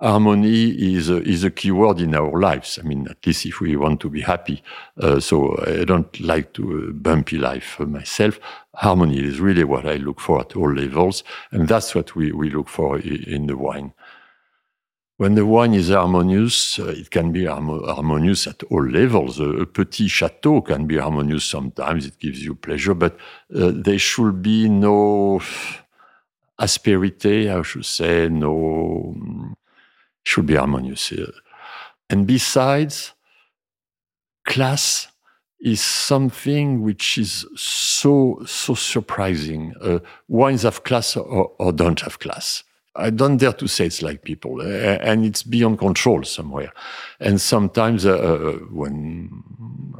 [0.00, 2.78] harmony is a, is a key word in our lives.
[2.78, 4.62] I mean, at least if we want to be happy.
[4.98, 8.40] Uh, so I don't like to uh, bumpy life myself.
[8.74, 12.50] Harmony is really what I look for at all levels, and that's what we, we
[12.50, 13.92] look for in the wine.
[15.18, 19.38] When the wine is harmonious, uh, it can be harmonious at all levels.
[19.38, 23.18] A, a, petit chateau can be harmonious sometimes, it gives you pleasure, but
[23.54, 25.42] uh, there should be no
[26.58, 29.49] asperity, I should say, no
[30.24, 31.12] should be harmonious.
[32.08, 33.12] And besides,
[34.46, 35.08] class
[35.60, 39.74] is something which is so so surprising.
[39.80, 39.98] Uh,
[40.28, 42.64] wines have class or, or, don't have class.
[42.96, 46.72] I don't dare to say it's like people, uh, and it's beyond control somewhere.
[47.20, 49.30] And sometimes uh, uh when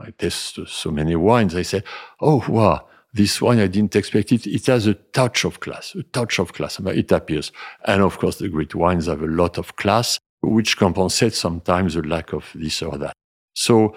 [0.00, 1.82] I taste so many wines, I say,
[2.20, 4.46] "Oh wow." This one I didn't expect it.
[4.46, 6.78] It has a touch of class, a touch of class.
[6.78, 7.50] It appears.
[7.84, 12.02] And of course, the great wines have a lot of class, which compensates sometimes the
[12.02, 13.14] lack of this or that.
[13.54, 13.96] So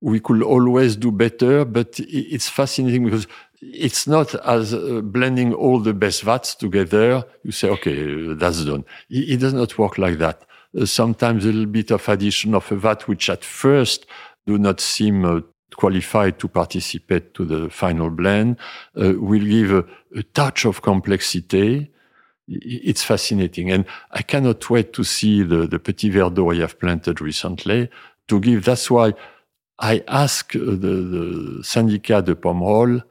[0.00, 3.26] we could always do better, but it's fascinating because
[3.60, 7.24] it's not as uh, blending all the best vats together.
[7.42, 8.84] You say, okay, that's done.
[9.08, 10.44] It, does not work like that.
[10.78, 14.06] Uh, sometimes a little bit of addition of a vat, which at first
[14.46, 15.40] do not seem uh,
[15.76, 18.56] qualified to participate to the final blend,
[19.00, 19.84] uh, will give a,
[20.16, 21.90] a, touch of complexity.
[22.48, 23.70] It's fascinating.
[23.70, 27.90] And I cannot wait to see the, the Petit Verdot I have planted recently
[28.28, 28.64] to give.
[28.64, 29.14] That's why
[29.78, 33.02] I ask the, the Syndicat de Pomerol.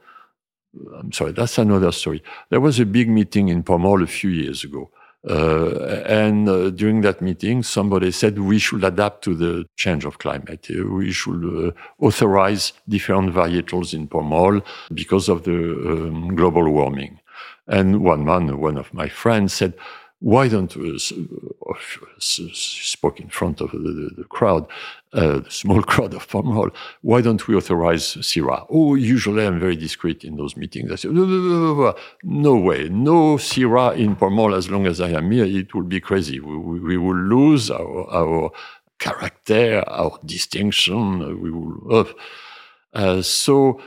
[0.98, 2.22] I'm sorry, that's another story.
[2.50, 4.90] There was a big meeting in Pomerol a few years ago.
[5.28, 10.18] Uh, and uh, during that meeting, somebody said we should adapt to the change of
[10.18, 10.66] climate.
[10.70, 11.72] Uh, we should uh,
[12.04, 14.62] authorize different varietals in Pomerol
[14.94, 17.18] because of the um, global warming.
[17.66, 19.74] And one man, one of my friends, said,
[20.20, 20.98] why don't we,
[22.18, 24.66] spoke in front of the, the, crowd,
[25.12, 26.72] uh, the small crowd of Pomerol,
[27.02, 28.66] why don't we authorize Syrah?
[28.70, 30.90] Oh, usually I'm very discreet in those meetings.
[30.90, 35.74] I say, no, way, no Syrah in Pomerol as long as I am here, it
[35.74, 36.40] will be crazy.
[36.40, 38.50] We, we, we will lose our, our
[38.98, 42.06] character, our distinction, we will,
[42.94, 43.78] Uh, so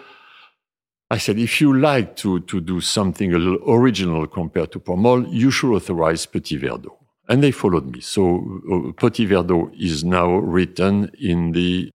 [1.11, 5.25] I said, if you like to, to do something a little original compared to Pomerol,
[5.31, 6.95] you should authorize Petit Verdot.
[7.27, 8.01] And they followed me.
[8.01, 11.91] So uh, Petit Verdot is now written in the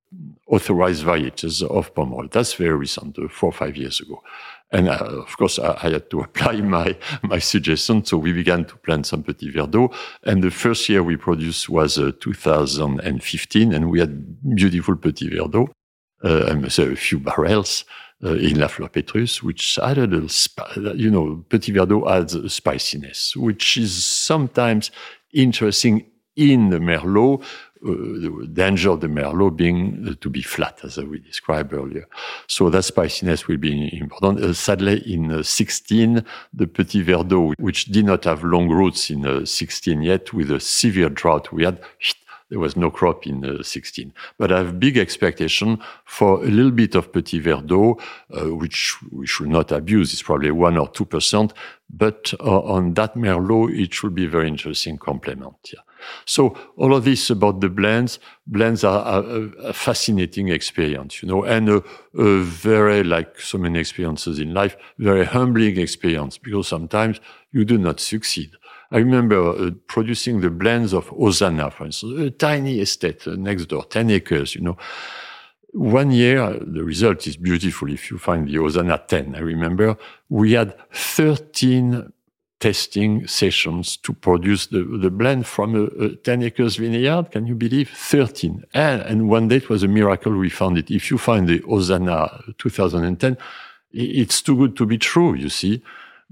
[0.49, 2.31] authorized varieties of Pomerol.
[2.31, 4.21] That's very recent, uh, four or five years ago.
[4.73, 8.05] And uh, of course, I, I, had to apply my, my suggestion.
[8.05, 9.95] So we began to plant some Petit Verdot.
[10.25, 15.69] And the first year we produced was uh, 2015, and we had beautiful Petit Verdot.
[16.25, 20.97] Uh, I must say a few barrels uh, in La Fleur Petrus, which added a
[20.97, 24.91] you know, Petit Verdot adds a spiciness, which is sometimes
[25.33, 30.81] interesting in the Merlot, uh, the danger of the Merlot being uh, to be flat,
[30.85, 32.07] as we described earlier.
[32.47, 34.41] So that spiciness will be important.
[34.41, 39.27] Uh, sadly, in uh, 16, the Petit Verdot, which did not have long roots in
[39.27, 41.81] uh, 16 yet, with a severe drought, we had
[42.55, 44.13] there was no crop in uh, 16.
[44.39, 48.01] But I have big expectation for a little bit of Petit Verdot,
[48.31, 50.13] uh, which we should not abuse.
[50.13, 51.53] It's probably one or two percent.
[51.91, 55.57] But uh, on that Merlot, it should be a very interesting complement.
[55.73, 55.81] Yeah.
[56.27, 59.41] So all of this about the blends, blends are, a,
[59.71, 61.83] a fascinating experience, you know, and a,
[62.17, 67.21] a, very, like so many experiences in life, very humbling experience because sometimes
[67.51, 68.53] you do not succeed.
[68.95, 73.67] I remember uh, producing the blends of Hosanna, for instance, a tiny estate uh, next
[73.67, 74.77] door, 10 acres, you know.
[75.73, 79.35] One year, uh, the result is beautiful if you find the Hosanna 10.
[79.35, 79.97] I remember
[80.29, 82.13] we had 13
[82.61, 87.33] testing sessions to produce the, the blend from a, a, 10 acres vineyard.
[87.33, 87.91] Can you believe?
[87.91, 88.65] 13.
[88.75, 90.89] And, and one day it was a miracle we found it.
[90.89, 93.37] If you find the Hosanna 2010,
[93.91, 95.83] it's too good to be true, you see.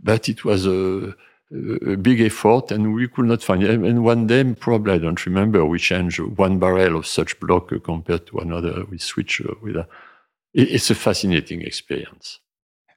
[0.01, 1.17] But it was a,
[1.53, 3.71] a big effort and we could not find it.
[3.71, 8.27] And one day, probably I don't remember, we changed one barrel of such block compared
[8.29, 8.85] to another.
[8.91, 9.87] We switch with a.
[10.55, 12.39] It's a fascinating experience.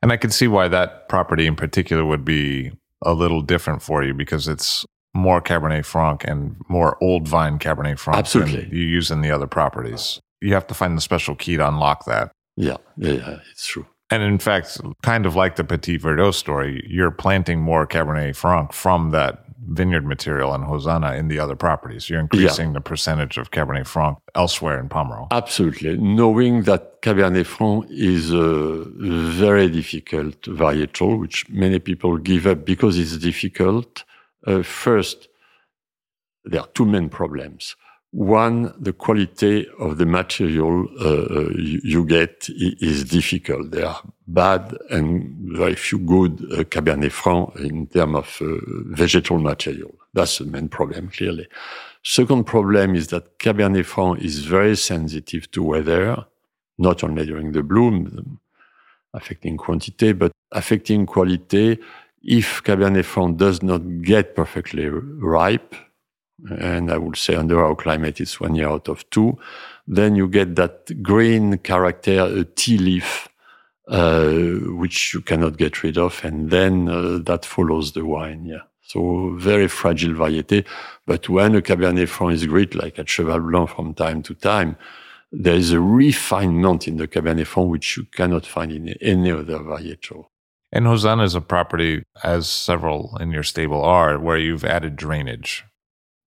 [0.01, 4.03] And I can see why that property in particular would be a little different for
[4.03, 8.67] you because it's more Cabernet Franc and more old vine Cabernet Franc Absolutely.
[8.77, 10.19] you use in the other properties.
[10.41, 12.31] You have to find the special key to unlock that.
[12.57, 13.85] Yeah, yeah, it's true.
[14.11, 18.71] And in fact, kind of like the Petit Verdot story, you're planting more Cabernet Franc
[18.71, 22.09] from that vineyard material and Hosanna in the other properties.
[22.09, 22.73] You're increasing yeah.
[22.73, 25.27] the percentage of Cabernet Franc elsewhere in Pomerol.
[25.31, 25.97] Absolutely.
[25.97, 32.99] Knowing that Cabernet Franc is a very difficult varietal, which many people give up because
[32.99, 34.03] it's difficult.
[34.45, 35.29] Uh, first,
[36.43, 37.75] there are two main problems.
[38.15, 43.71] One, the quality of the material uh, uh you, get is difficult.
[43.71, 48.55] There are bad and very few good uh, Cabernet Franc in terms of uh,
[48.95, 49.93] vegetal material.
[50.13, 51.45] That's the main problem, clearly.
[52.03, 56.25] Second problem is that Cabernet Franc is very sensitive to weather,
[56.77, 58.39] not only during the bloom,
[59.13, 61.79] affecting quantity, but affecting quality.
[62.23, 65.75] If Cabernet Franc does not get perfectly ripe,
[66.59, 69.37] and I would say under our climate it's one year out of two,
[69.87, 73.27] then you get that green character, a tea leaf,
[73.87, 74.31] uh,
[74.81, 78.45] which you cannot get rid of, and then uh, that follows the wine.
[78.45, 78.63] Yeah.
[78.81, 80.65] So very fragile variety.
[81.07, 84.77] But when a Cabernet Franc is great, like at Cheval Blanc from time to time,
[85.31, 89.57] there is a refinement in the Cabernet Franc which you cannot find in any other
[89.57, 90.25] varietal.
[90.71, 95.63] And Hosanna is a property, as several in your stable are, where you've added drainage.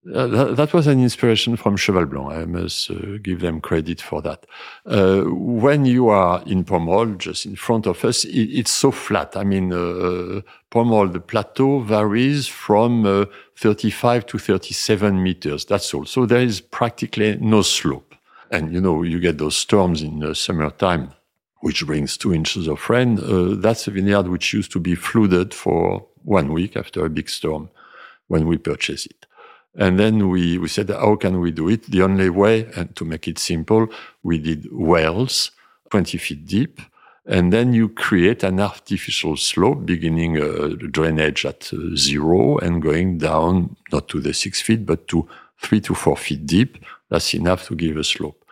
[0.07, 2.31] Uh, that, that, was an inspiration from Cheval Blanc.
[2.31, 4.45] I must uh, give them credit for that.
[4.85, 9.35] Uh, when you are in Pomerol, just in front of us, it, it's so flat.
[9.35, 13.25] I mean, uh, Pomerol, the plateau varies from uh,
[13.57, 15.65] 35 to 37 meters.
[15.65, 16.05] That's all.
[16.05, 18.15] So there is practically no slope.
[18.51, 21.11] And, you know, you get those storms in the summertime,
[21.59, 23.19] which brings two inches of rain.
[23.59, 27.69] That's a vineyard which used to be flooded for one week after a big storm
[28.27, 29.25] when we purchased it.
[29.77, 31.89] And then we, we said, how can we do it?
[31.89, 33.87] The only way, and to make it simple,
[34.23, 35.51] we did wells
[35.91, 36.81] 20 feet deep.
[37.25, 43.19] And then you create an artificial slope, beginning a drainage at uh, zero and going
[43.19, 45.27] down, not to the six feet, but to
[45.61, 46.83] three to four feet deep.
[47.09, 48.43] That's enough to give a slope.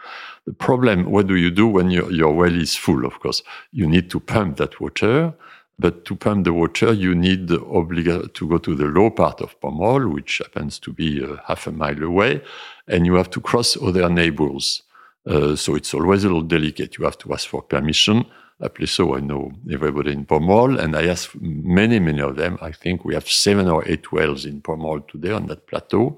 [0.45, 3.05] The problem, what do you do when your, your well is full?
[3.05, 3.41] Of course,
[3.71, 5.33] you need to pump that water.
[5.79, 9.59] But to pump the water, you need obliga- to go to the low part of
[9.61, 12.41] Pomerol, which happens to be uh, half a mile away,
[12.87, 14.81] and you have to cross other neighbors.
[15.27, 16.97] Uh, so it's always a little delicate.
[16.97, 18.25] You have to ask for permission.
[18.59, 22.57] Aptly so, I know everybody in Pomerol, and I ask many, many of them.
[22.59, 26.17] I think we have seven or eight wells in Pomerol today on that plateau.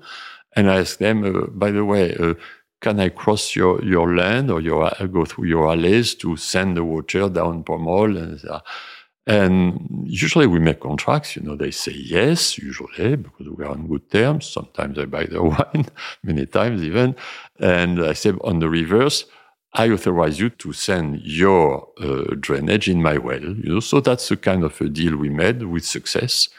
[0.56, 2.36] And I ask them, uh, by the way, uh,
[2.80, 6.84] can I cross your, your land or your, go through your alleys to send the
[6.86, 8.18] water down Pomerol?
[8.18, 8.62] And,
[9.30, 13.86] and usually we make contracts, you know, they say yes, usually, because we are on
[13.88, 14.48] good terms.
[14.48, 15.86] Sometimes I buy the wine,
[16.24, 17.16] many times even.
[17.60, 19.26] And I say on the reverse,
[19.74, 23.44] I authorize you to send your uh, drainage in my well.
[23.44, 26.50] You know, so that's the kind of a deal we made with success,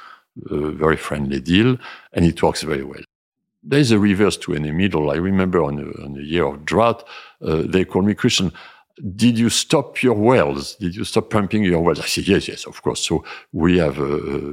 [0.49, 1.77] a very friendly deal,
[2.13, 3.03] and it works very well.
[3.65, 5.11] There's a reverse to any middle.
[5.11, 7.05] I remember on a, on a year of drought,
[7.45, 8.53] uh, they called me Christian
[9.17, 10.75] did you stop your wells?
[10.77, 12.01] Did you stop pumping your wells?
[12.01, 13.07] I said, yes, yes, of course.
[13.07, 14.53] So we have, uh,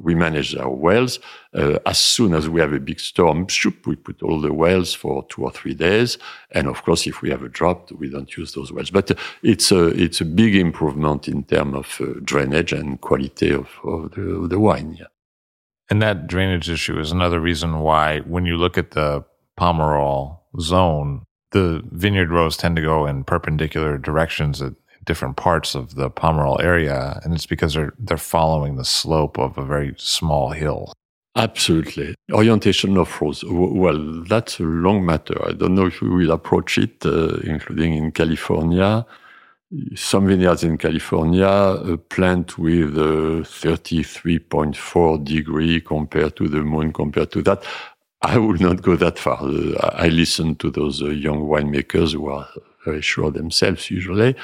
[0.00, 1.18] we manage our wells.
[1.54, 4.94] Uh, as soon as we have a big storm, shoop, we put all the wells
[4.94, 6.18] for two or three days.
[6.50, 8.90] And of course, if we have a drought, we don't use those wells.
[8.90, 13.50] But uh, it's a, it's a big improvement in terms of uh, drainage and quality
[13.50, 14.96] of, of, the, of the wine.
[14.98, 15.06] Yeah.
[15.88, 19.24] And that drainage issue is another reason why when you look at the
[19.58, 21.24] Pomerol zone,
[21.56, 24.74] the vineyard rows tend to go in perpendicular directions at
[25.04, 29.56] different parts of the Pomerol area, and it's because they're they're following the slope of
[29.56, 30.92] a very small hill.
[31.46, 32.14] Absolutely.
[32.32, 33.44] Orientation of rows.
[33.46, 34.00] Well,
[34.32, 35.36] that's a long matter.
[35.48, 39.06] I don't know if we will approach it, uh, including in California.
[39.94, 47.30] Some vineyards in California uh, plant with uh, 33.4 degree compared to the moon, compared
[47.32, 47.60] to that.
[48.22, 49.38] I will not go that far.
[49.92, 52.48] I listen to those uh, young winemakers who are
[52.84, 54.34] very sure themselves usually.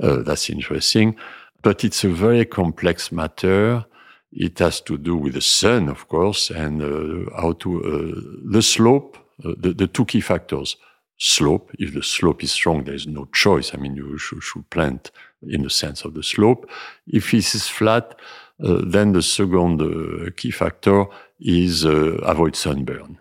[0.00, 1.16] Uh, that's interesting.
[1.62, 3.84] But it's a very complex matter.
[4.32, 8.62] It has to do with the sun, of course, and uh, how to, uh, the
[8.62, 10.76] slope, uh, the, the, two key factors.
[11.18, 13.72] Slope, if the slope is strong, there's no choice.
[13.72, 15.10] I mean, you should, should plant
[15.42, 16.70] in the sense of the slope.
[17.06, 18.20] If it is flat,
[18.62, 21.06] uh, then the second key factor
[21.38, 23.18] is avoid sunburn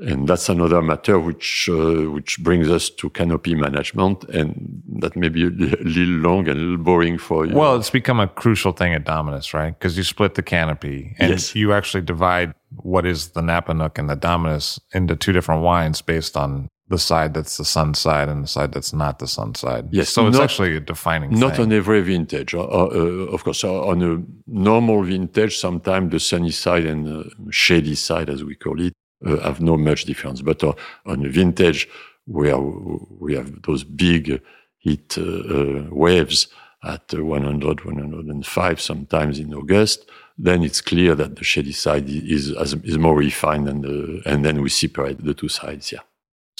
[0.00, 5.28] and that's another matter which uh, which brings us to canopy management, and that may
[5.28, 7.54] be a little long and a little boring for you.
[7.54, 9.78] Well, it's become a crucial thing at Dominus, right?
[9.78, 11.54] Because you split the canopy, and yes.
[11.54, 16.36] you actually divide what is the Napanook and the Dominus into two different wines based
[16.36, 19.88] on the side that's the sun side and the side that's not the sun side.
[19.92, 21.30] Yes, so it's not, actually a defining.
[21.38, 21.66] Not thing.
[21.66, 23.62] on every vintage, uh, uh, of course.
[23.62, 28.56] Uh, on a normal vintage, sometimes the sunny side and the shady side, as we
[28.56, 28.92] call it,
[29.24, 30.42] uh, have no much difference.
[30.42, 30.72] But uh,
[31.06, 31.88] on a vintage,
[32.26, 34.42] where we have those big
[34.78, 36.48] heat uh, waves
[36.82, 42.98] at 100, 105, sometimes in August, then it's clear that the shady side is is
[42.98, 43.84] more refined, and
[44.26, 45.92] and then we separate the two sides.
[45.92, 46.00] Yeah.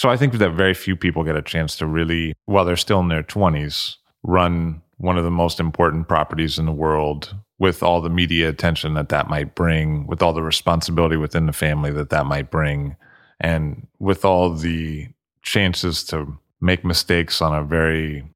[0.01, 3.01] So I think that very few people get a chance to really, while they're still
[3.01, 8.01] in their twenties, run one of the most important properties in the world with all
[8.01, 12.09] the media attention that that might bring, with all the responsibility within the family that
[12.09, 12.97] that might bring,
[13.41, 15.07] and with all the
[15.43, 18.27] chances to make mistakes on a very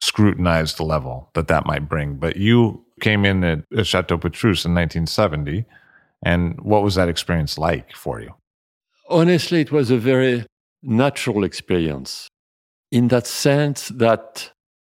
[0.00, 2.18] scrutinized level that that might bring.
[2.18, 5.64] But you came in at, at Chateau Petrus in 1970,
[6.24, 8.32] and what was that experience like for you?
[9.08, 10.46] Honestly, it was a very
[10.82, 12.28] natural experience
[12.90, 14.50] in that sense that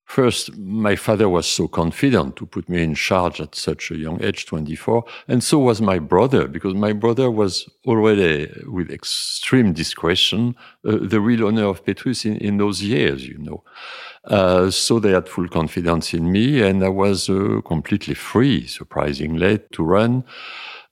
[0.07, 4.23] First, my father was so confident to put me in charge at such a young
[4.23, 10.55] age, 24, and so was my brother, because my brother was already, with extreme discretion,
[10.87, 13.65] uh, the real owner of Petrus in, in those years, you know.
[14.25, 19.59] Uh, so they had full confidence in me, and I was uh, completely free, surprisingly,
[19.73, 20.23] to run.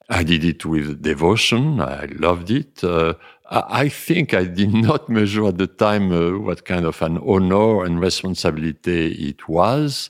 [0.09, 1.79] I did it with devotion.
[1.79, 2.83] I loved it.
[2.83, 3.13] Uh,
[3.49, 7.83] I think I did not measure at the time uh, what kind of an honor
[7.83, 10.09] and responsibility it was.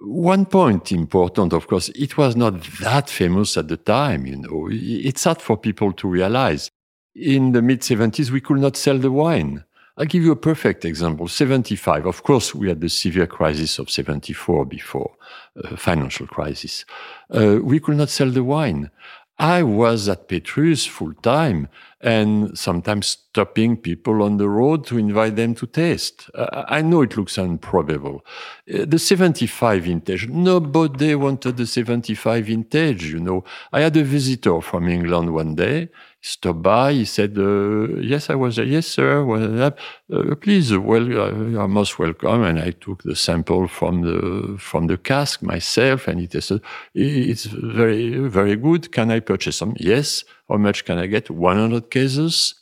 [0.00, 4.68] One point important, of course, it was not that famous at the time, you know.
[4.70, 6.70] It's hard for people to realize.
[7.14, 9.64] In the mid 70s, we could not sell the wine.
[9.98, 11.28] I'll give you a perfect example.
[11.28, 12.06] 75.
[12.06, 15.14] Of course, we had the severe crisis of 74 before,
[15.62, 16.86] uh, financial crisis.
[17.30, 18.90] Uh, we could not sell the wine.
[19.38, 21.68] I was at Petrus full time
[22.00, 26.28] and sometimes stopping people on the road to invite them to taste.
[26.34, 28.24] Uh, I know it looks improbable.
[28.72, 33.44] Uh, the 75 vintage, nobody wanted the 75 vintage, you know.
[33.72, 35.88] I had a visitor from England one day
[36.22, 36.92] stopped by.
[36.92, 38.64] He said, uh, "Yes, I was there.
[38.64, 39.24] Yes, sir.
[39.24, 44.02] Well, uh, please, well, uh, you are most welcome." And I took the sample from
[44.02, 46.60] the from the cask myself, and he said,
[46.94, 48.92] "It's very very good.
[48.92, 50.24] Can I purchase some?" Yes.
[50.48, 51.30] How much can I get?
[51.30, 52.54] One hundred cases.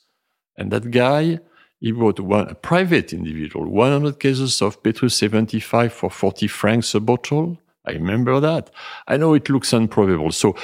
[0.56, 1.38] And that guy,
[1.80, 6.48] he bought one a private individual, one hundred cases of Petrus seventy five for forty
[6.48, 7.58] francs a bottle.
[7.86, 8.70] I remember that.
[9.08, 10.32] I know it looks improbable.
[10.32, 10.54] So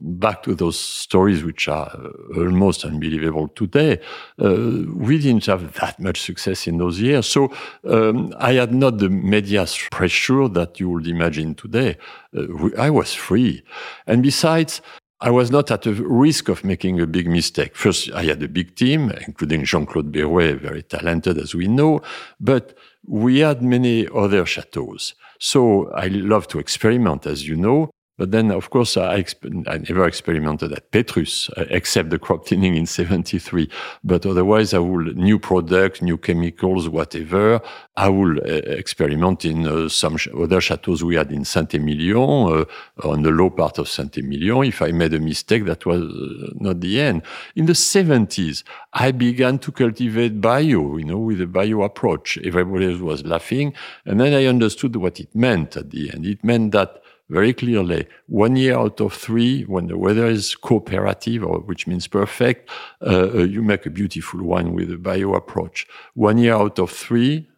[0.00, 4.00] back to those stories which are uh, almost unbelievable today,
[4.42, 4.56] uh,
[4.96, 7.26] we didn't have that much success in those years.
[7.26, 7.52] So
[7.84, 11.98] um, I had not the media pressure that you would imagine today.
[12.36, 13.62] Uh, I was free.
[14.06, 14.80] And besides,
[15.20, 17.76] I was not at a risk of making a big mistake.
[17.76, 22.02] First, I had a big team, including Jean-Claude Berrouet, very talented as we know,
[22.40, 22.76] but
[23.06, 25.14] we had many other chateaus.
[25.44, 27.90] So I love to experiment, as you know.
[28.22, 29.24] But then, of course, I,
[29.66, 33.68] I never experimented at Petrus, uh, except the crop thinning in 73.
[34.04, 37.60] But otherwise, I will, new products, new chemicals, whatever,
[37.96, 38.44] I will uh,
[38.78, 43.50] experiment in uh, some sh- other chateaus we had in Saint-Emilion, uh, on the low
[43.50, 44.66] part of Saint-Emilion.
[44.66, 47.22] If I made a mistake, that was uh, not the end.
[47.56, 48.62] In the 70s,
[48.92, 52.38] I began to cultivate bio, you know, with a bio approach.
[52.44, 53.74] Everybody was laughing.
[54.06, 56.24] And then I understood what it meant at the end.
[56.24, 61.44] It meant that very clearly one year out of three, when the weather is cooperative,
[61.44, 62.68] or which means perfect,
[63.00, 65.86] uh, uh, you make a beautiful wine with a bio approach.
[66.14, 67.48] One year out of three,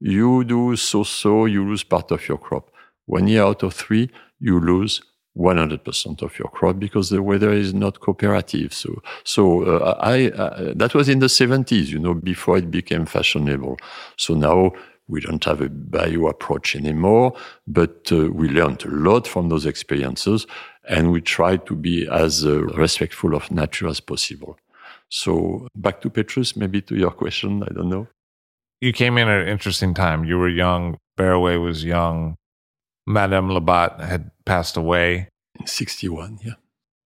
[0.00, 2.70] you do so-so, you lose part of your crop.
[3.06, 5.02] One year out of three, you lose
[5.36, 8.74] 100% of your crop because the weather is not cooperative.
[8.74, 13.06] So, so uh, I uh, that was in the 70s, you know, before it became
[13.06, 13.78] fashionable.
[14.16, 14.72] So now
[15.08, 17.34] we don't have a bio approach anymore,
[17.66, 20.46] but uh, we learned a lot from those experiences
[20.88, 24.58] and we try to be as uh, respectful of nature as possible.
[25.08, 28.06] So back to Petrus, maybe to your question, I don't know.
[28.80, 30.24] You came in at an interesting time.
[30.24, 32.36] You were young, Berrouet was young,
[33.06, 35.28] Madame Loubat had passed away.
[35.58, 36.52] In 61, yeah.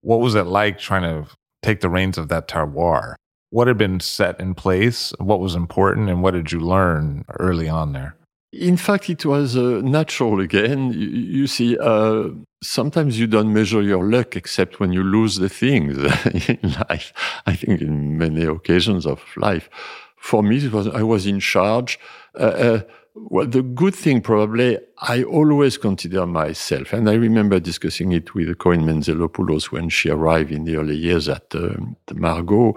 [0.01, 1.31] What was it like trying to
[1.63, 3.15] take the reins of that terroir?
[3.53, 7.69] What had been set in place, what was important, and what did you learn early
[7.69, 8.17] on there?
[8.51, 10.91] In fact, it was uh, natural again.
[10.95, 12.31] You, you see, uh,
[12.63, 15.99] sometimes you don't measure your luck except when you lose the things
[16.49, 17.13] in life.
[17.45, 19.69] I think in many occasions of life.
[20.17, 21.99] For me, it was I was in charge.
[22.35, 22.81] Uh, uh
[23.15, 28.57] well, the good thing probably, I always consider myself, and I remember discussing it with
[28.59, 31.75] Corinne Mentzelopoulos when she arrived in the early years at uh,
[32.15, 32.75] Margaux.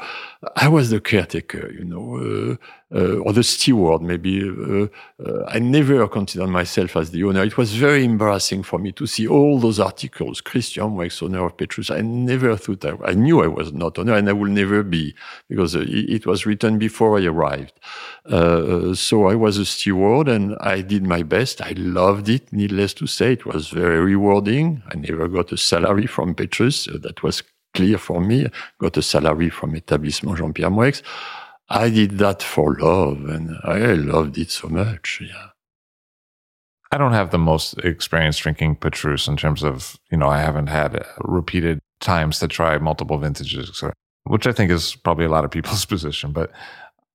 [0.56, 4.42] I was the caretaker, you know, uh, uh, or the steward, maybe.
[4.48, 4.88] Uh,
[5.24, 7.44] uh, I never considered myself as the owner.
[7.44, 10.42] It was very embarrassing for me to see all those articles.
[10.42, 11.90] Christian Moueix, owner of Petrus.
[11.90, 15.16] I never thought I, I, knew I was not owner, and I will never be
[15.50, 17.74] because uh, it, it, was written before I arrived.
[18.28, 21.62] so I was a steward, and I did my best.
[21.62, 22.52] I loved it.
[22.52, 24.84] Needless to say, it was very rewarding.
[24.92, 26.82] I never got a salary from Petrus.
[26.82, 27.42] So that was
[27.76, 28.48] clear for me.
[28.80, 31.02] Got a salary from Établissement Jean-Pierre Moueix.
[31.70, 35.22] I did that for love, and I loved it so much.
[35.22, 35.50] Yeah.
[36.92, 40.68] I don't have the most experience drinking Petrus in terms of, you know, I haven't
[40.68, 43.84] had uh, repeated times to try multiple vintages,
[44.24, 46.32] which I think is probably a lot of people's position.
[46.32, 46.52] But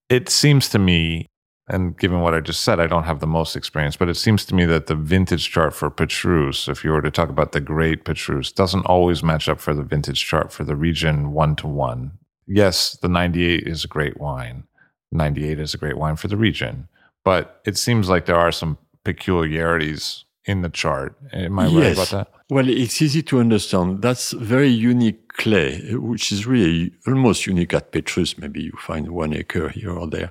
[0.09, 1.30] it seems to me,
[1.71, 4.45] and given what I just said, I don't have the most experience, but it seems
[4.47, 7.61] to me that the vintage chart for Petrus, if you were to talk about the
[7.61, 11.67] great Petrus, doesn't always match up for the vintage chart for the region one to
[11.67, 12.19] one
[12.51, 14.65] yes, the 98 is a great wine.
[15.13, 16.89] 98 is a great wine for the region,
[17.25, 21.17] but it seems like there are some peculiarities in the chart.
[21.33, 21.75] Am I yes.
[21.75, 22.41] right about that?
[22.49, 24.03] Well, it's easy to understand.
[24.03, 28.39] That's very unique clay, which is really almost unique at Petrus.
[28.39, 30.31] Maybe you find one acre here or there.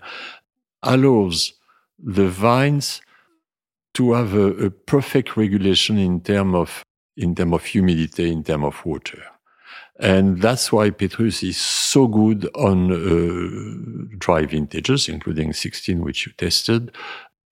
[0.84, 1.53] Allows
[1.97, 3.01] the vines
[3.95, 6.84] to have a, a perfect regulation in terms of
[7.18, 9.22] in terms of humidity, in terms of water.
[9.99, 16.31] And that's why Petrus is so good on uh, dry vintages, including 16, which you
[16.38, 16.95] tested.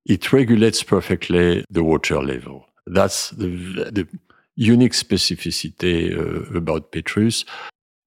[0.06, 2.66] It regulates perfectly the water level.
[2.86, 3.48] That's the,
[3.92, 4.08] the
[4.56, 7.44] unique specificity uh, about Petrus.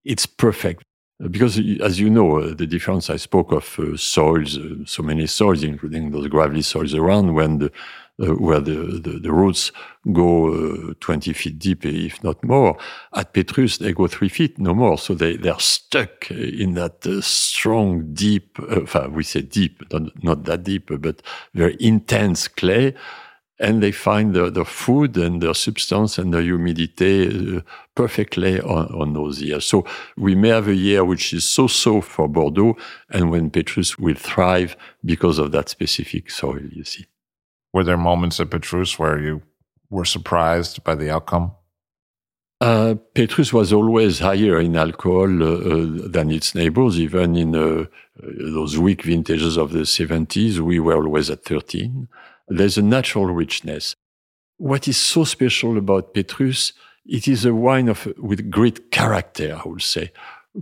[0.07, 0.83] It's perfect
[1.29, 5.27] because, as you know, uh, the difference I spoke of uh, soils, uh, so many
[5.27, 7.73] soils, including those gravelly soils around, when the
[8.21, 9.73] uh, where the, the, the, roots
[10.13, 12.77] go uh, 20 feet deep, if not more.
[13.15, 14.99] At Petrus, they go three feet, no more.
[14.99, 20.45] So they, they're stuck in that uh, strong, deep, uh, we say deep, not, not
[20.45, 21.23] that deep, but
[21.55, 22.95] very intense clay.
[23.61, 27.61] And they find the, the food and the substance and the humidity uh,
[27.95, 29.67] perfectly on, on those years.
[29.67, 29.85] So
[30.17, 32.77] we may have a year which is so-so for Bordeaux,
[33.11, 37.05] and when Petrus will thrive because of that specific soil, you see.
[37.73, 39.43] Were there moments at Petrus where you
[39.91, 41.53] were surprised by the outcome?
[42.61, 47.01] Uh, Petrus was always higher in alcohol uh, uh, than its neighbors.
[47.01, 47.87] Even in uh,
[48.23, 52.07] those weak vintages of the 70s, we were always at 13.
[52.51, 53.95] There's a natural richness.
[54.59, 56.75] What is so special about Petrus
[57.07, 60.13] it is a wine of with great character, I would say.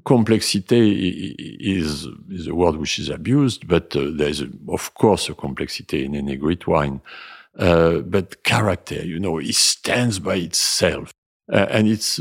[0.05, 5.35] Complexity is, is a word which is abused, but uh, there's, a, of course, a
[5.35, 7.01] complexity in any great wine.
[7.59, 11.12] Uh, but character, you know, it stands by itself.
[11.50, 12.20] Uh, and it's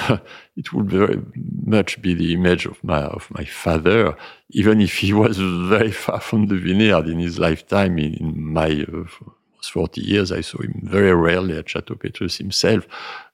[0.00, 0.18] uh,
[0.56, 1.20] it would very
[1.64, 4.14] much be the image of my of my father,
[4.50, 7.98] even if he was very far from the vineyard in his lifetime.
[7.98, 9.04] In, in my uh,
[9.62, 12.86] 40 years, I saw him very rarely at Chateau Petrus himself,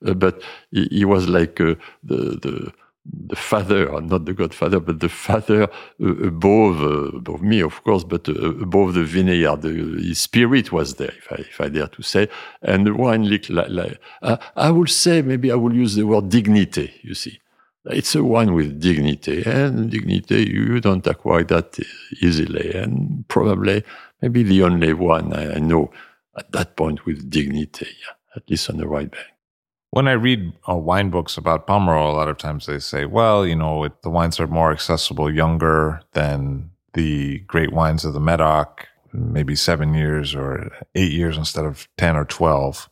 [0.06, 0.40] uh, but
[0.70, 2.72] he, he, was like uh, the the
[3.04, 8.04] the father, not the godfather, but the father uh, above uh, above me, of course,
[8.04, 9.64] but uh, above the vineyard.
[9.64, 12.28] his spirit was there, if I, if I dare to say.
[12.62, 14.00] And the wine like, like
[14.56, 16.94] I will say, maybe I will use the word dignity.
[17.02, 17.40] You see,
[17.86, 21.78] it's a wine with dignity, and dignity you don't acquire that
[22.20, 23.82] easily, and probably
[24.20, 25.90] maybe the only one I, I know
[26.38, 29.26] at that point with dignity, yeah, at least on the right bank.
[29.92, 33.46] When I read uh, wine books about Pomerol, a lot of times they say, well,
[33.46, 38.20] you know, it, the wines are more accessible younger than the great wines of the
[38.20, 42.88] Medoc, maybe seven years or eight years instead of 10 or 12.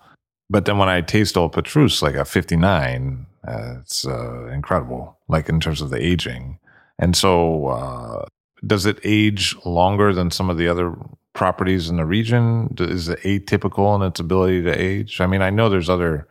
[0.50, 5.48] But then when I taste Old Petrus, like a 59, uh, it's uh, incredible, like
[5.48, 6.58] in terms of the aging.
[6.98, 8.26] And so, uh,
[8.66, 10.94] does it age longer than some of the other
[11.32, 12.74] properties in the region?
[12.78, 15.18] Is it atypical in its ability to age?
[15.22, 16.28] I mean, I know there's other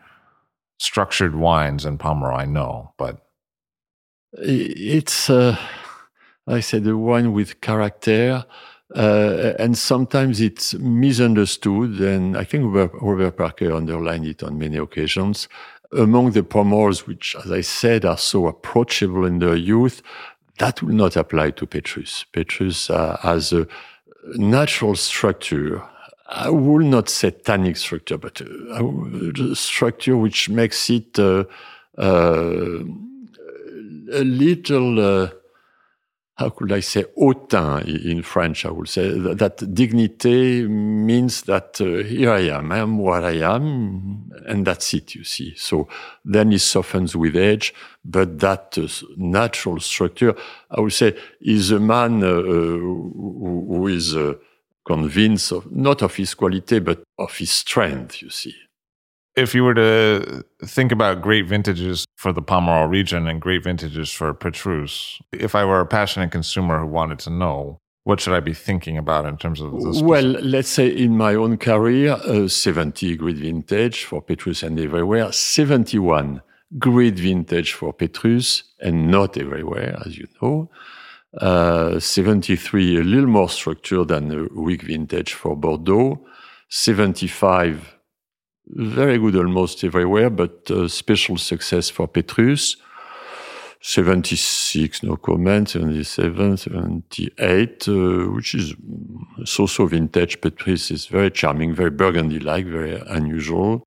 [0.80, 3.27] structured wines in Pomerol, I know, but
[4.34, 5.57] it's uh,
[6.47, 8.45] I said a wine with character.
[8.95, 15.47] Uh, and sometimes it's misunderstood, and I think Robert Parker underlined it on many occasions.
[15.95, 20.01] Among the Pomerols, which, as I said, are so approachable in their youth,
[20.57, 22.26] that will not apply to Petrus.
[22.31, 23.68] Petrus uh, has a
[24.35, 25.84] natural structure
[26.31, 31.45] I will not say tannic structure, but a, structure which makes it uh,
[31.97, 32.84] uh,
[34.11, 35.30] a little, uh,
[36.35, 39.18] how could I say, hautain in French, I would say.
[39.18, 44.68] That, that dignity means that uh, here I am, I am what I am, and
[44.68, 45.56] that's it, you see.
[45.56, 45.88] So
[46.23, 47.73] then it softens with age,
[48.06, 48.88] but that uh,
[49.18, 50.35] natural structure,
[50.69, 54.15] I would say, is a man uh, who, who is
[54.94, 58.56] convinced of not of his quality but of his strength you see
[59.36, 64.11] if you were to think about great vintages for the Pomerol region and great vintages
[64.11, 68.40] for Petrus, if I were a passionate consumer who wanted to know, what should I
[68.40, 70.02] be thinking about in terms of this?
[70.02, 75.32] Well, let's say in my own career, uh, 70 great vintage for Petrus and everywhere,
[75.32, 76.41] 71
[76.78, 80.70] great vintage for Petrus and not everywhere, as you know.
[81.38, 86.26] Uh, 73, a little more structured than a weak vintage for Bordeaux.
[86.69, 87.97] 75,
[88.68, 92.77] very good almost everywhere, but uh, special success for Petrus.
[93.81, 95.69] 76, no comment.
[95.69, 97.93] 77, 78, uh,
[98.31, 98.73] which is
[99.45, 100.41] so-so vintage.
[100.41, 103.84] Petrus is very charming, very Burgundy-like, very unusual.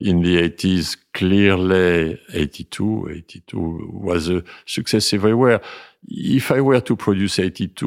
[0.00, 5.60] In the 80s, clearly 82, 82 was a success everywhere
[6.08, 7.86] if I were to produce 82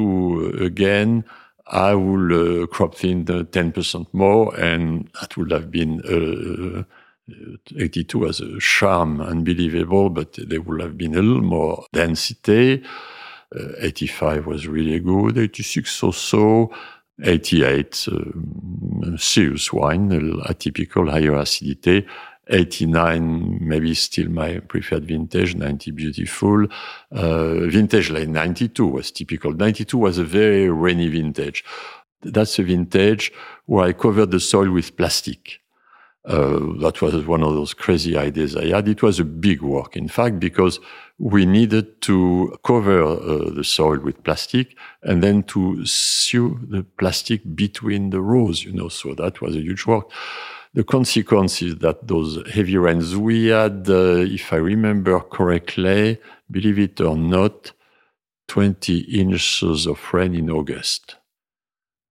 [0.60, 1.24] uh, again,
[1.66, 6.84] I would uh, crop thin 10% more, and that would have been uh,
[7.76, 12.82] 82 as a charm unbelievable, but there would have been a little more density.
[13.54, 16.72] Uh, 85 was really good, 86 so so,
[17.22, 20.10] 88 um, serious wine,
[20.46, 22.06] atypical higher acidity,
[22.48, 26.66] 89 maybe still my preferred vintage 90 beautiful.
[27.12, 29.52] Uh, vintage like 92 was typical.
[29.52, 31.64] 92 was a very rainy vintage.
[32.22, 33.32] That's a vintage
[33.66, 35.60] where i covered the soil with plastic.
[36.24, 38.88] Uh, that was one of those crazy ideas I had.
[38.88, 40.78] It was a big work, in fact, because
[41.18, 47.54] we needed to cover uh, the soil with plastic and then to sew the plastic
[47.54, 50.10] between the rows, you know, so that was a huge work
[50.78, 56.78] the consequence is that those heavy rains we had, uh, if I remember correctly, believe
[56.78, 57.72] it or not,
[58.46, 61.16] 20 inches of rain in August.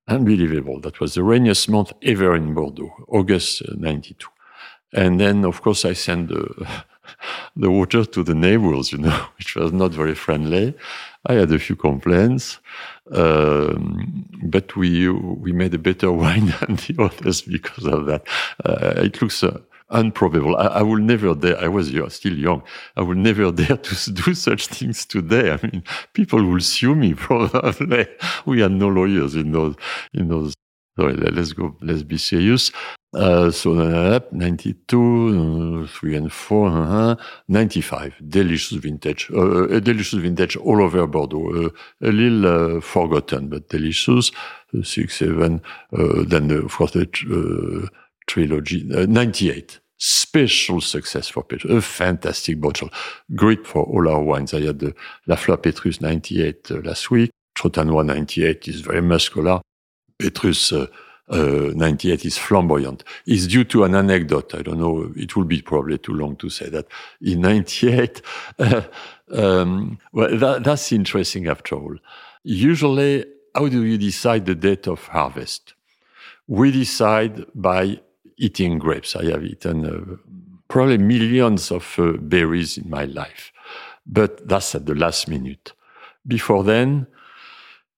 [0.09, 0.81] Unbelievable.
[0.81, 4.27] That was the rainiest month ever in Bordeaux, August uh, 92.
[4.91, 6.67] And then, of course, I sent the,
[7.55, 10.75] the water to the neighbors, you know, which was not very friendly.
[11.25, 12.59] I had a few complaints.
[13.11, 18.27] Um, but we we made a better wine than the others because of that.
[18.63, 19.59] Uh, it looks uh,
[19.93, 20.55] improbable.
[20.57, 21.57] I, I, will never dare.
[21.57, 22.63] I was still young.
[22.95, 25.51] I will never dare to do such things today.
[25.51, 25.83] I mean,
[26.13, 28.07] people will sue me probably.
[28.45, 29.75] we had no lawyers in those
[30.13, 30.53] in those
[30.97, 32.71] sorry, let's go, let's be serious.
[33.13, 37.15] Uh, so uh, 92, uh, 3 and 4, uh-huh,
[37.47, 38.15] 95.
[38.27, 39.29] Delicious vintage.
[39.33, 41.71] Uh, a delicious vintage all over Bordeaux.
[42.01, 44.31] a little forgotten, but delicious.
[44.83, 45.61] 6, 7.
[46.27, 47.89] then, of course, the
[48.27, 48.83] trilogy.
[48.83, 52.89] 98 special success for Petrus, a fantastic bottle.
[53.35, 54.53] Great for all our wines.
[54.53, 54.93] I had the
[55.25, 57.31] La Fleur Petrus 98 uh, last week.
[57.57, 59.61] Trotanois 98 is very muscular.
[60.17, 60.87] Petrus uh,
[61.29, 63.03] uh, 98 is flamboyant.
[63.25, 64.55] It's due to an anecdote.
[64.55, 65.11] I don't know.
[65.15, 66.87] It will be probably too long to say that.
[67.21, 68.21] In 98,
[68.59, 68.81] uh,
[69.33, 71.95] um, well, that, that's interesting after all.
[72.43, 75.73] Usually, how do you decide the date of harvest?
[76.47, 77.99] We decide by
[78.37, 79.15] eating grapes.
[79.15, 80.15] I have eaten uh,
[80.69, 83.51] probably millions of uh, berries in my life,
[84.05, 85.73] but that's at the last minute.
[86.25, 87.07] Before then,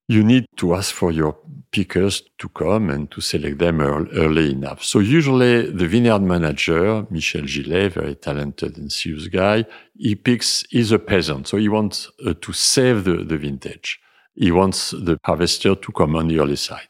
[0.10, 1.38] you need to ask for your
[1.72, 4.84] pickers to come and to select them early enough.
[4.84, 9.65] So usually the vineyard manager, Michel Gillet, very talented and serious guy,
[9.95, 11.48] he picks, he's a peasant.
[11.48, 13.99] So he wants uh, to save the, the vintage.
[14.34, 16.90] He wants the harvester to come on the early side.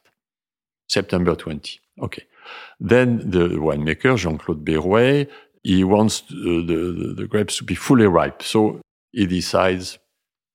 [0.87, 1.77] September 20.
[2.01, 2.23] Okay.
[2.79, 5.27] Then the winemaker, Jean-Claude Berrouet,
[5.61, 8.43] he wants the, the, the grapes to be fully ripe.
[8.43, 8.79] So
[9.11, 9.99] he decides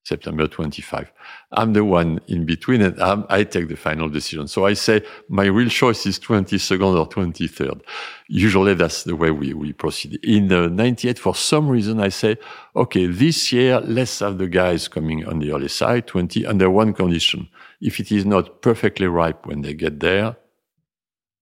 [0.04, 1.10] September 25.
[1.52, 4.46] I'm the one in between and I'm, i take the final decision.
[4.48, 7.80] So I say my real choice is 22nd or 23rd.
[8.28, 10.22] Usually that's the way we, we proceed.
[10.22, 12.36] In the 98, for some reason, I say,
[12.76, 16.92] okay, this year, let's have the guys coming on the early side, 20, under one
[16.92, 17.48] condition.
[17.80, 20.36] If it is not perfectly ripe when they get there,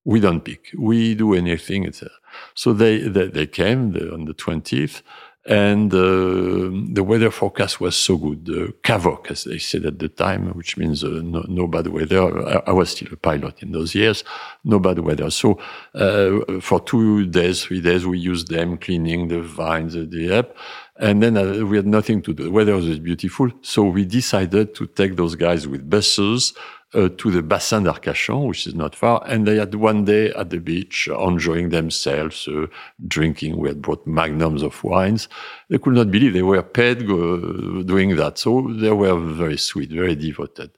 [0.04, 0.68] we don't pick.
[0.76, 2.10] We do anything, etc.
[2.54, 5.02] So they, they, they came the, on the 20th
[5.44, 8.48] and uh, the weather forecast was so good.
[8.48, 12.46] Uh, as they said at the time, which means uh, no, no, bad weather.
[12.48, 14.22] I, I, was still a pilot in those years.
[14.64, 15.30] No bad weather.
[15.30, 15.58] So
[15.94, 20.54] uh, for two days, three days, we used them cleaning the vines, the app.
[20.96, 22.44] And then uh, we had nothing to do.
[22.44, 23.50] The weather was beautiful.
[23.62, 26.54] So we decided to take those guys with buses
[26.94, 29.22] uh, to the Bassin d'Arcachon, which is not far.
[29.26, 32.66] And they had one day at the beach enjoying themselves, uh,
[33.06, 33.56] drinking.
[33.58, 35.28] We had brought magnums of wines.
[35.68, 38.38] They could not believe they were paid doing that.
[38.38, 40.70] So they were very sweet, very devoted.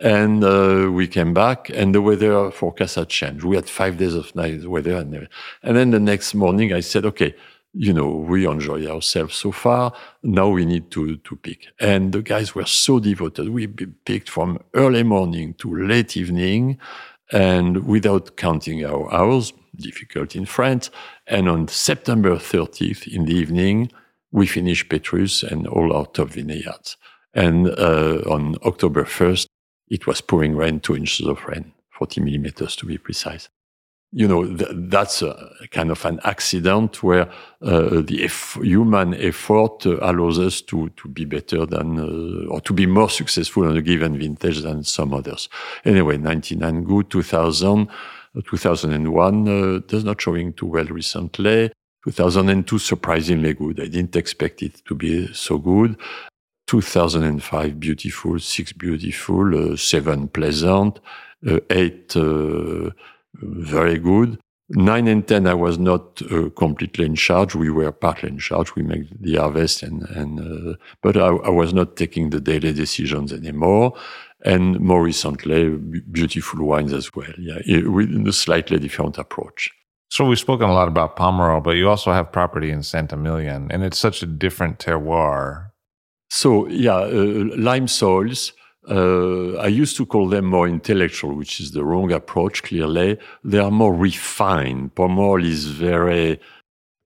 [0.00, 3.44] And uh, we came back and the weather forecast had changed.
[3.44, 4.96] We had five days of nice weather.
[4.96, 5.28] And,
[5.62, 7.34] and then the next morning I said, okay,
[7.72, 9.92] you know, we enjoy ourselves so far.
[10.22, 11.68] Now we need to, to pick.
[11.78, 13.48] And the guys were so devoted.
[13.48, 16.78] We picked from early morning to late evening
[17.32, 20.90] and without counting our hours, difficult in France.
[21.28, 23.92] And on September 30th in the evening,
[24.32, 26.96] we finished Petrus and all our top vineyards.
[27.34, 29.46] And uh, on October 1st,
[29.88, 33.48] it was pouring rain, two inches of rain, 40 millimeters to be precise
[34.12, 37.30] you know, th- that's a kind of an accident where
[37.62, 42.60] uh, the eff- human effort uh, allows us to, to be better than, uh, or
[42.60, 45.48] to be more successful on a given vintage than some others.
[45.84, 47.88] Anyway, 99 good, 2000,
[48.36, 51.70] uh, 2001 uh, does not showing too well recently.
[52.04, 53.78] 2002 surprisingly good.
[53.78, 55.96] I didn't expect it to be so good.
[56.66, 60.98] 2005 beautiful, six beautiful, uh, seven pleasant,
[61.68, 62.14] eight
[63.34, 64.38] very good.
[64.72, 67.56] Nine and ten, I was not uh, completely in charge.
[67.56, 68.76] We were partly in charge.
[68.76, 72.72] We make the harvest, and and uh, but I, I, was not taking the daily
[72.72, 73.94] decisions anymore.
[74.44, 77.32] And more recently, beautiful wines as well.
[77.36, 79.70] Yeah, with a slightly different approach.
[80.08, 83.84] So we've spoken a lot about Pomerol, but you also have property in Saint-Emilion, and
[83.84, 85.70] it's such a different terroir.
[86.30, 88.52] So yeah, uh, lime soils
[88.90, 93.18] uh, I used to call them more intellectual, which is the wrong approach, clearly.
[93.44, 94.94] They are more refined.
[94.94, 96.40] Pomerol is very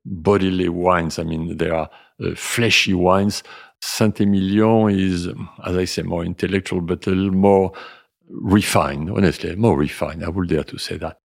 [0.05, 1.19] bodily wines.
[1.19, 1.91] I mean, they are
[2.25, 3.43] uh, fleshy wines.
[3.83, 5.29] Saint-Emilion is,
[5.65, 7.73] as I say, more intellectual, but a little more
[8.29, 10.25] refined, honestly, more refined.
[10.25, 11.19] I would dare to say that.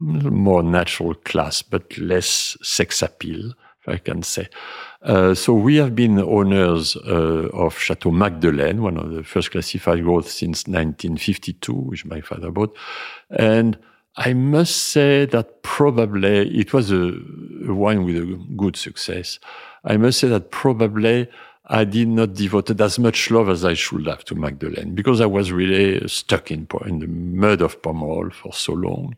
[0.00, 3.52] More natural class, but less sex appeal,
[3.88, 4.48] I can say.
[5.02, 10.02] Uh, so we have been owners uh, of Chateau Magdelaine, one of the first classified
[10.02, 12.76] growths since 1952, which my father bought.
[13.30, 13.78] And
[14.16, 17.12] I must say that probably it was a,
[17.68, 19.38] a wine with a good success.
[19.84, 21.28] I must say that probably
[21.66, 25.26] I did not devote as much love as I should have to Magdelaine because I
[25.26, 29.16] was really stuck in, in the mud of Pomerol for so long.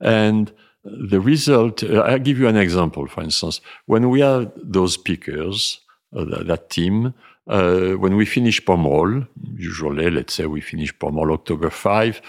[0.00, 0.52] And
[0.84, 3.60] the result, uh, I'll give you an example, for instance.
[3.86, 5.80] When we had those pickers,
[6.16, 7.14] uh, that, that, team,
[7.46, 12.20] uh, when we finish Pomerol, usually, let's say we finish Pomerol October 5,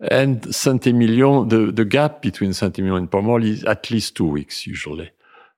[0.00, 5.10] And Saint-Emilion, the, the gap between Saint-Emilion and Pomerol is at least two weeks usually.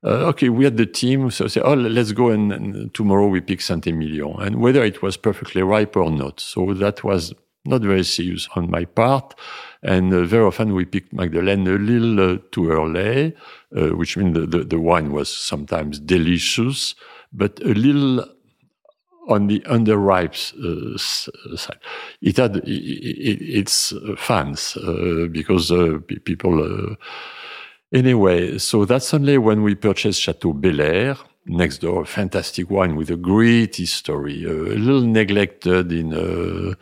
[0.05, 3.41] Uh, okay, we had the team, so say, oh, let's go and, and tomorrow we
[3.41, 6.41] pick Saint-Emilion, and whether it was perfectly ripe or not.
[6.41, 7.33] So that was
[7.64, 9.34] not very serious on my part.
[9.82, 13.34] And uh, very often we picked Magdelaine a little uh, too early,
[13.76, 16.94] uh, which means the, the, the, wine was sometimes delicious,
[17.32, 18.24] but a little
[19.28, 21.78] on the underripe uh, side.
[22.20, 26.97] It had it, it, its fans uh, because uh, people.
[27.93, 31.16] anyway, so that's only when we purchased Chateau Belair
[31.47, 36.76] next door, fantastic wine with a great history, a little neglected in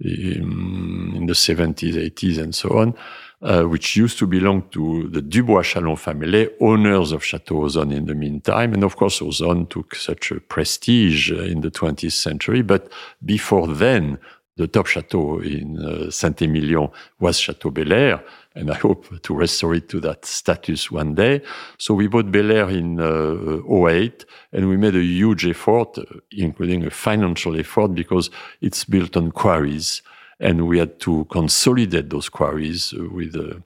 [0.00, 2.94] in, the 70s, 80s, and so on,
[3.42, 8.06] uh, which used to belong to the Dubois Challon family, owners of Chateau Ausone in
[8.06, 8.74] the meantime.
[8.74, 12.62] And of course, Ausone took such a prestige in the 20th century.
[12.62, 12.92] But
[13.24, 14.18] before then,
[14.56, 16.88] the top chateau in uh, Saint-Emilion
[17.20, 18.22] was Chateau Belair,
[18.54, 21.42] and I hope to restore it to that status one day.
[21.78, 26.86] So we bought Belair in uh, 08, and we made a huge effort, uh, including
[26.86, 28.30] a financial effort, because
[28.62, 30.00] it's built on quarries,
[30.40, 33.62] and we had to consolidate those quarries uh, with a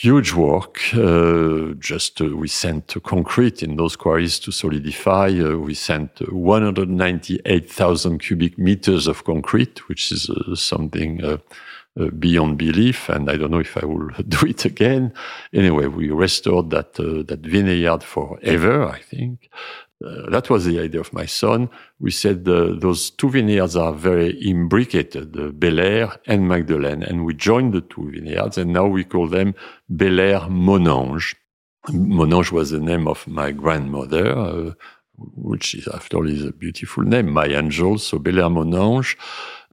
[0.00, 0.80] huge work.
[0.94, 5.28] Uh, just uh, we sent concrete in those quarries to solidify.
[5.28, 11.36] Uh, we sent 198,000 cubic meters of concrete, which is uh, something uh,
[12.00, 13.10] uh, beyond belief.
[13.10, 15.12] And I don't know if I will do it again.
[15.52, 18.86] Anyway, we restored that that vineyard forever.
[18.86, 19.50] I think.
[20.02, 21.68] Uh, that was the idea of my son.
[21.98, 27.34] We said uh, those two vineyards are very imbricated, uh, Belair and Magdelaine, and we
[27.34, 29.54] joined the two vineyards, and now we call them
[29.94, 31.34] Belair Monange.
[31.90, 34.72] Monange was the name of my grandmother, uh,
[35.36, 37.98] which is, after all, is a beautiful name, my angel.
[37.98, 39.16] So Belair Monange.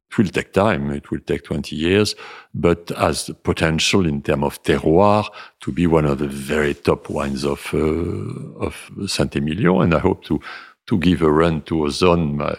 [0.10, 0.92] It will take time.
[0.92, 2.16] It will take 20 years,
[2.54, 5.28] but has the potential in terms of terroir
[5.62, 9.82] to be one of the very top wines of, uh, of Saint-Emilion.
[9.82, 10.40] And I hope to,
[10.88, 12.56] to give a run to Ausone my,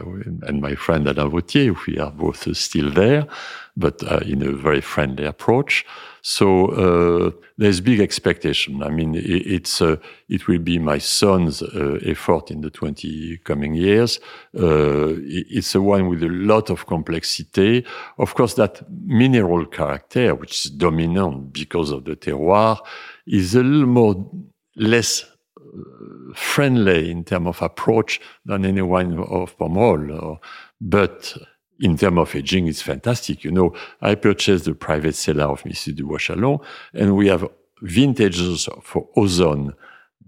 [0.46, 3.26] and my friend Alain Vauthier, if we are both still there,
[3.76, 5.86] but uh, in a very friendly approach.
[6.22, 8.82] So uh, there's big expectation.
[8.82, 9.96] I mean, it, it's uh,
[10.28, 14.20] it will be my son's uh, effort in the 20 coming years.
[14.52, 17.84] It's a wine with a lot of complexity.
[18.18, 22.78] Of course, that mineral character, which is dominant because of the terroir,
[23.26, 24.30] is a little more
[24.76, 25.24] less
[26.34, 30.38] friendly in terms of approach than any wine of Pomerol.
[30.80, 31.36] But
[31.80, 33.44] in terms of aging, it's fantastic.
[33.44, 35.96] You know, I purchased the private cellar of Mrs.
[35.96, 36.58] Dubois Challon,
[36.92, 37.48] and we have
[37.82, 39.74] vintages for Ausone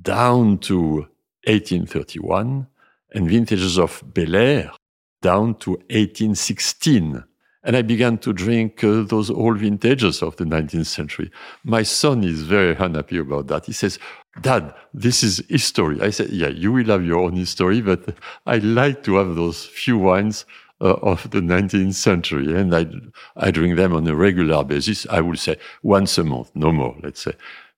[0.01, 1.07] down to
[1.47, 2.67] 1831
[3.13, 4.71] and vintages of Belair
[5.23, 7.25] down to 1816.
[7.63, 11.31] And I began to drink uh, those old vintages of the 19th century.
[11.63, 13.67] My son is very unhappy about that.
[13.67, 13.99] He says,
[14.41, 16.01] Dad, this is history.
[16.01, 18.15] I said, Yeah, you will have your own history, but
[18.47, 20.47] I like to have those few wines
[20.81, 22.55] uh, of the 19th century.
[22.55, 22.87] And I,
[23.37, 25.07] I drink them on a regular basis.
[25.11, 27.33] I would say once a month, no more, let's say.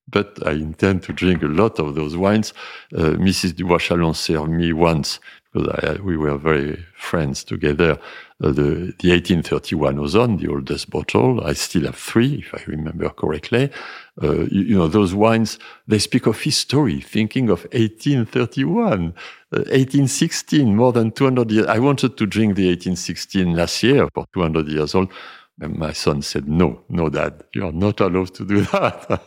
[0.09, 2.53] But I intend to drink a lot of those wines.
[2.95, 3.57] Uh, Mrs.
[3.57, 5.21] Dubois Challon served me once
[5.53, 7.99] because I, we were very friends together.
[8.43, 11.45] Uh, the, the 1831 Ausone, the oldest bottle.
[11.45, 13.71] I still have three, if I remember correctly.
[14.21, 19.15] Uh, you, you, know, those wines, they speak of history, thinking of 1831.
[19.53, 21.67] 1816, more than 200 years.
[21.67, 25.13] I wanted to drink the 1816 last year for 200 years old.
[25.61, 29.23] And my son said, no, no, dad, you are not allowed to do that.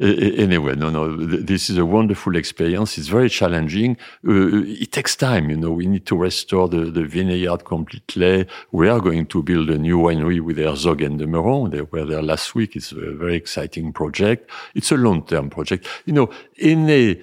[0.00, 2.98] anyway, no, no, this is a wonderful experience.
[2.98, 3.96] It's very challenging.
[4.26, 5.70] Uh, it takes time, you know.
[5.70, 8.46] We need to restore the, the vineyard completely.
[8.72, 11.70] We are going to build a new winery with Herzog and de Meuron.
[11.70, 12.76] They were there last week.
[12.76, 14.50] It's a very exciting project.
[14.74, 15.88] It's a long-term project.
[16.04, 17.22] You know, any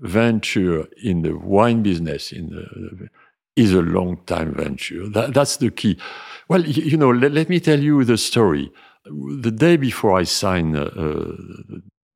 [0.00, 3.08] venture in the wine business in the,
[3.56, 5.08] is a long time venture.
[5.08, 5.98] That, that's the key.
[6.48, 8.72] Well, you, you know, let, let, me tell you the story.
[9.04, 11.32] The day before I signed uh,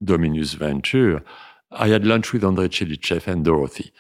[0.03, 1.23] Dominus Venture,
[1.71, 3.93] I had lunch with Andrei Tchelistcheff and Dorothy.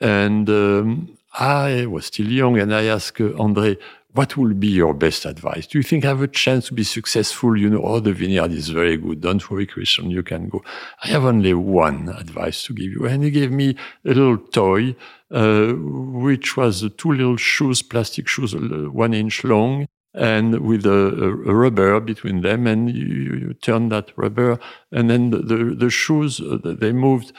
[0.00, 3.76] And um, I was still young, and I asked uh, Andrei,
[4.12, 5.66] what will be your best advice?
[5.66, 7.56] Do you think I have a chance to be successful?
[7.56, 9.20] You know, oh, the vineyard is very good.
[9.20, 10.62] Don't worry, Christian, you can go.
[11.02, 13.06] I have only one advice to give you.
[13.06, 14.96] And he gave me a little toy,
[15.30, 18.58] uh, which was two little shoes, plastic shoes, uh,
[18.90, 22.66] one inch long, and with a, a rubber between them.
[22.66, 24.58] And you, you, turn that rubber,
[24.90, 27.32] and then the, the, the shoes, uh, they moved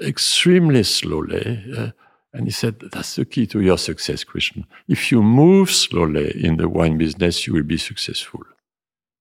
[0.00, 1.62] extremely slowly.
[1.76, 1.90] Uh,
[2.34, 4.66] and he said, that's the key to your success, Christian.
[4.88, 8.40] If you move slowly in the wine business, you will be successful.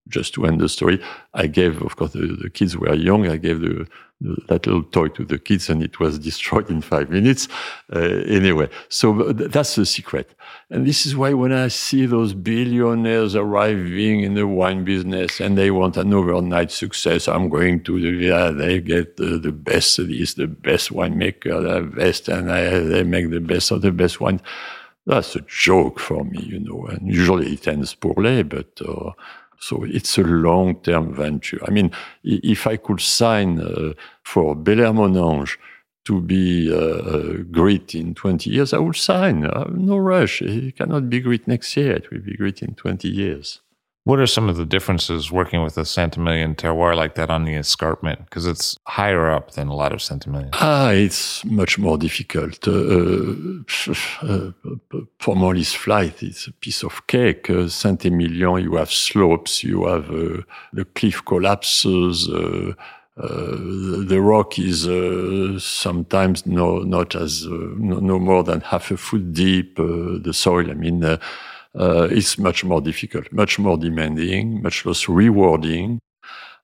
[0.09, 1.01] Just to end the story,
[1.33, 3.27] I gave, of course, the, the kids were young.
[3.27, 3.87] I gave the,
[4.19, 7.47] the, that little toy to the kids and it was destroyed in five minutes.
[7.93, 10.35] Uh, anyway, so that's the secret.
[10.69, 15.57] And this is why when I see those billionaires arriving in the wine business and
[15.57, 19.99] they want an overnight success, I'm going to the villa, they get the, the best,
[19.99, 24.19] is the best winemaker, the best, and I, they make the best of the best
[24.19, 24.41] wine.
[25.05, 29.11] That's a joke for me, you know, and usually it ends poorly, but, uh,
[29.63, 31.59] so it's a long-term venture.
[31.65, 31.91] I mean,
[32.23, 35.57] if I could sign uh, for Belair Monange
[36.05, 39.45] to be uh, uh, great in 20 years, I would sign.
[39.45, 40.41] Uh, no rush.
[40.41, 41.93] It cannot be great next year.
[41.93, 43.62] It will be great in 20 years.
[44.05, 47.55] What are some of the differences working with a Saint-Emilion terroir like that on the
[47.55, 48.25] escarpment?
[48.25, 50.49] Because it's higher up than a lot of Saint-Emilion.
[50.53, 52.67] Ah, it's much more difficult.
[52.67, 53.33] Uh,
[54.21, 54.51] uh,
[55.19, 57.49] for Molly's flight, it's a piece of cake.
[57.49, 60.41] Uh, Saint-Emilion, you have slopes, you have uh,
[60.73, 62.73] the cliff collapses, uh,
[63.15, 63.27] uh,
[64.07, 68.97] the rock is uh, sometimes no not as uh, no, no, more than half a
[68.97, 69.75] foot deep.
[69.75, 71.19] the soil, I mean,
[71.77, 75.99] uh, it's much more difficult, much more demanding, much less rewarding.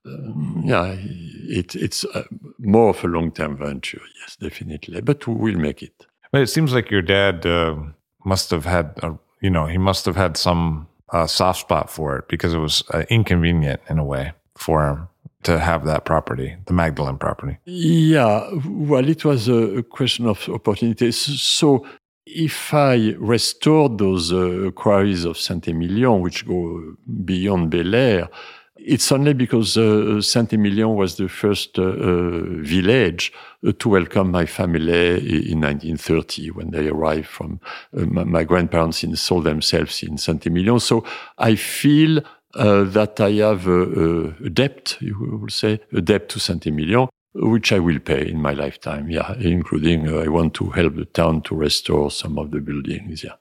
[0.06, 2.24] Um, yeah, it, it's uh,
[2.60, 4.02] more of a long-term venture.
[4.22, 6.08] Yes, definitely, but we'll make it.
[6.32, 7.76] But it seems like your dad uh,
[8.24, 12.18] must have had, a, you know, he must have had some uh, soft spot for
[12.18, 15.08] it because it was uh, inconvenient in a way for him
[15.44, 17.58] to have that property, the Magdelaine property.
[17.66, 21.18] Yeah, well, it was a question of opportunities.
[21.18, 21.86] So
[22.30, 26.96] if I restore those uh, quarries of Saint-Emilion, which go
[27.26, 28.30] beyond Belair,
[28.78, 33.34] it's only because uh, Saint-Emilion was the first uh, uh village
[33.68, 37.60] uh, to welcome my family in 1930 when they arrived from
[37.98, 40.80] uh, my, my, grandparents installed themselves in Saint-Emilion.
[40.80, 41.04] So
[41.38, 42.22] I feel
[42.54, 47.80] that I have a, a debt, you will say, a debt to Saint-Emilion which I
[47.80, 49.10] will pay in my lifetime.
[49.10, 53.24] Yeah, including uh, I want to help the town to restore some of the buildings.
[53.24, 53.36] Yeah.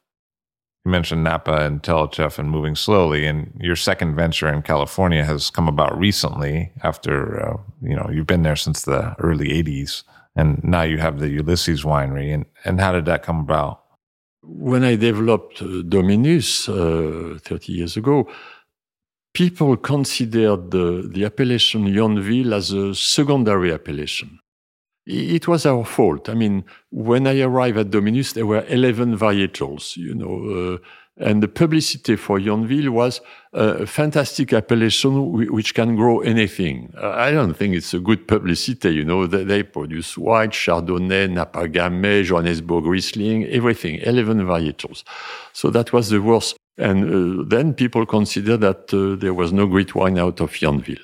[0.85, 5.51] You mentioned Napa and Tchelistcheff and moving slowly, and your second venture in California has
[5.51, 6.73] come about recently.
[6.83, 10.05] After uh, you know you've been there since the early '80s,
[10.37, 12.33] and now you have the Ulysses Winery.
[12.33, 13.83] And and how did that come about?
[14.43, 18.31] When I developed uh, Dominus uh, 30 years ago,
[19.33, 24.39] people considered the, the appellation Yountville as a secondary appellation.
[25.07, 26.29] It was our fault.
[26.29, 30.79] I mean, when I arrived at Dominus, there were 11 varietals, you know, uh,
[31.21, 33.21] and the publicity for Yountville was
[33.53, 36.93] a fantastic appellation which can grow anything.
[36.97, 42.25] I don't think it's a good publicity, you know, they, produce white, Chardonnay, Napa Gamay,
[42.25, 45.03] Johannisberg Riesling, everything, 11 varietals.
[45.53, 49.67] So that was the worst and uh, then people consider that uh, there was no
[49.67, 51.01] great wine out of Yountville.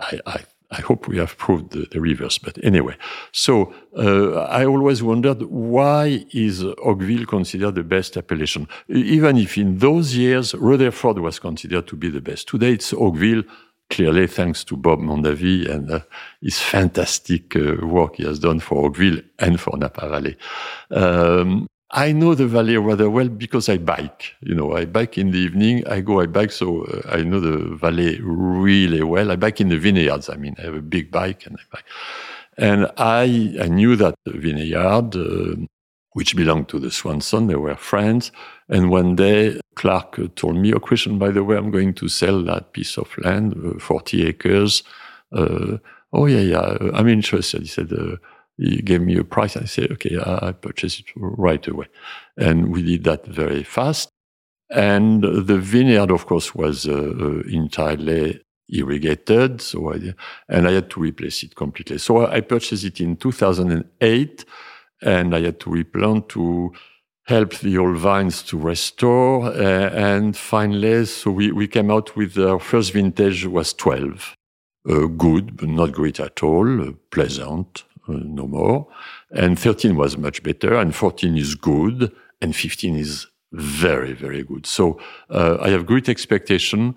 [0.00, 0.40] I, I,
[0.70, 2.96] I hope we have proved the, the reverse, but anyway.
[3.32, 9.78] So uh, I always wondered why is Oakville considered the best appellation, even if in
[9.78, 12.48] those years Rutherford was considered to be the best.
[12.48, 13.44] Today it's Oakville,
[13.90, 16.00] clearly thanks to Bob Mondavi and uh,
[16.40, 20.36] his fantastic uh, work he has done for Oakville and for Napa Valley.
[20.90, 24.34] Um, I know the valley rather well because I bike.
[24.40, 25.86] You know, I bike in the evening.
[25.86, 29.30] I go, I bike, so uh, I know the valley really well.
[29.30, 30.28] I bike in the vineyards.
[30.28, 31.84] I mean, I have a big bike and I bike.
[32.58, 35.56] And I, I knew that vineyard, uh,
[36.14, 38.32] which belonged to the Swanson, they were friends.
[38.68, 42.42] And one day, Clark told me, "Oh, Christian, by the way, I'm going to sell
[42.44, 44.82] that piece of land, uh, 40 acres.
[45.32, 45.78] Uh,
[46.12, 47.60] oh, yeah, yeah, I'm interested.
[47.62, 48.16] He said, uh,
[48.58, 49.56] he gave me a price.
[49.56, 51.86] I said, okay, I purchase it right away.
[52.36, 54.08] And we did that very fast.
[54.70, 59.60] And the vineyard, of course, was uh, uh, entirely irrigated.
[59.60, 60.14] So I,
[60.48, 61.98] and I had to replace it completely.
[61.98, 64.44] So I purchased it in 2008
[65.02, 66.72] and I had to replant to
[67.26, 69.46] help the old vines to restore.
[69.46, 74.34] Uh, and finally, so we, we came out with our first vintage was 12.
[74.88, 78.88] Uh, good, but not great at all, uh, pleasant, uh, no more.
[79.30, 84.66] And 13 was much better, and 14 is good, and 15 is very, very good.
[84.66, 85.00] So
[85.30, 86.96] uh, I have great expectation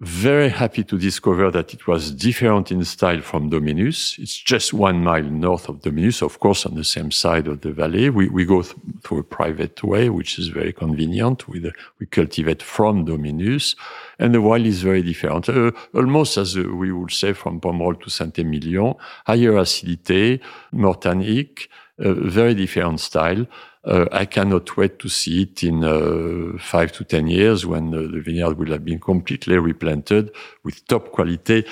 [0.00, 4.18] very happy to discover that it was different in style from Dominus.
[4.18, 7.72] It's just one mile north of Dominus, of course, on the same side of the
[7.72, 8.08] valley.
[8.08, 8.74] We, we go th-
[9.04, 11.48] through a private way, which is very convenient.
[11.48, 13.76] We, we cultivate from Dominus,
[14.18, 18.00] and the wine is very different, uh, almost as uh, we would say from Pomerol
[18.00, 18.94] to Saint-Emilion,
[19.26, 20.40] higher acidity,
[20.72, 21.68] more tannic,
[22.02, 23.46] uh, very different style.
[23.82, 28.02] Uh, I cannot wait to see it in uh, five to 10 years when uh,
[28.12, 30.30] the vineyard will have been completely replanted
[30.64, 31.64] with top quality.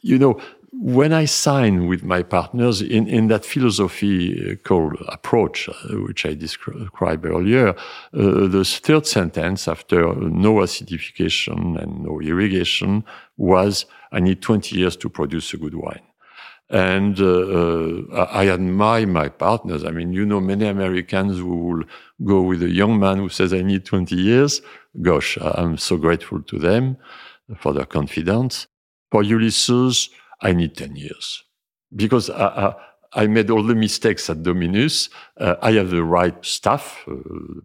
[0.00, 0.40] You know,
[0.72, 5.72] when I sign with my partners in, in that philosophy uh, called approach, uh,
[6.06, 7.74] which I described earlier, uh,
[8.12, 13.04] the third sentence after no acidification and no irrigation
[13.36, 16.09] was, I need 20 years to produce a good wine.
[16.70, 19.84] And uh, uh, I admire my partners.
[19.84, 21.84] I mean, you know, many Americans who will
[22.24, 24.62] go with a young man who says, I need 20 years.
[25.02, 26.96] Gosh, I'm so grateful to them
[27.58, 28.68] for their confidence.
[29.10, 30.10] For Ulysses,
[30.40, 31.44] I need 10 years
[31.94, 32.74] because I, I,
[33.12, 35.08] I made all the mistakes at Dominus.
[35.36, 37.14] Uh, I have the right staff, uh,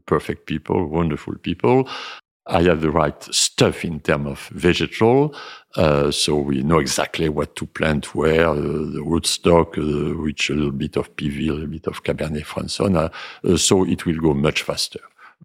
[0.07, 1.87] perfect people, wonderful people.
[2.47, 5.35] I have the right stuff in terms of vegetable.
[5.75, 10.53] Uh, so we know exactly what to plant where, uh, the rootstock, uh, which a
[10.53, 14.33] little bit of PV, a little bit of Cabernet Franc, uh, so it will go
[14.33, 14.99] much faster.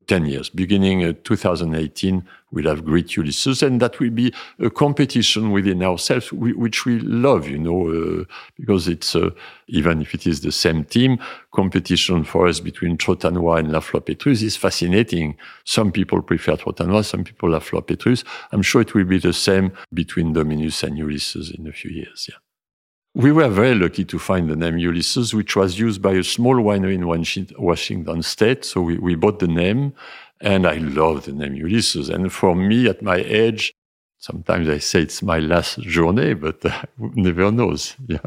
[0.07, 0.49] 10 years.
[0.51, 6.33] Beginning uh, 2018, we'll have Great Ulysses, and that will be a competition within ourselves,
[6.33, 8.25] which we love, you know, uh,
[8.57, 9.31] because it's, uh,
[9.69, 11.19] even if it is the same team,
[11.53, 15.37] competition for us between Trotanoy and La Petrus is fascinating.
[15.65, 18.25] Some people prefer Trotanoy, some people La Petrus.
[18.53, 22.27] I'm sure it will be the same between Dominus and Ulysses in a few years,
[22.29, 22.37] yeah.
[23.13, 26.55] We were very lucky to find the name Ulysses, which was used by a small
[26.55, 27.09] winery in
[27.59, 28.65] Washington state.
[28.65, 29.95] So we, we bought the name
[30.41, 32.09] and I love the name Ulysses.
[32.09, 33.75] And for me, at my age,
[34.19, 37.97] sometimes I say it's my last journey, but uh, never knows.
[38.07, 38.19] Yeah.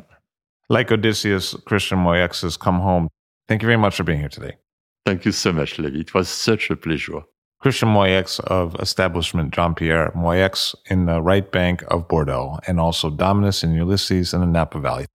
[0.70, 3.10] Like Odysseus, Christian Moueix has come home.
[3.48, 4.58] Thank you very much for being here today.
[5.06, 6.00] Thank you so much, Levi.
[6.00, 7.24] It was such a pleasure.
[7.60, 13.10] Christian Moueix of establishment Jean Pierre Moueix in the right bank of Bordeaux, and also
[13.10, 15.06] Dominus and Ulysses in the Napa Valley.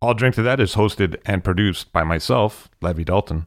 [0.00, 3.46] I'll Drink to That is hosted and produced by myself, Levi Dalton.